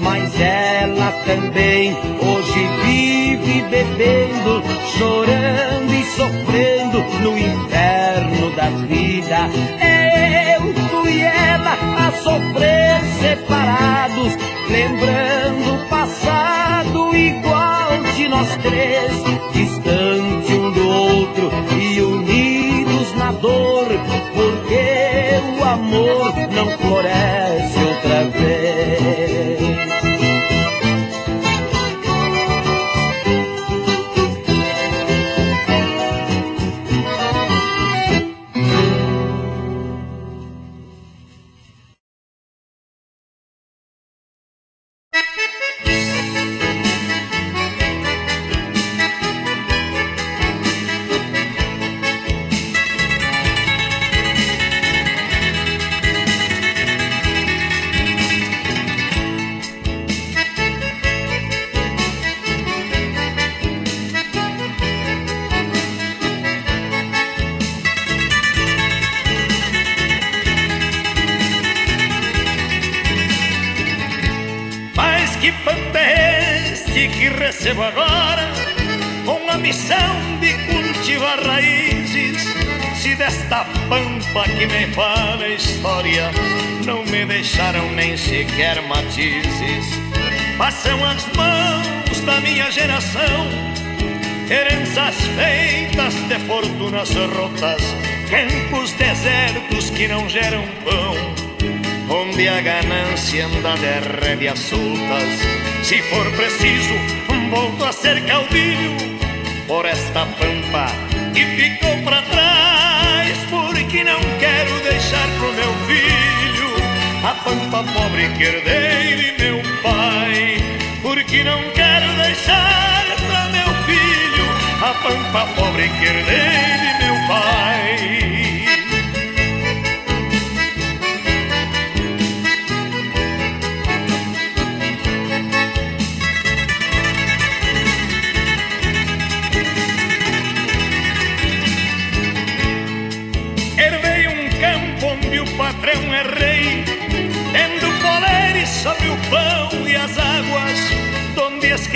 Mas 0.00 0.38
ela 0.38 1.10
também 1.24 1.96
hoje 2.20 2.68
vive 2.84 3.62
bebendo, 3.70 4.62
chorando 4.98 5.94
e 5.94 6.04
sofrendo 6.04 6.98
no 7.22 7.38
inferno 7.38 8.50
da 8.54 8.68
vida. 8.86 9.48
É 9.80 10.56
eu, 10.56 10.74
tu 10.90 11.08
e 11.08 11.22
ela 11.22 11.78
a 12.06 12.12
sofrer 12.12 13.02
separados, 13.20 14.36
lembrando 14.68 15.74
o 15.76 15.88
passado 15.88 17.16
igual 17.16 18.02
de 18.16 18.28
nós 18.28 18.54
três, 18.56 19.12
distante 19.54 20.52
um 20.52 20.70
do 20.72 20.88
outro 20.88 21.50
e 21.80 22.02
unidos 22.02 23.14
na 23.16 23.32
dor, 23.32 23.86
porque 24.34 25.58
o 25.58 25.64
amor 25.64 26.34
não 26.52 26.68
floresce 26.78 27.77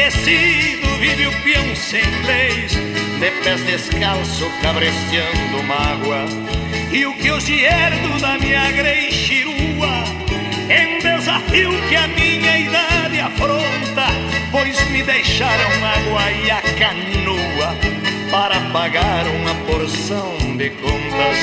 esquecido 0.03 0.89
vive 0.99 1.27
o 1.27 1.33
peão 1.43 1.77
sem 1.77 2.03
leis, 2.27 2.73
de 2.73 3.31
pés 3.43 3.61
descalço 3.65 4.51
cabresteando 4.61 5.63
mágoa. 5.63 6.25
E 6.91 7.07
o 7.07 7.15
que 7.15 7.31
hoje 7.31 7.65
herdo 7.65 8.21
da 8.21 8.39
minha 8.39 8.71
greixirua 8.73 10.05
um 10.71 10.99
desafio 10.99 11.71
que 11.89 11.97
a 11.97 12.09
minha 12.09 12.59
idade 12.59 13.21
afronta, 13.21 14.07
pois 14.51 14.91
me 14.91 15.03
deixaram 15.03 15.71
água 15.85 16.33
e 16.33 16.51
a 16.51 16.63
canoa 16.63 17.77
para 18.31 18.61
pagar 18.73 19.27
uma 19.27 19.55
porção 19.67 20.37
de 20.57 20.71
contas. 20.71 21.39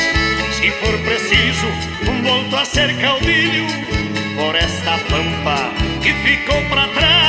Se 0.54 0.72
for 0.72 0.98
preciso, 1.00 1.68
volto 2.24 2.56
a 2.58 2.66
ser 2.66 2.94
caudilho 3.00 3.68
por 4.36 4.56
esta 4.56 4.98
pampa 5.10 5.72
que 6.02 6.14
ficou 6.14 6.62
para 6.70 6.88
trás, 6.90 7.29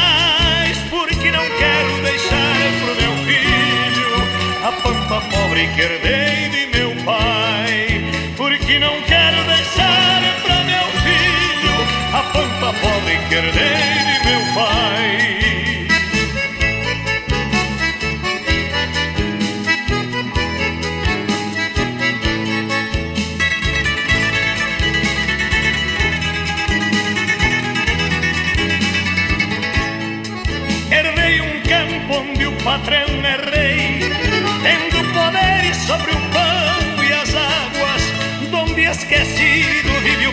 porque 1.21 1.33
não 1.33 1.45
quero 1.59 2.03
deixar 2.03 2.57
pro 2.81 2.95
meu 2.95 3.15
filho 3.27 4.67
a 4.67 4.73
pampa 4.73 5.21
pobre 5.31 5.69
que 5.75 5.83
herdei 5.83 6.49
de 6.49 6.79
meu 6.79 7.05
pai, 7.05 8.01
porque 8.39 8.79
não 8.79 9.03
quero 9.03 9.45
deixar 9.45 10.23
para 10.43 10.65
meu 10.65 10.87
filho 11.03 11.77
a 12.15 12.23
pampa 12.23 12.73
pobre 12.81 13.19
que 13.29 13.35
herdei 13.35 13.53
de 13.53 14.29
meu 14.31 14.55
pai. 14.55 15.40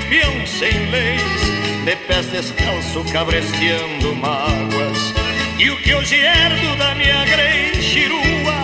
Peão 0.10 0.46
sem 0.46 0.90
leis, 0.90 1.42
de 1.86 1.96
pés 2.08 2.26
descalço 2.28 3.04
cabresteando 3.12 4.16
mágoas. 4.16 5.14
E 5.58 5.70
o 5.70 5.78
que 5.78 5.94
hoje 5.94 6.16
herdo 6.16 6.76
da 6.78 6.96
minha 6.96 7.26
greixirua 7.26 8.58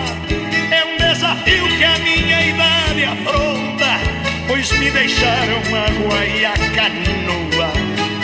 é 0.70 0.84
um 0.84 0.96
desafio 0.96 1.66
que 1.76 1.84
a 1.84 1.98
minha 1.98 2.46
idade 2.46 3.04
afronta, 3.04 4.00
pois 4.46 4.70
me 4.72 4.90
deixaram 4.90 5.58
água 5.58 6.24
e 6.26 6.44
a 6.44 6.52
canoa 6.52 7.72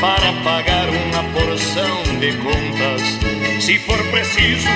para 0.01 0.33
pagar 0.43 0.89
uma 0.89 1.23
porção 1.33 2.03
de 2.19 2.33
contas. 2.39 3.03
Se 3.61 3.79
for 3.81 4.03
preciso, 4.11 4.69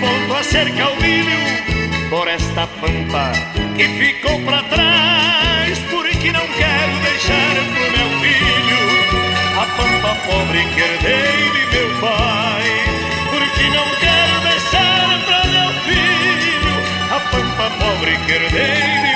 volto 0.00 0.34
a 0.34 0.42
ser 0.42 0.74
caudilho 0.74 1.72
por 2.08 2.26
esta 2.28 2.66
pampa 2.66 3.32
que 3.76 3.88
ficou 3.88 4.40
para 4.42 4.62
trás, 4.64 5.31
pampa 9.82 10.14
pobre 10.26 10.64
que 10.74 10.80
herdei 10.80 11.50
de 11.50 11.76
meu 11.76 11.88
pai, 12.00 12.66
porque 13.30 13.64
não 13.76 13.88
quero 14.02 14.40
deixar 14.48 15.08
para 15.26 15.44
meu 15.54 15.70
filho 15.86 16.74
a 17.10 17.20
pampa 17.30 17.66
pobre 17.80 18.16
que 18.24 18.32
herdei 18.32 18.82
de 19.06 19.11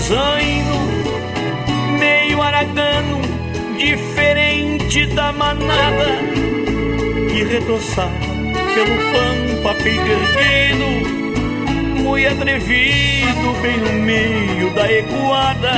zaino 0.00 0.78
Meio 1.98 2.40
aragano, 2.42 3.20
diferente 3.76 5.06
da 5.06 5.32
manada 5.32 6.06
Que 7.28 7.44
retoçava 7.44 8.10
pelo 8.74 8.96
pampa 9.12 9.74
peito 9.82 10.02
Muito 12.02 12.28
atrevido, 12.28 13.52
bem 13.62 13.78
no 13.78 13.92
meio 14.04 14.70
da 14.70 14.92
ecoada 14.92 15.72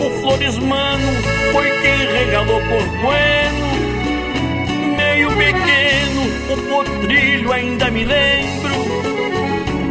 O 0.00 0.10
Floresmano 0.20 1.12
foi 1.52 1.70
quem 1.80 2.06
regalou 2.06 2.60
por 2.60 2.82
bueno 3.00 3.68
Meio 4.96 5.30
pequeno, 5.36 6.22
o 6.52 6.56
potrilho 6.68 7.52
ainda 7.52 7.90
me 7.90 8.04
lembro. 8.04 8.74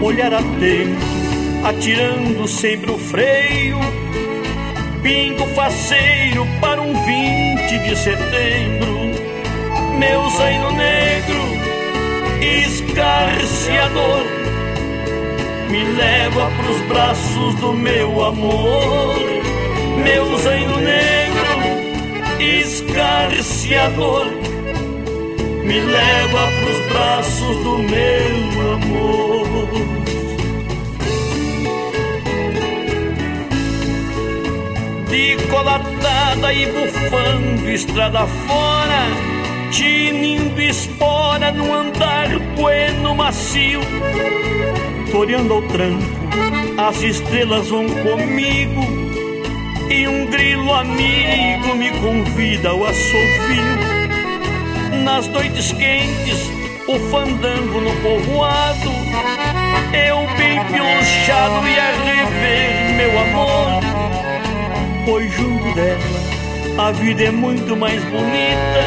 Olhar 0.02 0.34
atento, 0.34 1.17
atirando 1.64 2.48
sempre 2.48 2.92
o 2.92 2.98
freio. 2.98 3.78
Pingo 5.02 5.46
faceiro 5.56 6.46
para 6.60 6.82
um 6.82 6.94
20 7.06 7.80
de 7.80 7.96
setembro. 7.96 8.98
Meu 9.98 10.30
zaino 10.30 10.72
negro, 10.72 11.42
escarciador, 12.42 14.24
me 15.70 15.84
leva 15.84 16.52
pros 16.58 16.82
braços 16.88 17.56
do 17.56 17.74
meu 17.74 18.24
amor. 18.24 19.16
Meu 20.04 20.38
zaino 20.38 20.78
negro, 20.78 21.58
escarciador, 22.40 24.28
me 25.64 25.80
leva 25.80 26.48
pros 26.62 26.88
braços 26.94 27.58
do 27.64 27.78
meu 27.80 28.74
amor. 28.74 29.97
De 35.10 35.38
colatada 35.50 36.54
e 36.54 36.66
bufando 36.66 37.70
estrada 37.70 38.28
fora, 38.28 39.08
tinindo 39.72 40.62
espora 40.62 41.52
no 41.52 41.74
andar 41.74 42.28
bueno 42.56 43.16
macio, 43.16 43.80
toreando 45.12 45.54
ao 45.54 45.62
tranco, 45.64 46.04
as 46.78 47.02
estrelas 47.02 47.70
vão 47.70 47.88
comigo 47.88 48.82
e 49.90 50.08
um 50.08 50.26
grilo 50.28 50.74
amigo 50.74 51.76
me 51.76 51.90
convida 52.02 52.70
ao 52.70 52.86
assovio. 52.86 53.78
Nas 55.04 55.28
noites 55.28 55.72
quentes, 55.72 56.52
o 56.88 57.00
fandango 57.10 57.80
no 57.80 57.92
povoado, 58.02 58.92
eu 59.94 60.18
bem 60.38 60.64
piochado 60.66 61.68
ia 61.68 61.92
rever 62.04 62.96
meu 62.98 63.20
amor, 63.20 63.82
pois 65.08 65.32
junto 65.32 65.74
dela. 65.74 66.38
A 66.78 66.92
vida 66.92 67.24
é 67.24 67.32
muito 67.32 67.76
mais 67.78 68.04
bonita, 68.04 68.84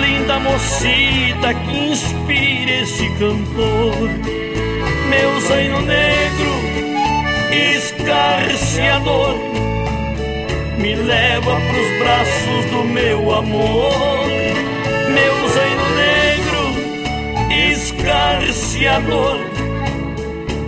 linda 0.00 0.38
mocita 0.38 1.52
que 1.52 1.76
inspira 1.76 2.82
esse 2.82 3.06
cantor, 3.18 4.08
meu 5.10 5.40
zaino 5.40 5.80
negro, 5.82 6.54
escarciador, 7.76 9.34
me 10.78 10.94
leva 10.94 11.60
pros 11.68 11.98
braços 11.98 12.64
do 12.70 12.84
meu 12.84 13.34
amor. 13.34 14.28
Meu 15.10 15.48
zaino 15.48 15.88
negro, 15.96 16.62
escarciador, 17.72 19.40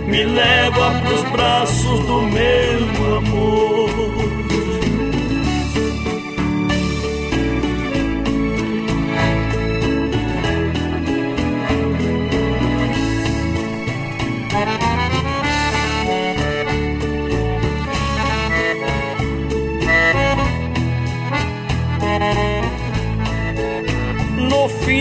me 0.05 0.23
leva 0.25 1.01
pros 1.05 1.23
braços 1.31 1.99
do 2.05 2.21
meu 2.23 3.17
amor. 3.17 3.80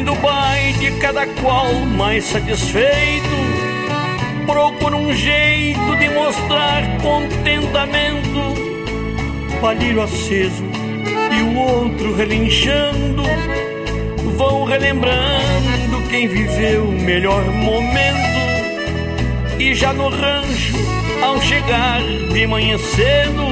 Do 0.04 0.14
baile, 0.16 0.92
cada 1.00 1.26
qual 1.26 1.72
mais 1.96 2.24
satisfeito, 2.24 3.28
procura 4.46 4.96
um 4.96 5.12
jeito 5.14 5.96
de 5.96 6.08
mostrar 6.10 6.82
contentamento. 7.02 8.40
palheiro 9.60 10.00
aceso 10.02 10.64
e 11.32 11.42
o 11.42 11.56
outro 11.56 12.14
relinchando 12.14 13.22
vão 14.36 14.64
relembrando 14.64 16.08
quem 16.08 16.26
viveu 16.28 16.84
o 16.84 16.92
melhor 16.92 17.44
momento. 17.44 18.40
E 19.58 19.74
já 19.74 19.92
no 19.92 20.08
rancho, 20.08 20.76
ao 21.22 21.40
chegar 21.42 22.00
de 22.32 22.46
manhã 22.46 22.78
cedo, 22.78 23.44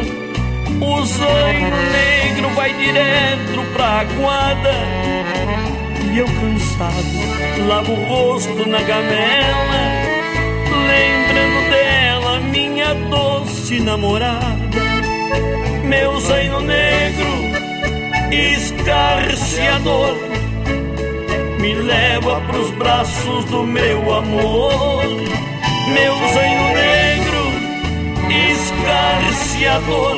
o 0.80 1.04
zaino 1.04 1.76
negro 1.92 2.48
vai 2.54 2.72
direto 2.72 3.72
pra 3.74 4.00
aguada. 4.00 5.07
Eu 6.18 6.26
cansado, 6.26 7.68
lavo 7.68 7.92
o 7.92 8.04
rosto 8.06 8.68
na 8.68 8.82
gamela, 8.82 9.82
lembrando 10.88 11.70
dela, 11.70 12.40
minha 12.40 12.92
doce 13.08 13.78
namorada. 13.78 14.58
Meu 15.84 16.18
zaino 16.18 16.60
negro, 16.60 17.28
escarciador, 18.32 20.16
me 21.60 21.74
leva 21.74 22.40
pros 22.48 22.72
braços 22.72 23.44
do 23.44 23.62
meu 23.62 24.12
amor. 24.12 25.04
Meu 25.94 26.14
zaino 26.34 26.68
negro, 26.74 27.44
escarciador, 28.56 30.16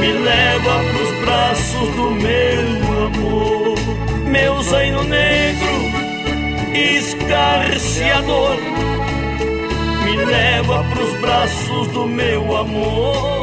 me 0.00 0.12
leva 0.12 0.84
pros 0.92 1.24
braços 1.24 1.94
do 1.94 2.10
meu 2.10 3.06
amor. 3.06 3.59
Meu 4.30 4.62
zaino 4.62 5.02
negro, 5.02 5.68
escarciador, 6.72 8.56
me 10.04 10.24
leva 10.24 10.84
pros 10.84 11.20
braços 11.20 11.88
do 11.88 12.06
meu 12.06 12.56
amor. 12.56 13.39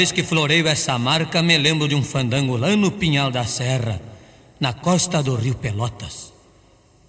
Vez 0.00 0.12
que 0.12 0.22
floreio 0.22 0.66
essa 0.66 0.98
marca, 0.98 1.42
me 1.42 1.58
lembro 1.58 1.86
de 1.86 1.94
um 1.94 2.02
fandango 2.02 2.56
lá 2.56 2.74
no 2.74 2.90
Pinhal 2.90 3.30
da 3.30 3.44
Serra, 3.44 4.00
na 4.58 4.72
costa 4.72 5.22
do 5.22 5.34
rio 5.34 5.54
Pelotas. 5.54 6.32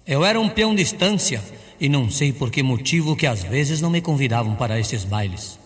Eu 0.06 0.22
era 0.22 0.38
um 0.38 0.46
peão 0.46 0.74
de 0.74 0.82
estância 0.82 1.42
e 1.80 1.88
não 1.88 2.10
sei 2.10 2.34
por 2.34 2.50
que 2.50 2.62
motivo 2.62 3.16
que 3.16 3.26
às 3.26 3.42
vezes 3.44 3.80
não 3.80 3.88
me 3.88 4.02
convidavam 4.02 4.56
para 4.56 4.78
esses 4.78 5.04
bailes. 5.04 5.58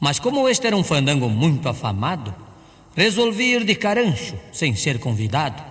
Mas 0.00 0.18
como 0.18 0.48
este 0.48 0.66
era 0.66 0.76
um 0.76 0.82
fandango 0.82 1.28
muito 1.28 1.68
afamado, 1.68 2.34
resolvi 2.96 3.52
ir 3.52 3.64
de 3.64 3.76
carancho, 3.76 4.34
sem 4.50 4.74
ser 4.74 4.98
convidado. 4.98 5.62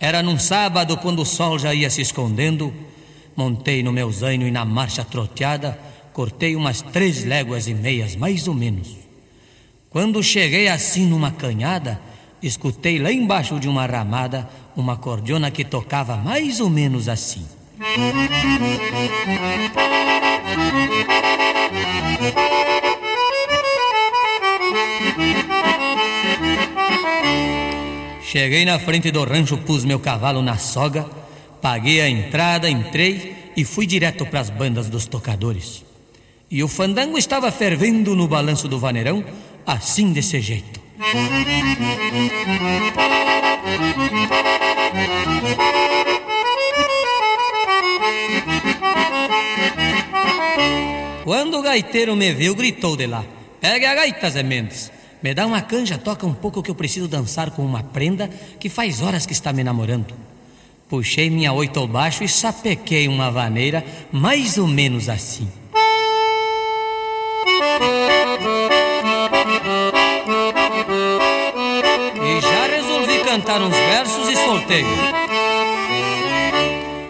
Era 0.00 0.22
num 0.22 0.38
sábado, 0.38 0.96
quando 0.96 1.20
o 1.20 1.26
sol 1.26 1.58
já 1.58 1.74
ia 1.74 1.90
se 1.90 2.00
escondendo, 2.00 2.72
montei 3.36 3.82
no 3.82 3.92
meu 3.92 4.10
zaino 4.10 4.48
e 4.48 4.50
na 4.50 4.64
marcha 4.64 5.04
troteada, 5.04 5.78
cortei 6.14 6.56
umas 6.56 6.80
três 6.80 7.22
léguas 7.22 7.68
e 7.68 7.74
meias, 7.74 8.16
mais 8.16 8.48
ou 8.48 8.54
menos. 8.54 8.99
Quando 9.90 10.22
cheguei 10.22 10.68
assim 10.68 11.04
numa 11.04 11.32
canhada, 11.32 12.00
escutei 12.40 13.00
lá 13.00 13.10
embaixo 13.10 13.58
de 13.58 13.68
uma 13.68 13.84
ramada 13.86 14.48
uma 14.76 14.96
cordiona 14.96 15.50
que 15.50 15.64
tocava 15.64 16.16
mais 16.16 16.60
ou 16.60 16.70
menos 16.70 17.08
assim. 17.08 17.44
Cheguei 28.22 28.64
na 28.64 28.78
frente 28.78 29.10
do 29.10 29.24
rancho, 29.24 29.58
pus 29.58 29.84
meu 29.84 29.98
cavalo 29.98 30.40
na 30.40 30.56
soga, 30.56 31.04
paguei 31.60 32.00
a 32.00 32.08
entrada, 32.08 32.70
entrei 32.70 33.50
e 33.56 33.64
fui 33.64 33.88
direto 33.88 34.24
para 34.24 34.38
as 34.38 34.50
bandas 34.50 34.88
dos 34.88 35.06
tocadores. 35.06 35.84
E 36.48 36.62
o 36.62 36.68
fandango 36.68 37.18
estava 37.18 37.50
fervendo 37.50 38.14
no 38.14 38.28
balanço 38.28 38.68
do 38.68 38.78
vaneirão, 38.78 39.24
assim 39.66 40.12
desse 40.12 40.40
jeito. 40.40 40.80
Quando 51.24 51.58
o 51.58 51.62
gaiteiro 51.62 52.16
me 52.16 52.32
viu, 52.32 52.54
gritou 52.54 52.96
de 52.96 53.06
lá: 53.06 53.24
Pegue 53.60 53.86
a 53.86 53.94
gaita, 53.94 54.30
Zé 54.30 54.42
Mendes. 54.42 54.90
Me 55.22 55.34
dá 55.34 55.46
uma 55.46 55.60
canja, 55.60 55.98
toca 55.98 56.26
um 56.26 56.34
pouco 56.34 56.62
que 56.62 56.70
eu 56.70 56.74
preciso 56.74 57.06
dançar 57.06 57.50
com 57.50 57.64
uma 57.64 57.82
prenda 57.82 58.28
que 58.58 58.68
faz 58.68 59.02
horas 59.02 59.26
que 59.26 59.32
está 59.32 59.52
me 59.52 59.62
namorando. 59.62 60.14
Puxei 60.88 61.30
minha 61.30 61.52
oito 61.52 61.78
ao 61.78 61.86
baixo 61.86 62.24
e 62.24 62.28
sapequei 62.28 63.06
uma 63.06 63.30
vaneira, 63.30 63.84
mais 64.10 64.58
ou 64.58 64.66
menos 64.66 65.08
assim. 65.08 65.48
Cantar 73.40 73.62
uns 73.62 73.74
versos 73.74 74.28
e 74.28 74.36
soltei. 74.36 74.84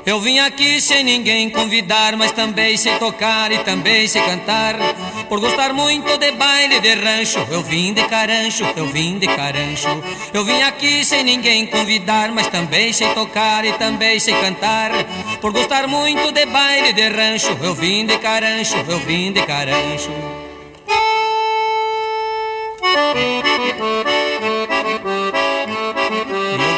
Eu 0.06 0.20
vim 0.20 0.38
aqui 0.38 0.80
sem 0.80 1.02
ninguém 1.02 1.50
convidar, 1.50 2.16
mas 2.16 2.30
também 2.30 2.76
sei 2.76 2.96
tocar 2.98 3.50
e 3.50 3.58
também 3.58 4.06
sei 4.06 4.22
cantar. 4.22 4.76
Por 5.28 5.40
gostar 5.40 5.72
muito 5.72 6.16
de 6.18 6.30
baile 6.32 6.78
de 6.78 6.94
rancho, 6.94 7.44
eu 7.50 7.62
vim 7.62 7.92
de 7.92 8.02
carancho, 8.04 8.64
eu 8.76 8.86
vim 8.86 9.18
de 9.18 9.26
carancho. 9.26 9.88
Eu 10.32 10.44
vim 10.44 10.62
aqui 10.62 11.04
sem 11.04 11.24
ninguém 11.24 11.66
convidar, 11.66 12.30
mas 12.30 12.46
também 12.46 12.92
sei 12.92 13.08
tocar 13.08 13.64
e 13.64 13.72
também 13.72 14.20
sei 14.20 14.34
cantar. 14.34 14.92
Por 15.40 15.52
gostar 15.52 15.88
muito 15.88 16.30
de 16.30 16.46
baile 16.46 16.92
de 16.92 17.08
rancho, 17.08 17.56
eu 17.60 17.74
vim 17.74 18.06
de 18.06 18.16
carancho, 18.18 18.76
eu 18.88 18.98
vim 19.00 19.32
de 19.32 19.42
carancho. 19.42 20.12
O 25.02 25.39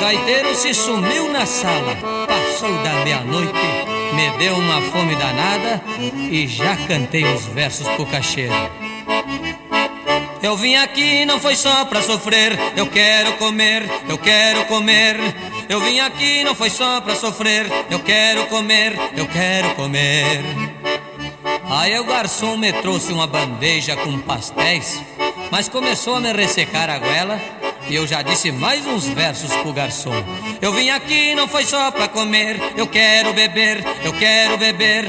gaiteiro 0.03 0.53
se 0.57 0.75
sumiu 0.75 1.31
na 1.31 1.47
sala, 1.47 1.97
passou 2.27 2.73
da 2.83 3.05
meia-noite, 3.05 3.53
me 4.15 4.37
deu 4.37 4.57
uma 4.57 4.83
fome 4.83 5.15
danada 5.15 5.81
e 6.29 6.49
já 6.49 6.77
cantei 6.89 7.23
os 7.23 7.47
versos 7.47 7.87
pro 7.91 8.05
cacheiro. 8.07 8.53
Eu 10.43 10.57
vim 10.57 10.75
aqui 10.75 11.25
não 11.25 11.39
foi 11.39 11.55
só 11.55 11.85
pra 11.85 12.03
sofrer, 12.03 12.59
eu 12.77 12.89
quero 12.89 13.35
comer, 13.35 13.89
eu 14.09 14.19
quero 14.19 14.65
comer. 14.65 15.17
Eu 15.69 15.81
vim 15.81 16.01
aqui 16.01 16.43
não 16.43 16.57
foi 16.57 16.69
só 16.69 17.01
pra 17.01 17.15
sofrer, 17.15 17.65
eu 17.89 18.01
quero 18.01 18.47
comer, 18.47 18.99
eu 19.17 19.29
quero 19.29 19.73
comer. 19.77 20.72
Aí 21.75 21.99
o 21.99 22.05
garçom 22.05 22.59
me 22.59 22.71
trouxe 22.71 23.15
uma 23.15 23.27
bandeja 23.27 23.97
com 23.97 24.19
pastéis, 24.19 25.03
mas 25.51 25.71
começou 25.71 26.17
a 26.17 26.21
me 26.21 26.31
ressecar 26.31 26.91
a 26.91 26.99
goela 26.99 27.41
e 27.89 27.95
eu 27.95 28.07
já 28.07 28.21
disse 28.21 28.53
mais 28.53 28.87
uns 28.87 29.07
versos 29.07 29.51
pro 29.57 29.73
garçom. 29.73 30.13
Eu 30.61 30.71
vim 30.75 30.91
aqui 30.91 31.35
não 31.35 31.49
foi 31.49 31.65
só 31.65 31.91
pra 31.91 32.09
comer, 32.09 32.61
eu 32.77 32.87
quero 32.87 33.33
beber, 33.33 33.83
eu 34.05 34.13
quero 34.13 34.59
beber. 34.59 35.07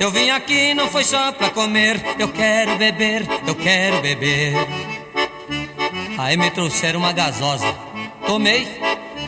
Eu 0.00 0.10
vim 0.10 0.30
aqui 0.30 0.72
não 0.72 0.88
foi 0.88 1.04
só 1.04 1.32
pra 1.32 1.50
comer, 1.50 2.02
eu 2.18 2.28
quero 2.28 2.76
beber, 2.76 3.26
eu 3.46 3.54
quero 3.54 4.00
beber. 4.00 4.54
Aí 6.16 6.34
me 6.38 6.50
trouxeram 6.50 7.00
uma 7.00 7.12
gasosa, 7.12 7.66
tomei 8.26 8.66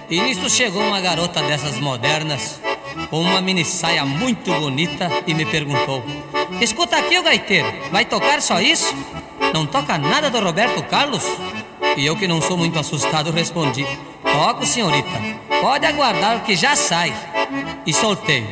e 0.09 0.23
nisso 0.23 0.49
chegou 0.49 0.83
uma 0.83 1.03
garota 1.03 1.43
dessas 1.43 1.79
modernas 1.79 2.59
com 3.11 3.21
uma 3.21 3.41
mini 3.41 3.65
saia 3.65 4.05
muito 4.05 4.53
bonita 4.53 5.09
e 5.27 5.35
me 5.35 5.45
perguntou: 5.45 6.03
Escuta 6.61 6.97
aqui, 6.97 7.19
o 7.19 7.23
gaiteiro, 7.23 7.73
vai 7.91 8.05
tocar 8.05 8.41
só 8.41 8.61
isso? 8.61 8.95
Não 9.53 9.67
toca 9.67 9.97
nada 9.97 10.31
do 10.31 10.41
Roberto 10.41 10.83
Carlos? 10.85 11.25
E 11.97 12.05
eu, 12.05 12.17
que 12.17 12.29
não 12.29 12.41
sou 12.41 12.57
muito 12.57 12.79
assustado, 12.79 13.31
respondi: 13.31 13.87
Toco, 14.23 14.67
senhorita, 14.67 15.09
pode 15.61 15.87
aguardar 15.87 16.45
que 16.45 16.55
já 16.55 16.77
sai. 16.77 17.15
E 17.87 17.93
soltei. 17.93 18.47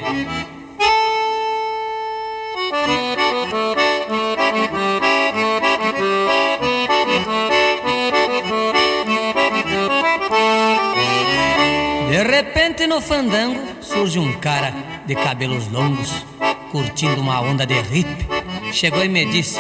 De 12.09 12.23
repente 12.23 12.87
no 12.87 13.01
fandango 13.03 13.76
surge 13.97 14.19
um 14.19 14.33
cara 14.35 14.75
de 15.07 15.15
cabelos 15.15 15.69
longos, 15.73 16.27
curtindo 16.71 17.19
uma 17.19 17.41
onda 17.41 17.65
de 17.65 17.75
hip. 17.75 18.27
Chegou 18.71 19.03
e 19.03 19.09
me 19.09 19.25
disse: 19.25 19.59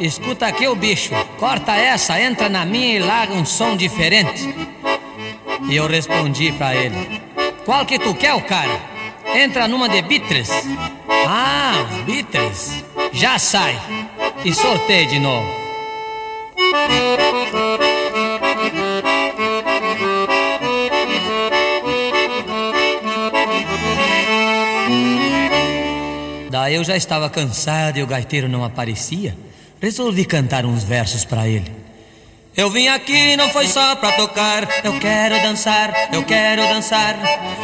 Escuta 0.00 0.46
aqui, 0.46 0.68
o 0.68 0.76
bicho, 0.76 1.12
corta 1.40 1.72
essa, 1.72 2.20
entra 2.20 2.48
na 2.48 2.64
minha 2.64 2.94
e 2.94 2.98
larga 3.00 3.34
um 3.34 3.44
som 3.44 3.76
diferente. 3.76 4.54
E 5.68 5.74
eu 5.74 5.88
respondi 5.88 6.52
pra 6.52 6.76
ele: 6.76 7.20
Qual 7.64 7.84
que 7.84 7.98
tu 7.98 8.14
quer, 8.14 8.34
o 8.34 8.42
cara? 8.42 8.80
Entra 9.34 9.66
numa 9.66 9.88
de 9.88 10.00
Bitres. 10.02 10.48
Ah, 11.26 11.84
Bitres. 12.04 12.84
Já 13.12 13.36
sai. 13.36 13.76
E 14.44 14.54
sorteio 14.54 15.08
de 15.08 15.18
novo. 15.18 15.50
Eu 26.70 26.84
já 26.84 26.96
estava 26.96 27.28
cansado 27.30 27.98
e 27.98 28.02
o 28.02 28.06
gaiteiro 28.06 28.48
não 28.48 28.64
aparecia. 28.64 29.36
Resolvi 29.80 30.24
cantar 30.24 30.64
uns 30.64 30.82
versos 30.82 31.24
para 31.24 31.46
ele. 31.46 31.70
Eu 32.56 32.70
vim 32.70 32.88
aqui 32.88 33.36
não 33.36 33.50
foi 33.50 33.68
só 33.68 33.94
pra 33.96 34.12
tocar, 34.12 34.66
eu 34.82 34.98
quero 34.98 35.38
dançar, 35.42 35.92
eu 36.10 36.24
quero 36.24 36.62
dançar. 36.62 37.14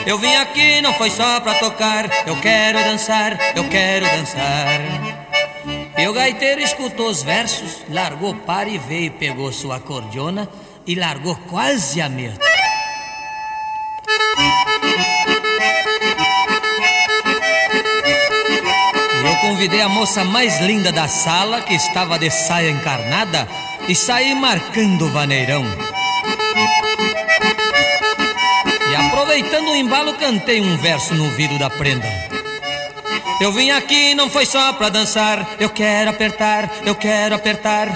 Eu 0.07 0.19
vim 0.19 0.35
aqui 0.35 0.83
não 0.83 0.93
foi 0.93 1.09
só 1.11 1.41
pra 1.41 1.55
tocar, 1.55 2.11
eu 2.27 2.37
quero 2.37 2.79
dançar, 2.85 3.39
eu 3.57 3.67
quero 3.71 4.05
dançar. 4.05 4.81
E 5.97 6.07
o 6.07 6.13
gaiteiro 6.13 6.61
escutou 6.61 7.09
os 7.09 7.23
versos, 7.23 7.79
largou 7.89 8.35
para 8.35 8.69
e 8.69 8.77
veio, 8.77 9.13
pegou 9.13 9.51
sua 9.51 9.81
cordiona 9.81 10.47
e 10.87 10.95
largou 10.95 11.37
quase 11.49 12.03
a 12.03 12.09
meia. 12.11 12.35
Convidei 19.53 19.83
a 19.83 19.89
moça 19.89 20.25
mais 20.25 20.63
linda 20.63 20.91
da 20.91 21.07
sala, 21.07 21.61
que 21.61 21.75
estava 21.75 22.19
de 22.19 22.31
saia 22.31 22.71
encarnada, 22.71 23.47
e 23.87 23.95
saí 23.95 24.35
marcando 24.35 25.05
o 25.05 25.11
vaneirão. 25.11 25.63
E 28.91 28.95
aproveitando 28.95 29.69
o 29.69 29.77
embalo, 29.77 30.15
cantei 30.15 30.59
um 30.59 30.75
verso 30.79 31.15
no 31.15 31.29
vidro 31.33 31.59
da 31.59 31.69
prenda. 31.69 32.09
Eu 33.43 33.53
vim 33.53 33.71
aqui 33.71 34.15
não 34.15 34.31
foi 34.31 34.47
só 34.47 34.73
pra 34.73 34.89
dançar, 34.89 35.47
eu 35.61 35.69
quero 35.69 36.09
apertar, 36.09 36.71
eu 36.87 36.95
quero 36.95 37.35
apertar. 37.35 37.89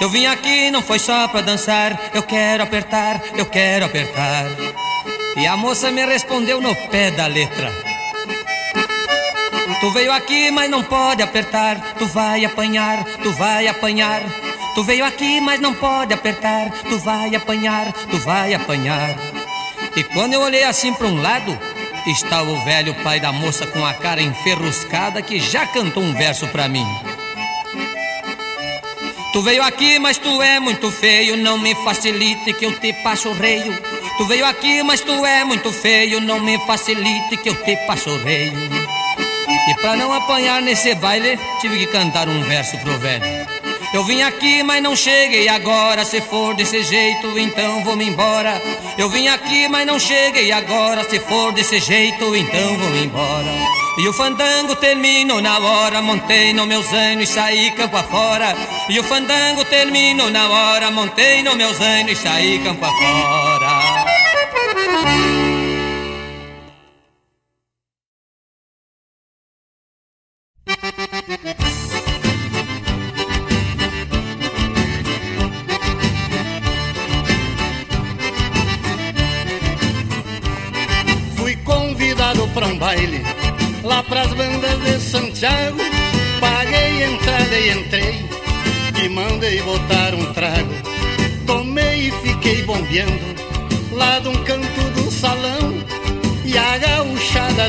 Eu 0.00 0.08
vim 0.08 0.26
aqui 0.26 0.70
não 0.70 0.80
foi 0.80 1.00
só 1.00 1.26
pra 1.26 1.40
dançar, 1.40 2.00
eu 2.14 2.22
quero 2.22 2.62
apertar, 2.62 3.20
eu 3.36 3.46
quero 3.46 3.84
apertar. 3.84 4.44
E 5.36 5.44
a 5.44 5.56
moça 5.56 5.90
me 5.90 6.06
respondeu 6.06 6.60
no 6.60 6.72
pé 6.88 7.10
da 7.10 7.26
letra. 7.26 7.89
Tu 9.80 9.90
veio 9.92 10.12
aqui, 10.12 10.50
mas 10.50 10.70
não 10.70 10.82
pode 10.82 11.22
apertar. 11.22 11.94
Tu 11.98 12.06
vai 12.06 12.44
apanhar, 12.44 13.02
tu 13.22 13.32
vai 13.32 13.66
apanhar. 13.66 14.20
Tu 14.74 14.84
veio 14.84 15.04
aqui, 15.04 15.40
mas 15.40 15.58
não 15.58 15.72
pode 15.72 16.12
apertar. 16.12 16.70
Tu 16.70 16.98
vai 16.98 17.34
apanhar, 17.34 17.90
tu 18.10 18.18
vai 18.18 18.52
apanhar. 18.52 19.16
E 19.96 20.04
quando 20.04 20.34
eu 20.34 20.42
olhei 20.42 20.64
assim 20.64 20.92
para 20.92 21.06
um 21.06 21.22
lado, 21.22 21.58
estava 22.06 22.50
o 22.50 22.64
velho 22.64 22.94
pai 23.02 23.20
da 23.20 23.32
moça 23.32 23.66
com 23.66 23.84
a 23.84 23.94
cara 23.94 24.20
enferruscada 24.20 25.22
que 25.22 25.40
já 25.40 25.66
cantou 25.66 26.02
um 26.02 26.12
verso 26.12 26.46
para 26.48 26.68
mim. 26.68 26.86
Tu 29.32 29.40
veio 29.42 29.62
aqui, 29.62 29.98
mas 29.98 30.18
tu 30.18 30.42
é 30.42 30.60
muito 30.60 30.90
feio, 30.90 31.36
não 31.36 31.56
me 31.56 31.74
facilite 31.76 32.52
que 32.52 32.66
eu 32.66 32.78
te 32.78 32.92
passo 33.02 33.32
reio. 33.32 33.78
Tu 34.18 34.24
veio 34.26 34.44
aqui, 34.44 34.82
mas 34.82 35.00
tu 35.00 35.24
é 35.24 35.42
muito 35.42 35.72
feio, 35.72 36.20
não 36.20 36.38
me 36.38 36.58
facilite 36.66 37.38
que 37.38 37.48
eu 37.48 37.54
te 37.64 37.76
passo 37.86 38.14
reio. 38.18 38.79
E 39.70 39.74
pra 39.74 39.94
não 39.94 40.12
apanhar 40.12 40.60
nesse 40.60 40.92
baile, 40.96 41.38
tive 41.60 41.78
que 41.78 41.86
cantar 41.86 42.28
um 42.28 42.42
verso 42.42 42.76
pro 42.78 42.98
velho. 42.98 43.22
Eu 43.94 44.02
vim 44.04 44.20
aqui, 44.20 44.64
mas 44.64 44.82
não 44.82 44.96
cheguei 44.96 45.48
agora. 45.48 46.04
Se 46.04 46.20
for 46.20 46.56
desse 46.56 46.82
jeito, 46.82 47.38
então 47.38 47.84
vou-me 47.84 48.04
embora. 48.04 48.60
Eu 48.98 49.08
vim 49.08 49.28
aqui, 49.28 49.68
mas 49.68 49.86
não 49.86 49.96
cheguei 50.00 50.50
agora. 50.50 51.08
Se 51.08 51.20
for 51.20 51.52
desse 51.52 51.78
jeito, 51.78 52.34
então 52.34 52.76
vou-me 52.78 53.04
embora. 53.04 53.52
E 53.98 54.08
o 54.08 54.12
fandango 54.12 54.74
terminou 54.74 55.40
na 55.40 55.56
hora. 55.60 56.02
Montei 56.02 56.52
no 56.52 56.66
meu 56.66 56.82
zaino 56.82 57.22
e 57.22 57.26
saí 57.26 57.70
campo 57.70 57.96
afora. 57.96 58.56
E 58.88 58.98
o 58.98 59.04
fandango 59.04 59.64
terminou 59.66 60.32
na 60.32 60.48
hora. 60.48 60.90
Montei 60.90 61.44
no 61.44 61.54
meu 61.54 61.72
zaino 61.74 62.10
e 62.10 62.16
saí 62.16 62.58
campo 62.58 62.84
afora. 62.84 64.04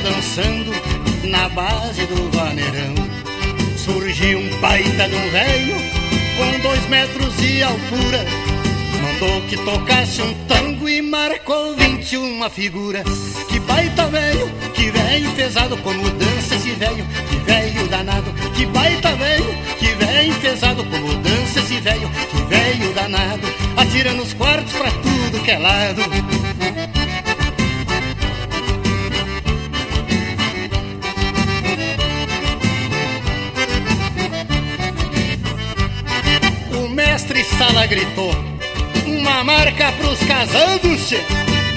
Dançando 0.01 0.71
na 1.23 1.49
base 1.49 2.05
do 2.05 2.29
vaneirão. 2.31 2.95
Surgiu 3.77 4.39
um 4.39 4.59
baita 4.59 5.07
de 5.07 5.15
um 5.15 5.29
velho 5.31 5.75
com 6.37 6.59
dois 6.61 6.87
metros 6.87 7.35
de 7.37 7.63
altura 7.63 8.25
Mandou 9.01 9.41
que 9.47 9.57
tocasse 9.57 10.21
um 10.21 10.33
tango 10.47 10.87
e 10.87 11.01
marcou 11.01 11.75
21 11.75 12.49
figura. 12.51 13.03
Que 13.49 13.59
baita 13.59 14.05
velho, 14.07 14.47
que 14.73 14.91
velho 14.91 15.31
pesado 15.31 15.75
como 15.77 16.09
dança 16.11 16.55
esse 16.55 16.71
velho, 16.71 17.05
que 17.29 17.35
velho 17.37 17.87
danado. 17.87 18.31
Que 18.55 18.65
baita 18.67 19.15
velho, 19.15 19.57
que 19.79 19.87
velho 19.87 20.35
pesado 20.35 20.83
como 20.85 21.15
dança 21.15 21.59
esse 21.59 21.79
velho, 21.79 22.09
que 22.29 22.43
velho 22.43 22.93
danado. 22.93 23.47
Atira 23.75 24.13
nos 24.13 24.33
quartos 24.33 24.73
pra 24.73 24.91
tudo 24.91 25.43
que 25.43 25.51
é 25.51 25.57
lado. 25.57 26.01
Sala 37.39 37.87
gritou 37.87 38.35
uma 39.07 39.43
marca 39.43 39.91
pros 39.93 40.19
casados. 40.19 41.11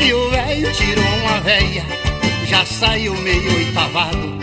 E 0.04 0.12
o 0.12 0.30
velho 0.30 0.72
tirou 0.72 1.04
uma 1.22 1.40
veia 1.40 1.84
Já 2.46 2.66
saiu 2.66 3.14
meio 3.14 3.54
oitavado. 3.54 4.38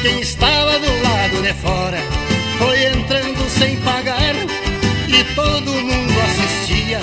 Quem 0.00 0.20
estava 0.20 0.78
do 0.78 1.02
lado 1.02 1.42
de 1.42 1.52
fora 1.54 1.98
Foi 2.58 2.86
entrando 2.86 3.50
sem 3.50 3.76
pagar 3.76 4.34
E 5.06 5.34
todo 5.34 5.72
mundo 5.72 6.14
assistia 6.24 7.00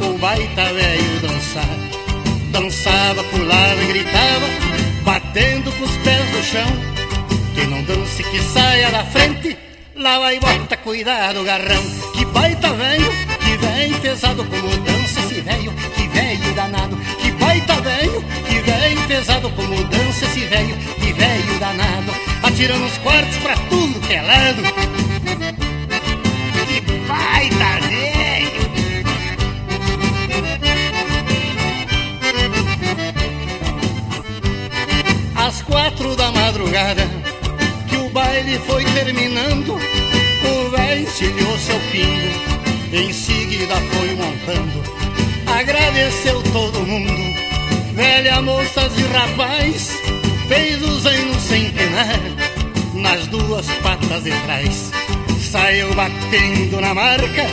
O 0.00 0.16
baita 0.16 0.72
velho 0.72 1.20
dançar. 1.20 1.76
Dançava, 2.52 3.24
pulava 3.24 3.82
e 3.82 3.86
gritava 3.86 4.46
Batendo 5.02 5.72
com 5.72 5.84
os 5.84 5.96
pés 5.98 6.30
no 6.32 6.42
chão. 6.44 6.94
Quem 7.54 7.66
não 7.66 7.82
dance 7.82 8.22
que 8.22 8.40
saia 8.40 8.90
da 8.90 9.04
frente 9.04 9.58
Lá 9.96 10.20
vai 10.20 10.38
bota, 10.38 10.76
cuidado, 10.76 11.42
garrão 11.42 12.03
baita 12.44 12.74
velho 12.74 13.10
que 13.40 13.56
velho 13.56 14.00
pesado 14.00 14.44
como 14.44 14.68
dança 14.68 15.20
esse 15.20 15.40
velho, 15.40 15.72
que 15.96 16.08
velho 16.08 16.54
danado, 16.54 16.94
que 17.22 17.30
baita 17.32 17.80
velho, 17.80 18.22
que 18.46 18.58
velho 18.58 19.08
pesado 19.08 19.50
como 19.50 19.82
dança 19.84 20.26
esse 20.26 20.40
velho, 20.40 20.76
que 20.76 21.12
velho 21.14 21.58
danado, 21.58 22.12
atirando 22.42 22.84
os 22.84 22.98
quartos 22.98 23.38
pra 23.38 23.56
tudo 23.56 23.98
que 24.06 24.12
é 24.12 24.20
lado. 24.20 24.62
Que 26.66 26.80
baita 27.08 27.86
velho! 27.88 28.64
Às 35.34 35.62
quatro 35.62 36.14
da 36.14 36.30
madrugada, 36.30 37.08
que 37.88 37.96
o 37.96 38.10
baile 38.10 38.58
foi 38.66 38.84
terminando, 38.84 39.78
encilhou 41.04 41.58
seu 41.58 41.78
pingo 41.92 42.54
em 42.92 43.12
seguida 43.12 43.74
foi 43.74 44.14
montando, 44.14 44.82
agradeceu 45.46 46.42
todo 46.52 46.86
mundo, 46.86 47.40
velha, 47.92 48.40
moças 48.40 48.96
e 48.96 49.02
rapaz, 49.02 49.90
fez 50.48 50.82
o 50.82 51.00
zaino 51.00 51.40
sem 51.40 51.70
penar, 51.72 52.20
nas 52.94 53.26
duas 53.26 53.66
patas 53.82 54.22
de 54.22 54.30
trás, 54.30 54.92
saiu 55.50 55.92
batendo 55.94 56.80
na 56.80 56.94
marca, 56.94 57.46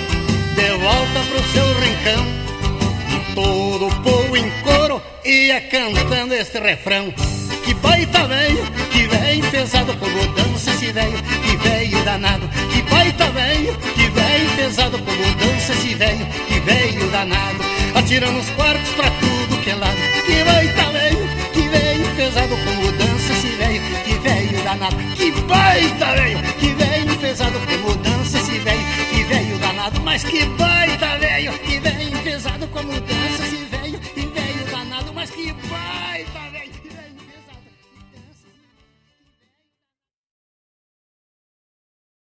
de 0.55 0.77
volta 0.77 1.19
pro 1.29 1.43
seu 1.51 1.73
rincão, 1.79 2.25
e 3.09 3.33
todo 3.35 3.87
o 3.87 3.95
povo 4.03 4.37
em 4.37 4.49
coro 4.61 5.01
ia 5.25 5.59
cantando 5.61 6.35
este 6.35 6.59
refrão. 6.59 7.11
Que 7.63 7.73
baita 7.75 8.27
velho, 8.27 8.63
que 8.91 9.07
velho 9.07 9.51
pesado 9.51 9.95
como 9.97 10.27
dança 10.33 10.50
esse 10.81 10.91
velho, 10.91 11.17
que 11.21 11.57
velho 11.57 12.03
danado. 12.03 12.49
Que 12.71 12.81
baita 12.81 13.29
velho, 13.29 13.77
que 13.93 14.09
velho 14.09 14.49
pesado 14.55 14.97
como 14.97 15.35
dança 15.35 15.73
esse 15.73 15.93
velho, 15.93 16.25
que 16.47 16.59
velho 16.59 17.11
danado. 17.11 17.59
atirando 17.93 18.39
os 18.39 18.49
quartos 18.51 18.89
pra 18.93 19.11
tudo 19.11 19.61
que 19.61 19.69
é 19.69 19.75
lado. 19.75 19.97
Que 20.25 20.43
baita 20.43 20.91
velho, 20.91 21.29
que 21.53 21.61
velho 21.61 22.15
pesado 22.15 22.57
com 22.57 22.73
mudança, 22.81 23.31
esse 23.31 23.47
velho, 23.47 23.81
que 24.03 24.13
velho 24.27 24.63
danado. 24.63 24.97
Que 25.15 25.31
baita 25.41 26.05
velho, 26.15 26.39
que 26.59 26.69
velho 26.73 27.17
pesado 27.17 27.59
com 27.59 27.77
mudança, 27.77 28.37
esse 28.39 28.59
velho, 28.59 28.85
que 29.11 29.23
velho 29.23 29.57
danado. 29.59 30.01
Mas 30.01 30.23
que 30.23 30.45
baita 30.45 31.17
velho, 31.19 31.53
que 31.59 31.79
velho 31.79 32.17
pesado 32.23 32.67
com 32.67 32.83
mudança, 32.83 33.43
esse 33.43 33.65
velho, 33.65 33.99
que 33.99 34.21
velho 34.21 34.65
danado. 34.71 35.13
Mas 35.13 35.29
que 35.29 35.53
baita 35.53 36.39
velho 36.39 36.50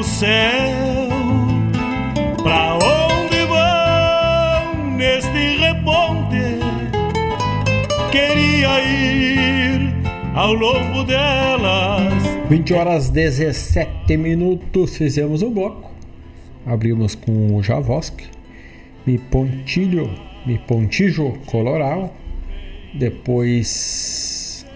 No 0.00 0.04
céu. 0.04 1.08
Pra 2.42 2.74
onde 2.76 3.44
vão 3.44 4.96
neste 4.96 5.58
reponte? 5.58 6.58
Queria 8.10 8.80
ir 8.80 9.94
ao 10.34 10.54
longo 10.54 11.04
delas. 11.04 12.14
20 12.48 12.72
horas 12.72 13.10
17 13.10 14.16
minutos, 14.16 14.96
fizemos 14.96 15.42
o 15.42 15.50
bloco. 15.50 15.90
Abrimos 16.66 17.14
com 17.14 17.56
o 17.56 17.62
Javosk, 17.62 18.22
Mi 19.06 19.18
Pontilho, 19.18 20.10
Mi 20.46 20.58
Pontijo 20.58 21.34
Coloral. 21.44 22.16
Depois 22.94 24.66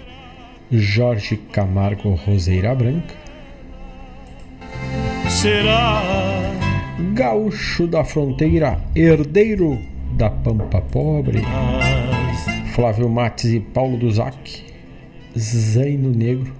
Jorge 0.71 1.39
Camargo 1.51 2.11
Roseira 2.11 2.75
Branca. 2.75 3.24
Será 5.45 6.01
Gaúcho 7.12 7.87
da 7.87 8.03
Fronteira, 8.03 8.81
herdeiro 8.97 9.79
da 10.12 10.31
Pampa 10.31 10.81
Pobre. 10.81 11.43
Flávio 12.75 13.11
Mates 13.11 13.53
e 13.53 13.61
Paulo 13.61 13.99
Duzac, 13.99 14.65
Zaino 15.37 16.09
Negro. 16.09 16.51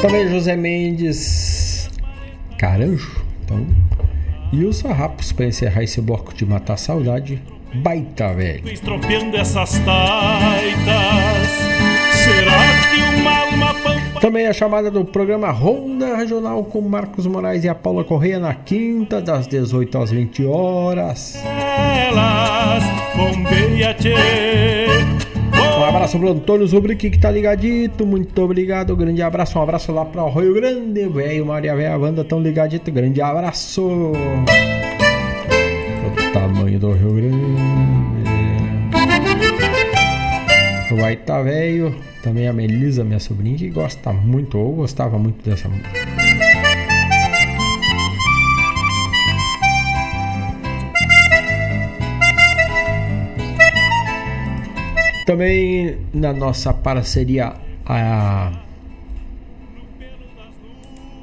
Também 0.00 0.30
José 0.30 0.56
Mendes, 0.56 1.90
Caranjo. 2.56 3.22
Então, 3.44 3.66
e 4.50 4.64
os 4.64 4.78
sarrapos 4.78 5.30
para 5.30 5.44
encerrar 5.44 5.82
esse 5.82 6.00
bloco 6.00 6.32
de 6.32 6.46
matar 6.46 6.78
saudade. 6.78 7.38
Baita 7.74 8.32
velho. 8.32 8.66
Estropeando 8.66 9.36
essas 9.36 9.72
taitas. 9.80 11.48
Será 12.14 12.60
que 12.90 13.20
uma 13.20 13.40
alma. 13.40 13.89
Também 14.20 14.46
a 14.46 14.52
chamada 14.52 14.90
do 14.90 15.02
programa 15.02 15.50
Ronda 15.50 16.14
Regional 16.14 16.62
com 16.64 16.82
Marcos 16.82 17.26
Moraes 17.26 17.64
e 17.64 17.68
a 17.70 17.74
Paula 17.74 18.04
Correia 18.04 18.38
na 18.38 18.52
quinta, 18.52 19.18
das 19.20 19.46
18 19.46 19.96
às 19.96 20.10
20 20.10 20.44
horas. 20.44 21.42
Elas, 21.42 22.84
bombeia. 23.16 23.96
Um 25.80 25.84
abraço 25.84 26.18
pro 26.18 26.28
Antônio 26.28 26.66
Zubrick 26.66 27.08
que 27.08 27.18
tá 27.18 27.30
ligadito. 27.30 28.04
Muito 28.04 28.38
obrigado. 28.42 28.94
Grande 28.94 29.22
abraço. 29.22 29.58
Um 29.58 29.62
abraço 29.62 29.90
lá 29.90 30.04
pro 30.04 30.28
Rio 30.28 30.52
Grande, 30.52 31.08
velho. 31.08 31.46
Maria 31.46 31.74
Véia 31.74 31.96
Wanda 31.96 32.22
tão 32.22 32.40
ligadito. 32.40 32.92
Grande 32.92 33.22
abraço. 33.22 34.12
O 36.04 36.32
tamanho 36.34 36.78
do 36.78 36.92
Rio 36.92 37.14
Grande. 37.14 37.99
O 41.00 41.02
Baita 41.02 41.42
Velho. 41.42 41.96
Também 42.22 42.46
a 42.46 42.52
Melisa, 42.52 43.02
minha 43.02 43.18
sobrinha, 43.18 43.56
que 43.56 43.70
gosta 43.70 44.12
muito, 44.12 44.58
ou 44.58 44.76
gostava 44.76 45.18
muito 45.18 45.42
dessa 45.42 45.66
música. 45.66 45.88
Também 55.24 55.96
na 56.12 56.34
nossa 56.34 56.74
parceria 56.74 57.54
a 57.86 58.52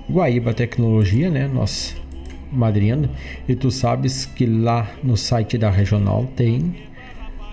Guaíba 0.10 0.56
Tecnologia, 0.56 1.30
né? 1.30 1.48
Nossa 1.48 1.96
madrinha. 2.52 3.12
E 3.48 3.56
tu 3.56 3.70
sabes 3.70 4.26
que 4.26 4.48
lá 4.48 4.90
no 5.04 5.16
site 5.16 5.56
da 5.56 5.70
Regional 5.70 6.26
tem 6.36 6.76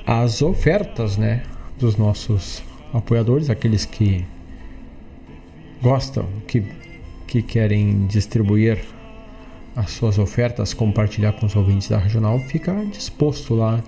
as 0.07 0.41
ofertas, 0.41 1.19
né? 1.19 1.43
Dos 1.85 1.99
nossos 1.99 2.63
apoiadores, 2.95 3.51
aqueles 3.51 3.85
que 3.85 4.25
gostam, 5.83 6.27
que, 6.49 6.65
que 7.27 7.43
querem 7.43 8.07
distribuir 8.07 8.83
as 9.77 9.91
suas 9.91 10.19
ofertas, 10.19 10.73
compartilhar 10.73 11.35
com 11.35 11.45
os 11.45 11.55
ouvintes 11.55 11.91
da 11.91 11.99
Regional, 11.99 12.39
fica 12.39 12.73
disposto 12.91 13.55
lá 13.55 13.85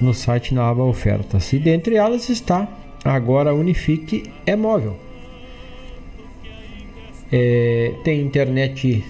no 0.00 0.12
site 0.12 0.52
na 0.52 0.68
aba 0.68 0.82
ofertas. 0.82 1.52
E 1.52 1.60
dentre 1.60 1.94
elas 1.94 2.28
está 2.30 2.66
agora 3.04 3.54
Unifique 3.54 4.32
é 4.44 4.56
móvel. 4.56 4.96
É, 7.30 7.94
tem 8.02 8.20
internet 8.22 9.04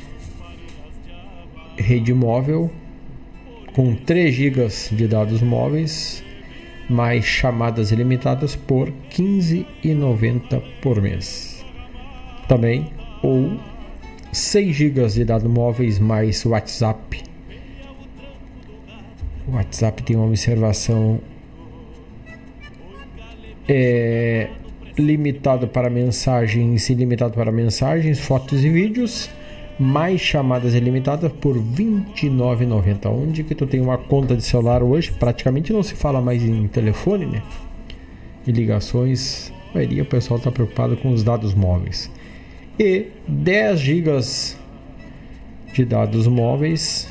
rede 1.79 2.13
móvel 2.13 2.71
com 3.75 3.95
3 3.95 4.35
GB 4.35 4.69
de 4.93 5.09
dados 5.09 5.41
móveis, 5.41 6.23
mais 6.89 7.25
chamadas 7.25 7.93
ilimitadas 7.93 8.57
por 8.57 8.89
R$ 8.89 8.95
15,90 9.11 10.63
por 10.81 11.01
mês. 11.01 11.65
Também 12.49 12.87
ou 13.23 13.59
6 14.33 14.75
GB 14.75 15.07
de 15.09 15.25
dados 15.25 15.51
móveis 15.51 15.99
mais 15.99 16.45
WhatsApp 16.45 17.29
o 19.49 19.53
WhatsApp 19.53 20.03
tem 20.03 20.15
uma 20.15 20.27
observação 20.27 21.21
é, 23.67 24.51
limitado 24.99 25.67
para 25.67 25.89
mensagens, 25.89 26.91
ilimitado 26.91 27.33
para 27.33 27.51
mensagens, 27.51 28.21
fotos 28.21 28.63
e 28.63 28.69
vídeos, 28.69 29.31
mais 29.79 30.21
chamadas 30.21 30.75
ilimitadas 30.75 31.33
por 31.33 31.57
R$ 31.57 31.63
29,90. 31.63 33.07
Onde 33.07 33.45
que 33.45 33.55
tu 33.55 33.67
tem 33.67 33.81
uma 33.81 33.97
conta 33.97 34.37
de 34.37 34.43
celular 34.43 34.83
hoje, 34.83 35.13
praticamente 35.13 35.73
não 35.73 35.83
se 35.83 35.95
fala 35.95 36.21
mais 36.21 36.43
em 36.43 36.67
telefone, 36.67 37.25
né? 37.27 37.43
E 38.47 38.53
ligações, 38.53 39.51
a 39.71 39.75
maioria 39.75 40.03
o 40.03 40.07
pessoal 40.07 40.39
está 40.39 40.51
preocupado 40.51 40.97
com 40.97 41.11
os 41.11 41.23
dados 41.23 41.55
móveis. 41.55 42.11
E 42.79 43.07
10 43.29 43.81
GB 43.81 44.11
de 45.73 45.85
dados 45.85 46.27
móveis 46.27 47.09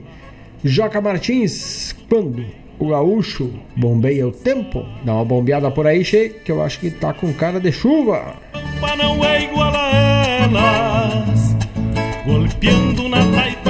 Joca 0.63 1.01
Martins, 1.01 1.93
quando 2.09 2.45
o 2.79 2.87
gaúcho 2.87 3.51
bombeia 3.75 4.25
o 4.25 4.31
tempo, 4.31 4.85
dá 5.03 5.13
uma 5.13 5.25
bombeada 5.25 5.69
por 5.69 5.85
aí, 5.85 6.05
che, 6.05 6.29
que 6.29 6.51
eu 6.51 6.63
acho 6.63 6.79
que 6.79 6.89
tá 6.89 7.13
com 7.13 7.33
cara 7.33 7.59
de 7.59 7.71
chuva. 7.71 8.33
Não 8.97 9.23
é 9.25 9.43
igual 9.43 9.73
a 9.75 10.25
elas, 10.25 11.55
golpeando 12.25 13.09
na 13.09 13.25
taipa 13.31 13.68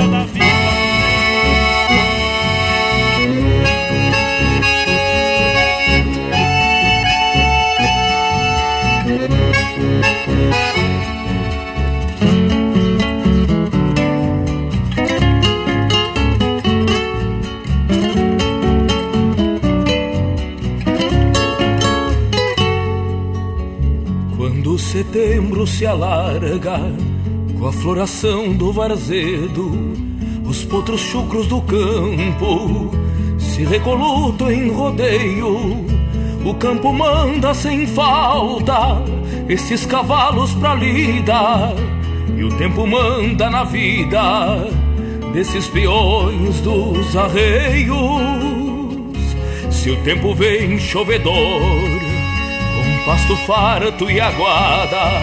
setembro 25.09 25.65
se 25.65 25.87
alarga 25.87 26.79
com 27.57 27.65
a 27.65 27.71
floração 27.71 28.53
do 28.53 28.71
varzedo, 28.71 29.71
os 30.45 30.63
potros 30.63 31.01
chucros 31.01 31.47
do 31.47 31.59
campo 31.61 32.91
se 33.39 33.63
recolutam 33.63 34.51
em 34.51 34.69
rodeio. 34.69 35.83
O 36.45 36.53
campo 36.53 36.93
manda 36.93 37.55
sem 37.55 37.87
falta 37.87 39.01
esses 39.47 39.83
cavalos 39.83 40.53
pra 40.53 40.75
lida, 40.75 41.73
e 42.37 42.43
o 42.43 42.49
tempo 42.57 42.85
manda 42.85 43.49
na 43.49 43.63
vida 43.63 44.67
desses 45.33 45.67
peões 45.67 46.61
dos 46.61 47.15
arreios. 47.15 47.97
Se 49.71 49.89
o 49.89 49.97
tempo 50.03 50.35
vem 50.35 50.77
chovedor 50.77 52.18
pasto 53.05 53.35
farto 53.45 54.09
e 54.09 54.19
aguada, 54.19 55.21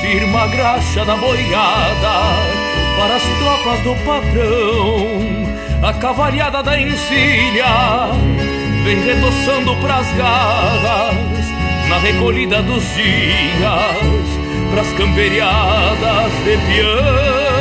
firma 0.00 0.42
a 0.42 0.46
graxa 0.46 1.04
da 1.04 1.16
boiada 1.16 2.64
para 2.96 3.16
as 3.16 3.22
tropas 3.22 3.80
do 3.80 3.94
patrão. 4.04 5.34
A 5.82 5.92
cavalhada 5.92 6.62
da 6.62 6.80
encilha 6.80 8.08
vem 8.84 9.02
retoçando 9.02 9.76
pras 9.76 10.06
garras 10.12 11.46
na 11.88 11.98
recolhida 11.98 12.62
dos 12.62 12.82
dias, 12.94 14.26
pras 14.70 14.92
camperiadas 14.94 16.32
de 16.44 16.56
peão. 16.66 17.53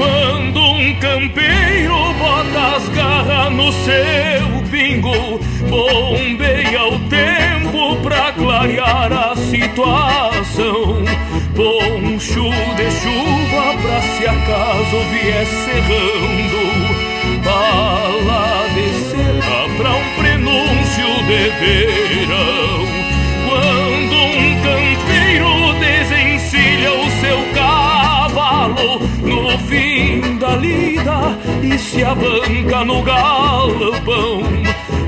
Quando 0.00 0.58
um 0.58 0.94
campeiro 0.94 2.14
bota 2.14 2.76
as 2.76 2.88
garras 2.88 3.52
no 3.52 3.70
seu 3.70 4.62
pingo, 4.70 5.38
bombeia 5.68 6.86
o 6.86 6.98
tempo 7.00 7.96
pra 8.02 8.32
clarear 8.32 9.12
a 9.12 9.36
situação. 9.36 11.04
Poncho 11.54 12.48
de 12.76 12.90
chuva 12.92 13.76
pra 13.82 14.00
se 14.00 14.26
acaso 14.26 15.00
vier 15.10 15.44
serrando. 15.44 16.64
Bala 17.44 18.68
de 18.74 18.88
seda 19.04 19.68
pra 19.76 19.90
um 19.96 20.14
prenúncio 20.18 21.10
de 21.26 21.50
verão. 21.60 22.88
Quando 23.50 24.16
um 24.16 24.48
campeiro 24.62 25.74
desencilha 25.78 26.90
o 26.94 27.10
e 31.62 31.78
se 31.78 32.02
abanca 32.02 32.84
no 32.84 33.02
galpão 33.02 34.42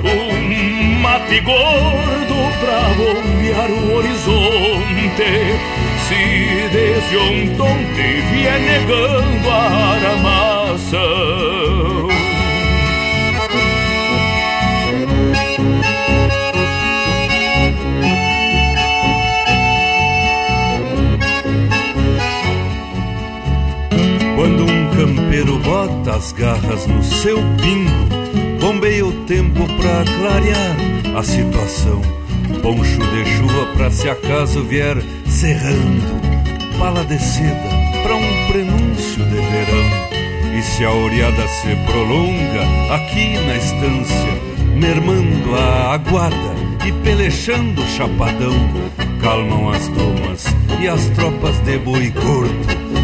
um 0.04 1.00
mate 1.00 1.40
gordo 1.40 2.34
pra 2.60 2.94
bombear 2.94 3.70
o 3.70 3.94
horizonte. 3.96 5.30
Se 6.06 6.68
desde 6.72 7.16
ontem 7.16 8.20
vier 8.30 8.60
negando 8.60 9.50
a 9.50 9.94
aramação. 9.94 11.61
Campeiro 25.02 25.58
bota 25.58 26.14
as 26.14 26.30
garras 26.30 26.86
no 26.86 27.02
seu 27.02 27.38
pingo 27.60 28.60
Bombeia 28.60 29.04
o 29.04 29.12
tempo 29.24 29.66
pra 29.74 30.04
clarear 30.04 31.16
a 31.18 31.22
situação. 31.24 32.00
Poncho 32.62 33.00
de 33.00 33.24
chuva 33.36 33.66
pra 33.76 33.90
se 33.90 34.08
acaso 34.08 34.62
vier 34.62 34.96
serrando. 35.26 36.22
Seda 37.18 37.68
pra 38.04 38.14
um 38.14 38.46
prenúncio 38.46 39.24
de 39.24 39.34
verão. 39.34 40.56
E 40.56 40.62
se 40.62 40.84
a 40.84 40.92
oreada 40.92 41.48
se 41.48 41.74
prolonga 41.84 42.94
aqui 42.94 43.34
na 43.44 43.56
estância, 43.56 44.40
mermando 44.76 45.56
a 45.56 45.94
aguarda 45.94 46.54
e 46.86 46.92
pelechando 47.04 47.82
o 47.82 47.86
chapadão, 47.88 48.54
calmam 49.20 49.70
as 49.70 49.88
domas 49.88 50.46
e 50.80 50.86
as 50.86 51.06
tropas 51.08 51.58
de 51.60 51.78
boi 51.78 52.10
gordo, 52.10 52.54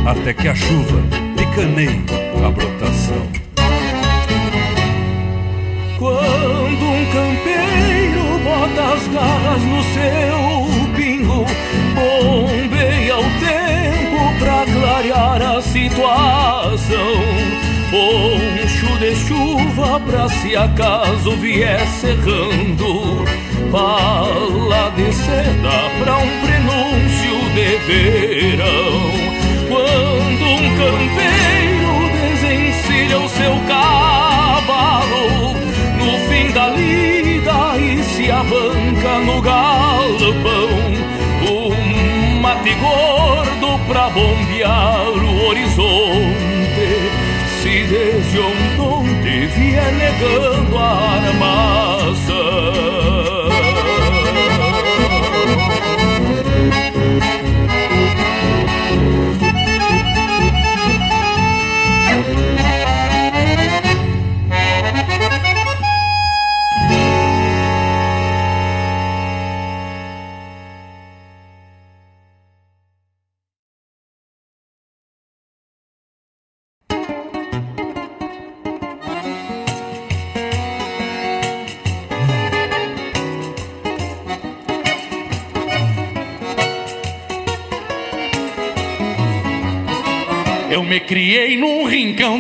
até 0.07 0.33
que 0.33 0.47
a 0.47 0.55
chuva 0.55 1.28
picaneie 1.59 2.05
a 2.45 2.51
brotação. 2.51 3.27
Quando 5.99 6.85
um 6.85 7.07
campeiro 7.07 8.39
bota 8.45 8.95
as 8.95 9.09
garras 9.09 9.63
no 9.63 9.83
seu 9.83 10.95
pingo, 10.95 11.45
bombeia 11.95 13.19
o 13.19 13.25
tempo 13.41 14.39
pra 14.39 14.65
clarear 14.73 15.57
a 15.57 15.63
situação. 15.63 16.99
Poncho 17.91 18.99
de 18.99 19.17
chuva 19.17 19.99
pra 20.01 20.29
se 20.29 20.55
acaso 20.55 21.37
vier 21.39 21.85
serrando, 21.87 23.25
bala 23.73 24.91
de 24.91 25.13
seda 25.13 25.91
pra 25.99 26.19
um 26.19 26.41
prenúncio 26.41 27.39
de 27.55 27.79
verão. 27.87 29.48
Quando 29.91 30.45
um 30.45 30.77
campeiro 30.77 31.93
desencilha 32.13 33.19
o 33.21 33.29
seu 33.31 33.59
cavalo, 33.67 35.55
fim 36.29 36.53
da 36.53 36.69
lida 36.69 37.79
e 37.79 38.03
se 38.03 38.31
arranca 38.31 39.19
no 39.25 39.41
galpão 39.41 40.69
Um 41.51 42.41
mate 42.41 42.75
gordo 42.75 43.79
pra 43.87 44.11
bombear 44.11 45.09
o 45.09 45.47
horizonte. 45.47 46.89
Se 47.63 47.85
desde 47.85 48.41
onde 48.41 49.47
vier 49.47 49.93
negando 49.95 50.77
a 50.77 51.17
armação 51.17 53.08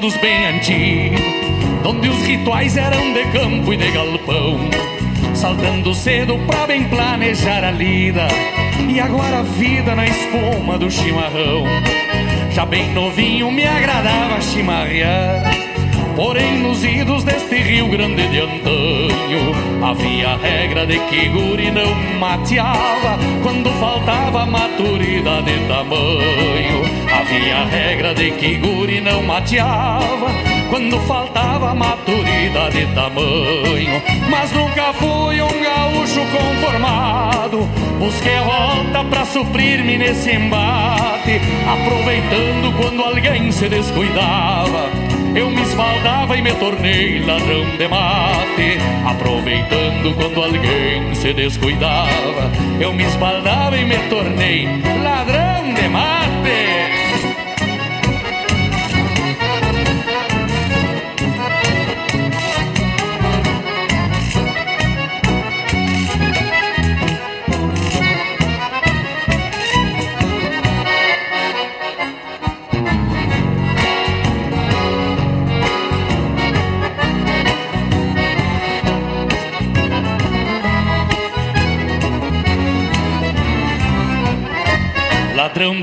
dos 0.09 0.17
bem 0.23 0.47
antigos, 0.47 1.21
onde 1.85 2.09
os 2.09 2.23
rituais 2.23 2.79
eram 2.79 3.13
de 3.13 3.25
campo 3.27 3.75
e 3.75 3.77
de 3.77 3.91
galpão. 3.91 4.59
Saltando 5.35 5.95
cedo 5.95 6.39
pra 6.47 6.67
bem 6.67 6.85
planejar 6.85 7.63
a 7.63 7.71
lida, 7.71 8.27
e 8.89 8.99
agora 8.99 9.41
a 9.41 9.43
vida 9.43 9.95
na 9.95 10.07
espuma 10.07 10.79
do 10.79 10.91
chimarrão. 10.91 11.65
Já 12.51 12.65
bem 12.65 12.91
novinho 12.95 13.51
me 13.53 13.67
agradava 13.67 14.41
chimarrear 14.41 15.43
Porém, 16.17 16.59
nos 16.59 16.83
idos 16.83 17.23
deste 17.23 17.57
Rio 17.57 17.89
Grande 17.89 18.27
de 18.29 18.41
antanho, 18.41 19.85
havia 19.85 20.31
a 20.31 20.37
regra 20.37 20.87
de 20.87 20.99
que 21.01 21.29
guri 21.29 21.71
não 21.71 21.95
mateava 22.19 23.19
quando 23.43 23.71
faltava 23.79 24.47
maturidade 24.47 25.53
de 25.53 25.69
tamanho. 25.69 26.98
Havia 27.11 27.65
regra 27.65 28.15
de 28.15 28.31
que 28.33 28.57
guri 28.57 29.01
não 29.01 29.23
mateava 29.23 30.29
quando 30.71 30.99
faltava 31.01 31.75
maturidade 31.75 32.85
de 32.85 32.95
tamanho. 32.95 34.03
Mas 34.31 34.53
nunca 34.53 34.93
fui 34.93 35.41
um 35.41 35.63
gaúcho 35.63 36.21
conformado, 36.31 37.69
busquei 37.99 38.37
a 38.37 38.43
volta 38.43 39.05
pra 39.05 39.25
suprir-me 39.25 39.99
nesse 39.99 40.33
embate, 40.33 41.41
aproveitando 41.67 42.77
quando 42.77 43.03
alguém 43.03 43.51
se 43.51 43.69
descuidava 43.69 45.09
eu 45.35 45.51
me 45.51 45.63
esbaldava 45.63 46.37
e 46.37 46.43
me 46.43 46.53
tornei 46.55 47.21
ladrão 47.25 47.65
de 47.77 47.87
mate. 47.87 48.79
Aproveitando 49.07 50.15
quando 50.17 50.43
alguém 50.43 51.15
se 51.15 51.33
descuidava, 51.33 52.51
eu 52.81 52.93
me 52.93 53.05
esbaldava 53.05 53.77
e 53.77 53.85
me 53.85 53.99
tornei 54.09 54.67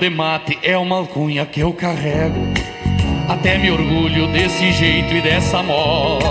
de 0.06 0.10
mate 0.12 0.60
é 0.62 0.78
uma 0.78 0.98
alcunha 0.98 1.48
que 1.48 1.62
eu 1.62 1.74
carrego. 1.74 2.40
Até 3.28 3.58
me 3.58 3.72
orgulho 3.72 4.28
desse 4.28 4.72
jeito 4.72 5.12
e 5.16 5.22
dessa 5.22 5.64
moda. 5.64 6.28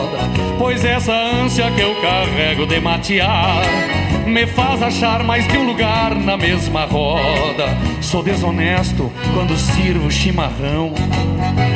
Pois 0.58 0.84
essa 0.84 1.12
ânsia 1.12 1.68
que 1.72 1.80
eu 1.80 1.92
carrego 2.00 2.66
de 2.66 2.78
matear 2.78 4.03
me 4.26 4.46
faz 4.46 4.82
achar 4.82 5.22
mais 5.22 5.46
de 5.46 5.56
um 5.56 5.66
lugar 5.66 6.14
na 6.14 6.36
mesma 6.36 6.84
roda. 6.84 7.66
Sou 8.00 8.22
desonesto 8.22 9.12
quando 9.32 9.56
sirvo 9.56 10.10
chimarrão. 10.10 10.92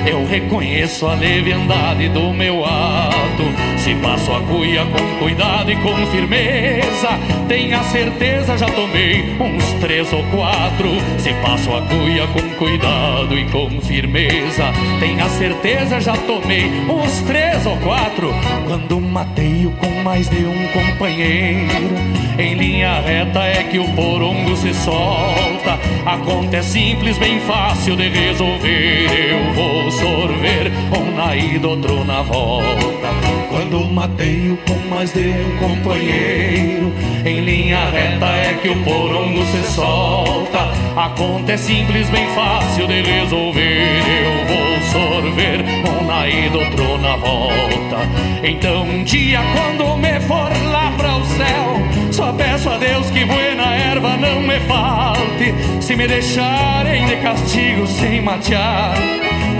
Eu 0.06 0.26
reconheço 0.26 1.06
a 1.06 1.14
leviandade 1.14 2.08
do 2.08 2.32
meu 2.32 2.64
ato. 2.64 3.44
Se 3.76 3.94
passo 3.96 4.32
a 4.32 4.40
cuia 4.40 4.84
com 4.86 5.18
cuidado 5.18 5.70
e 5.70 5.76
com 5.76 5.94
firmeza, 6.06 7.08
tenha 7.48 7.82
certeza 7.84 8.56
já 8.56 8.66
tomei 8.66 9.36
uns 9.38 9.64
três 9.80 10.12
ou 10.12 10.22
quatro. 10.24 10.88
Se 11.18 11.32
passo 11.34 11.70
a 11.74 11.82
cuia 11.82 12.26
com 12.28 12.48
cuidado 12.56 13.38
e 13.38 13.44
com 13.50 13.80
firmeza, 13.80 14.72
tenha 14.98 15.28
certeza 15.28 16.00
já 16.00 16.16
tomei 16.16 16.64
uns 16.88 17.20
três 17.22 17.66
ou 17.66 17.76
quatro. 17.78 18.32
Quando 18.66 19.00
mateio 19.00 19.70
com 19.72 20.02
mais 20.02 20.28
de 20.28 20.44
um 20.44 20.68
companheiro, 20.68 21.94
em 22.38 22.54
linha 22.54 23.00
reta 23.00 23.40
é 23.40 23.64
que 23.64 23.78
o 23.78 23.92
porongo 23.94 24.56
se 24.56 24.72
solta. 24.72 25.78
A 26.06 26.16
conta 26.18 26.58
é 26.58 26.62
simples, 26.62 27.18
bem 27.18 27.40
fácil 27.40 27.96
de 27.96 28.08
resolver. 28.08 29.08
Eu 29.30 29.52
vou 29.54 29.90
sorver 29.90 30.72
um 30.96 31.16
na 31.16 31.34
ida, 31.34 31.66
outro 31.66 32.04
na 32.04 32.22
volta. 32.22 33.08
Quando 33.50 33.84
mateio 33.92 34.56
com 34.68 34.88
mais 34.88 35.12
de 35.12 35.28
um 35.28 35.56
companheiro, 35.58 36.92
em 37.24 37.40
linha 37.40 37.90
reta 37.90 38.26
é 38.26 38.58
que 38.62 38.68
o 38.68 38.84
porongo 38.84 39.44
se 39.46 39.62
solta. 39.74 40.70
A 40.96 41.08
conta 41.10 41.52
é 41.52 41.56
simples, 41.56 42.08
bem 42.10 42.26
fácil 42.34 42.86
de 42.86 43.02
resolver. 43.02 44.02
Eu 44.06 44.46
vou 44.46 44.67
sorver 44.92 45.64
um 45.88 46.06
na 46.06 46.28
ida, 46.28 46.58
outro 46.58 46.98
na 46.98 47.16
volta. 47.16 47.98
Então 48.42 48.82
um 48.82 49.04
dia 49.04 49.40
quando 49.54 49.96
me 49.96 50.20
for 50.20 50.50
lá 50.72 50.92
para 50.96 51.16
o 51.16 51.24
céu, 51.24 52.12
só 52.12 52.32
peço 52.32 52.70
a 52.70 52.78
Deus 52.78 53.10
que 53.10 53.24
buena 53.24 53.74
erva 53.74 54.16
não 54.16 54.40
me 54.40 54.58
falte. 54.60 55.54
Se 55.80 55.96
me 55.96 56.06
deixarem 56.06 57.06
de 57.06 57.16
castigo 57.16 57.86
sem 57.86 58.20
matear 58.22 58.94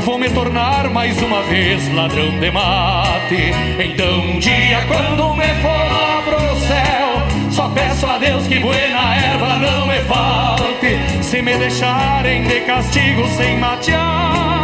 vou 0.09 0.19
me 0.19 0.31
tornar 0.31 0.89
mais 0.89 1.21
uma 1.21 1.43
vez 1.43 1.87
ladrão 1.93 2.31
de 2.41 2.51
mate. 2.51 3.53
Então 3.79 4.21
um 4.21 4.39
dia 4.39 4.83
quando 4.89 5.35
me 5.35 5.49
for 5.61 5.69
lá 5.69 6.23
pro 6.25 6.57
céu, 6.61 7.51
só 7.51 7.69
peço 7.69 8.07
a 8.07 8.17
Deus 8.17 8.47
que 8.47 8.59
buena 8.59 9.17
erva 9.17 9.59
não 9.59 9.87
me 9.87 9.99
falte. 10.05 11.23
Se 11.23 11.43
me 11.43 11.55
deixarem 11.59 12.43
de 12.45 12.61
castigo 12.61 13.29
sem 13.37 13.59
matear, 13.59 14.58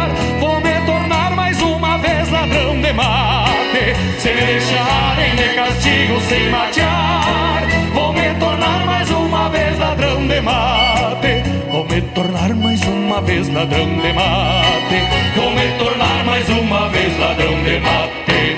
ladrão 2.45 2.79
de 2.79 2.93
mate. 2.93 3.95
Se 4.19 4.33
me 4.33 4.41
deixarem 4.41 5.35
de 5.35 5.49
castigo 5.55 6.19
sem 6.21 6.49
matear, 6.49 7.63
vou 7.93 8.13
me 8.13 8.33
tornar 8.39 8.85
mais 8.85 9.09
uma 9.09 9.49
vez 9.49 9.79
ladrão 9.79 10.27
de 10.27 10.41
mate. 10.41 11.43
Vou 11.71 11.85
me 11.85 12.01
tornar 12.13 12.53
mais 12.53 12.81
uma 12.83 13.21
vez 13.21 13.49
ladrão 13.49 13.85
de 13.85 14.13
mate. 14.13 15.01
Vou 15.35 15.51
me 15.51 15.77
tornar 15.77 16.23
mais 16.25 16.47
uma 16.49 16.89
vez 16.89 17.19
ladrão 17.19 17.63
de 17.63 17.79
mate. 17.79 18.57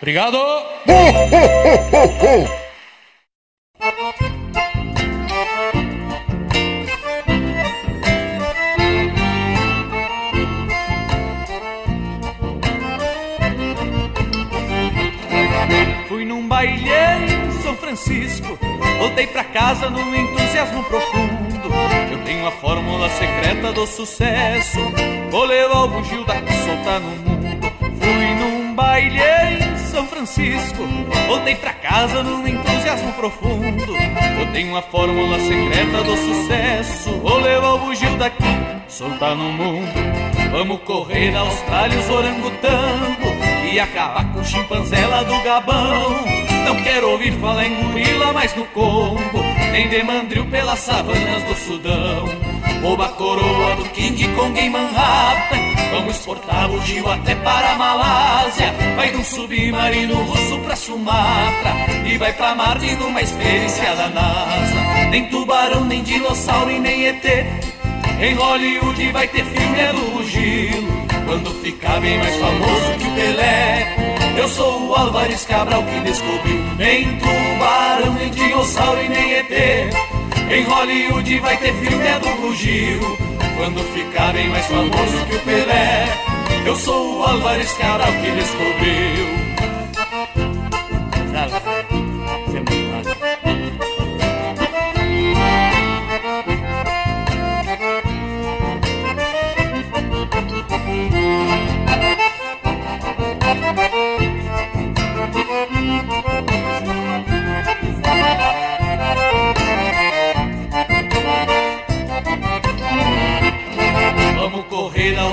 Obrigado! 0.00 0.38
Num 16.36 16.48
baile 16.48 16.90
em 16.90 17.50
São 17.62 17.74
Francisco, 17.76 18.58
voltei 18.98 19.26
pra 19.26 19.42
casa 19.42 19.88
num 19.88 20.14
entusiasmo 20.14 20.84
profundo. 20.84 21.74
Eu 22.12 22.18
tenho 22.24 22.46
a 22.46 22.50
fórmula 22.50 23.08
secreta 23.08 23.72
do 23.72 23.86
sucesso, 23.86 24.78
vou 25.30 25.44
levar 25.44 25.84
o 25.84 25.88
bugio 25.88 26.24
daqui 26.26 26.52
soltar 26.52 27.00
no 27.00 27.08
mundo. 27.08 27.72
Fui 27.98 28.34
num 28.34 28.74
baile 28.74 29.18
em 29.18 29.78
São 29.78 30.06
Francisco, 30.06 30.86
voltei 31.26 31.54
pra 31.54 31.72
casa 31.72 32.22
num 32.22 32.46
entusiasmo 32.46 33.12
profundo. 33.14 33.96
Eu 34.38 34.52
tenho 34.52 34.76
a 34.76 34.82
fórmula 34.82 35.38
secreta 35.40 36.02
do 36.04 36.16
sucesso, 36.16 37.10
vou 37.20 37.38
levar 37.38 37.72
o 37.72 37.78
bugio 37.78 38.14
daqui 38.18 38.44
soltar 38.88 39.34
no 39.34 39.52
mundo. 39.52 40.35
Vamos 40.50 40.80
correr 40.82 41.30
na 41.32 41.40
Austrália 41.40 41.98
os 41.98 42.08
orangotango 42.08 43.28
e 43.72 43.78
acabar 43.78 44.24
com 44.32 44.40
lá 45.10 45.22
do 45.22 45.42
Gabão. 45.42 46.16
Não 46.64 46.82
quero 46.82 47.10
ouvir 47.10 47.32
falar 47.40 47.66
em 47.66 47.74
gorila, 47.74 48.32
mas 48.32 48.54
no 48.56 48.64
Congo 48.66 49.56
nem 49.76 49.88
de 49.88 50.02
mandril 50.02 50.46
pelas 50.46 50.78
savanas 50.78 51.42
do 51.42 51.54
Sudão. 51.54 52.24
Rouba 52.82 53.06
a 53.06 53.08
coroa 53.10 53.76
do 53.76 53.84
King 53.90 54.26
Kong 54.34 54.58
em 54.58 54.70
Manhattan. 54.70 55.58
Vamos 55.90 56.16
exportar 56.16 56.70
o 56.70 56.80
Gil 56.82 57.06
até 57.10 57.34
para 57.34 57.72
a 57.72 57.74
Malásia. 57.76 58.72
Vai 58.96 59.10
de 59.10 59.18
um 59.18 59.24
submarino 59.24 60.14
russo 60.24 60.58
pra 60.60 60.76
Sumatra. 60.76 61.74
E 62.06 62.16
vai 62.16 62.32
pra 62.32 62.54
Marte 62.54 62.94
numa 62.94 63.20
experiência 63.20 63.94
da 63.94 64.08
NASA. 64.08 65.08
Nem 65.10 65.28
tubarão, 65.28 65.84
nem 65.84 66.02
dinossauro 66.02 66.70
e 66.70 66.78
nem 66.78 67.06
ET. 67.06 67.75
Em 68.20 68.34
Hollywood 68.34 69.12
vai 69.12 69.28
ter 69.28 69.44
filme 69.44 69.78
é 69.78 69.92
do 69.92 70.24
Gilo. 70.24 71.06
Quando 71.26 71.50
ficar 71.62 72.00
bem 72.00 72.18
mais 72.18 72.36
famoso 72.36 72.98
que 72.98 73.06
o 73.06 73.12
Pelé. 73.12 73.96
Eu 74.38 74.48
sou 74.48 74.88
o 74.88 74.94
Álvares 74.94 75.44
Cabral 75.44 75.82
que 75.84 76.00
descobriu. 76.00 76.62
Nem 76.78 77.18
tubarão, 77.18 78.14
nem 78.14 78.30
dinossauro 78.30 79.02
e 79.02 79.08
nem 79.08 79.32
ET. 79.32 80.16
Em 80.48 80.62
Hollywood 80.62 81.40
vai 81.40 81.56
ter 81.56 81.74
filme 81.74 82.06
é 82.06 82.20
do 82.20 82.28
Bugio 82.40 83.18
Quando 83.56 83.82
ficar 83.92 84.32
bem 84.32 84.48
mais 84.48 84.64
famoso 84.66 85.26
que 85.28 85.34
o 85.34 85.40
Pelé 85.40 86.06
Eu 86.64 86.76
sou 86.76 87.18
o 87.18 87.22
Álvares 87.24 87.72
Cabral 87.72 88.12
que 88.12 88.30
descobriu 88.30 89.36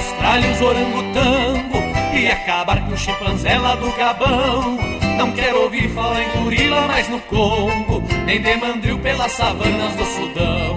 Austrália 0.03 0.51
os 0.51 0.59
orangotango 0.59 1.77
e 2.13 2.27
acabar 2.27 2.85
com 2.85 2.91
o 2.91 2.97
chimpanzé 2.97 3.57
lá 3.57 3.73
do 3.75 3.89
Gabão. 3.93 4.77
Não 5.17 5.31
quero 5.31 5.61
ouvir 5.61 5.89
falar 5.93 6.21
em 6.21 6.43
gorila 6.43 6.81
mais 6.87 7.07
no 7.07 7.21
Congo, 7.21 8.03
nem 8.25 8.41
de 8.41 8.53
mandril 8.57 8.99
pelas 8.99 9.31
savanas 9.31 9.95
do 9.95 10.05
Sudão. 10.05 10.75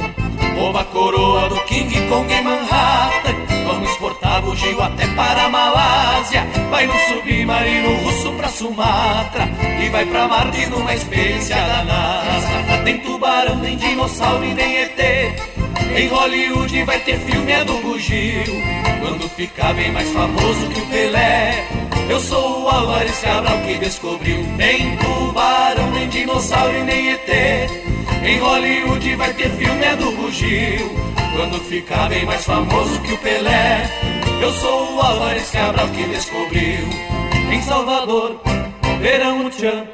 Rouba 0.57 0.82
a 0.82 0.85
coroa 0.85 1.48
do 1.48 1.57
King 1.65 1.93
Kong 2.09 2.32
em 2.32 2.43
Manhattan, 2.44 3.35
vamos 3.66 3.90
exportar 3.90 4.43
bugio 4.43 4.81
até 4.81 5.09
para 5.09 5.43
a 5.43 5.48
Malásia. 5.48 6.47
Vai 6.70 6.86
no 6.86 6.94
submarino 6.94 7.97
russo 8.05 8.31
pra 8.32 8.48
Sumatra 8.48 9.48
e 9.85 9.89
vai 9.89 10.07
pra 10.07 10.28
Marte 10.28 10.66
numa 10.66 10.94
experiência 10.94 11.57
da 11.57 11.82
NASA. 11.82 12.82
Nem 12.85 12.98
tubarão, 12.98 13.57
nem 13.57 13.77
dinossauro 13.77 14.44
e 14.44 14.55
nem 14.55 14.77
ET. 14.82 15.55
Em 15.94 16.08
Hollywood 16.08 16.84
vai 16.84 16.98
ter 17.00 17.18
filme 17.20 17.52
é 17.52 17.64
do 17.64 17.78
bugio. 17.78 18.44
Quando 19.00 19.28
ficar 19.30 19.74
bem 19.74 19.92
mais 19.92 20.08
famoso 20.10 20.68
que 20.70 20.80
o 20.80 20.86
Pelé. 20.86 21.68
Eu 22.08 22.20
sou 22.20 22.62
o 22.62 22.68
Álvares 22.68 23.18
Cabral 23.18 23.58
que 23.60 23.78
descobriu. 23.78 24.42
Nem 24.56 24.96
tubarão, 24.96 25.90
nem 25.90 26.08
dinossauro 26.08 26.76
e 26.76 26.82
nem 26.82 27.10
ET 27.10 27.28
Em 28.24 28.38
Hollywood 28.38 29.16
vai 29.16 29.32
ter 29.34 29.50
filme 29.50 29.84
é 29.84 29.96
do 29.96 30.10
bugio. 30.12 30.90
Quando 31.36 31.60
ficar 31.64 32.08
bem 32.08 32.24
mais 32.24 32.44
famoso 32.44 33.00
que 33.02 33.12
o 33.12 33.18
Pelé. 33.18 33.90
Eu 34.40 34.52
sou 34.52 34.94
o 34.94 35.00
Álvares 35.00 35.50
Cabral 35.50 35.88
que 35.88 36.04
descobriu. 36.04 36.88
Em 37.52 37.62
Salvador, 37.62 38.40
verão 39.00 39.48
tchan. 39.50 39.86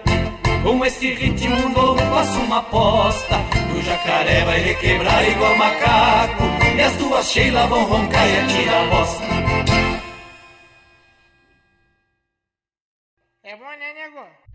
Com 0.63 0.85
este 0.85 1.13
ritmo 1.13 1.69
novo 1.71 1.99
faço 1.99 2.39
uma 2.39 2.59
aposta 2.59 3.62
O 3.77 3.83
jacaré 3.83 4.45
vai 4.45 4.61
requebrar 4.61 5.29
igual 5.31 5.57
macaco 5.57 6.43
E 6.77 6.81
as 6.81 6.97
duas 6.97 7.31
Sheila 7.31 7.67
vão 7.67 7.85
roncar 7.85 8.29
e 8.29 8.39
atirar 8.39 8.83
a 8.83 8.87
bosta 8.89 9.23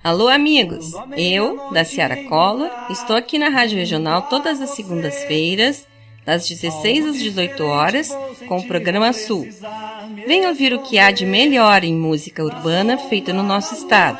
Alô, 0.03 0.27
amigos! 0.27 0.91
Eu, 1.18 1.72
da 1.72 1.84
Ciara 1.84 2.23
Collor, 2.23 2.69
estou 2.89 3.15
aqui 3.15 3.38
na 3.38 3.49
Rádio 3.49 3.77
Regional 3.77 4.23
todas 4.23 4.61
as 4.61 4.72
segundas-feiras, 4.72 5.85
das 6.26 6.48
16 6.48 7.07
às 7.07 7.18
18 7.18 7.64
horas, 7.65 8.18
com 8.48 8.57
o 8.57 8.68
programa 8.68 9.11
Sul. 9.14 9.48
Venha 10.26 10.49
ouvir 10.49 10.73
o 10.73 10.81
que 10.81 10.98
há 10.98 11.11
de 11.11 11.26
melhor 11.26 11.84
em 11.84 11.94
música 11.94 12.44
urbana 12.44 12.98
feita 12.98 13.34
no 13.34 13.44
nosso 13.44 13.73
estado 13.73 14.19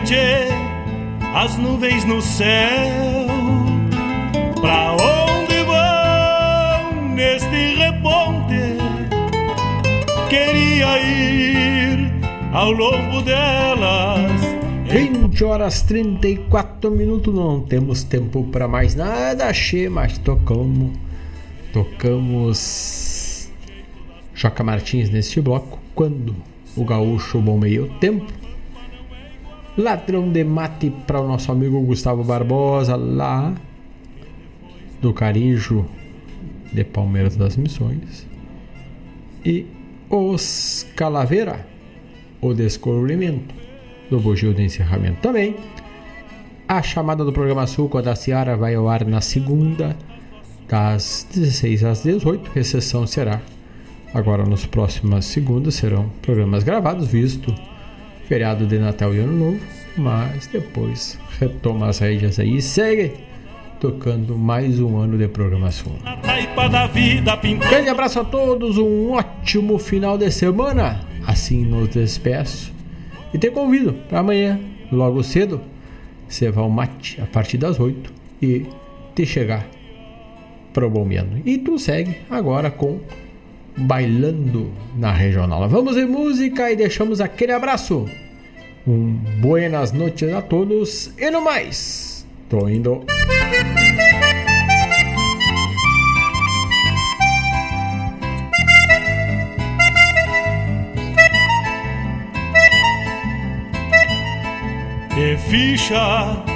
Tchê, 0.00 0.48
as 1.34 1.56
nuvens 1.58 2.04
no 2.04 2.20
céu. 2.20 3.26
Pra 4.60 4.92
onde 4.92 5.54
vão 5.64 7.08
neste 7.14 7.74
reponte? 7.76 8.78
Queria 10.28 10.98
ir 10.98 12.12
ao 12.52 12.72
longo 12.72 13.22
delas. 13.22 14.30
20 14.90 15.44
horas 15.44 15.82
34 15.82 16.90
minutos, 16.90 17.34
não 17.34 17.60
temos 17.60 18.02
tempo 18.02 18.44
para 18.44 18.68
mais 18.68 18.94
nada, 18.94 19.52
che, 19.52 19.88
mas 19.88 20.18
tocamos 20.18 20.90
tocamos 21.72 23.48
Joca 24.34 24.62
Martins 24.62 25.08
neste 25.08 25.40
bloco 25.40 25.78
quando 25.94 26.36
o 26.76 26.84
gaúcho 26.84 27.40
bombeia 27.40 27.82
o 27.82 27.88
tempo 27.98 28.41
Ladrão 29.76 30.30
de 30.30 30.44
mate 30.44 30.90
para 31.06 31.20
o 31.20 31.26
nosso 31.26 31.50
amigo 31.50 31.80
Gustavo 31.80 32.22
Barbosa, 32.22 32.94
lá 32.94 33.54
do 35.00 35.14
Carijo 35.14 35.86
de 36.72 36.84
Palmeiras 36.84 37.36
das 37.36 37.56
Missões. 37.56 38.26
E 39.44 39.66
Os 40.10 40.86
Calaveira, 40.94 41.66
o 42.40 42.52
descobrimento 42.52 43.54
do 44.10 44.20
bugio 44.20 44.52
de 44.52 44.62
encerramento 44.62 45.22
também. 45.22 45.56
A 46.68 46.82
chamada 46.82 47.24
do 47.24 47.32
programa 47.32 47.64
a 47.64 48.00
da 48.02 48.14
Ciara 48.14 48.56
vai 48.56 48.74
ao 48.74 48.88
ar 48.88 49.06
na 49.06 49.22
segunda, 49.22 49.96
das 50.68 51.26
16 51.32 51.84
às 51.84 52.02
18. 52.02 52.50
Recessão 52.50 53.06
será 53.06 53.40
agora 54.12 54.44
nos 54.44 54.66
próximas 54.66 55.24
segundas, 55.24 55.76
serão 55.76 56.10
programas 56.20 56.62
gravados, 56.62 57.08
visto 57.08 57.54
feriado 58.32 58.66
de 58.66 58.78
Natal 58.78 59.14
e 59.14 59.18
Ano 59.18 59.32
Novo, 59.34 59.60
mas 59.94 60.46
depois 60.46 61.18
retoma 61.38 61.88
as 61.88 61.98
rédeas 61.98 62.38
aí 62.38 62.56
e 62.56 62.62
segue 62.62 63.12
tocando 63.78 64.38
mais 64.38 64.80
um 64.80 64.96
ano 64.96 65.18
de 65.18 65.28
programação. 65.28 65.92
Grande 67.68 67.90
abraço 67.90 68.20
a 68.20 68.24
todos, 68.24 68.78
um 68.78 69.10
ótimo 69.10 69.78
final 69.78 70.16
de 70.16 70.30
semana. 70.30 71.00
Assim 71.26 71.66
nos 71.66 71.90
despeço 71.90 72.72
e 73.34 73.38
te 73.38 73.50
convido 73.50 73.92
para 74.08 74.20
amanhã, 74.20 74.58
logo 74.90 75.22
cedo, 75.22 75.60
cevar 76.26 76.62
o 76.62 76.70
mate 76.70 77.20
a 77.20 77.26
partir 77.26 77.58
das 77.58 77.78
8 77.78 78.10
e 78.40 78.64
te 79.14 79.26
chegar 79.26 79.68
para 80.72 80.86
o 80.86 80.90
Bombeando. 80.90 81.36
E 81.44 81.58
tu 81.58 81.78
segue 81.78 82.16
agora 82.30 82.70
com 82.70 82.98
Bailando 83.76 84.72
na 84.96 85.12
Regional. 85.12 85.68
Vamos 85.68 85.98
em 85.98 86.06
música 86.06 86.72
e 86.72 86.76
deixamos 86.76 87.20
aquele 87.20 87.52
abraço. 87.52 88.08
Um 88.86 89.14
buenas 89.40 89.92
noites 89.92 90.32
a 90.32 90.42
todos 90.42 91.12
e 91.16 91.30
no 91.30 91.40
mais. 91.40 92.26
Tô 92.48 92.68
indo. 92.68 93.04
Que 105.14 105.36
ficha 105.36 106.51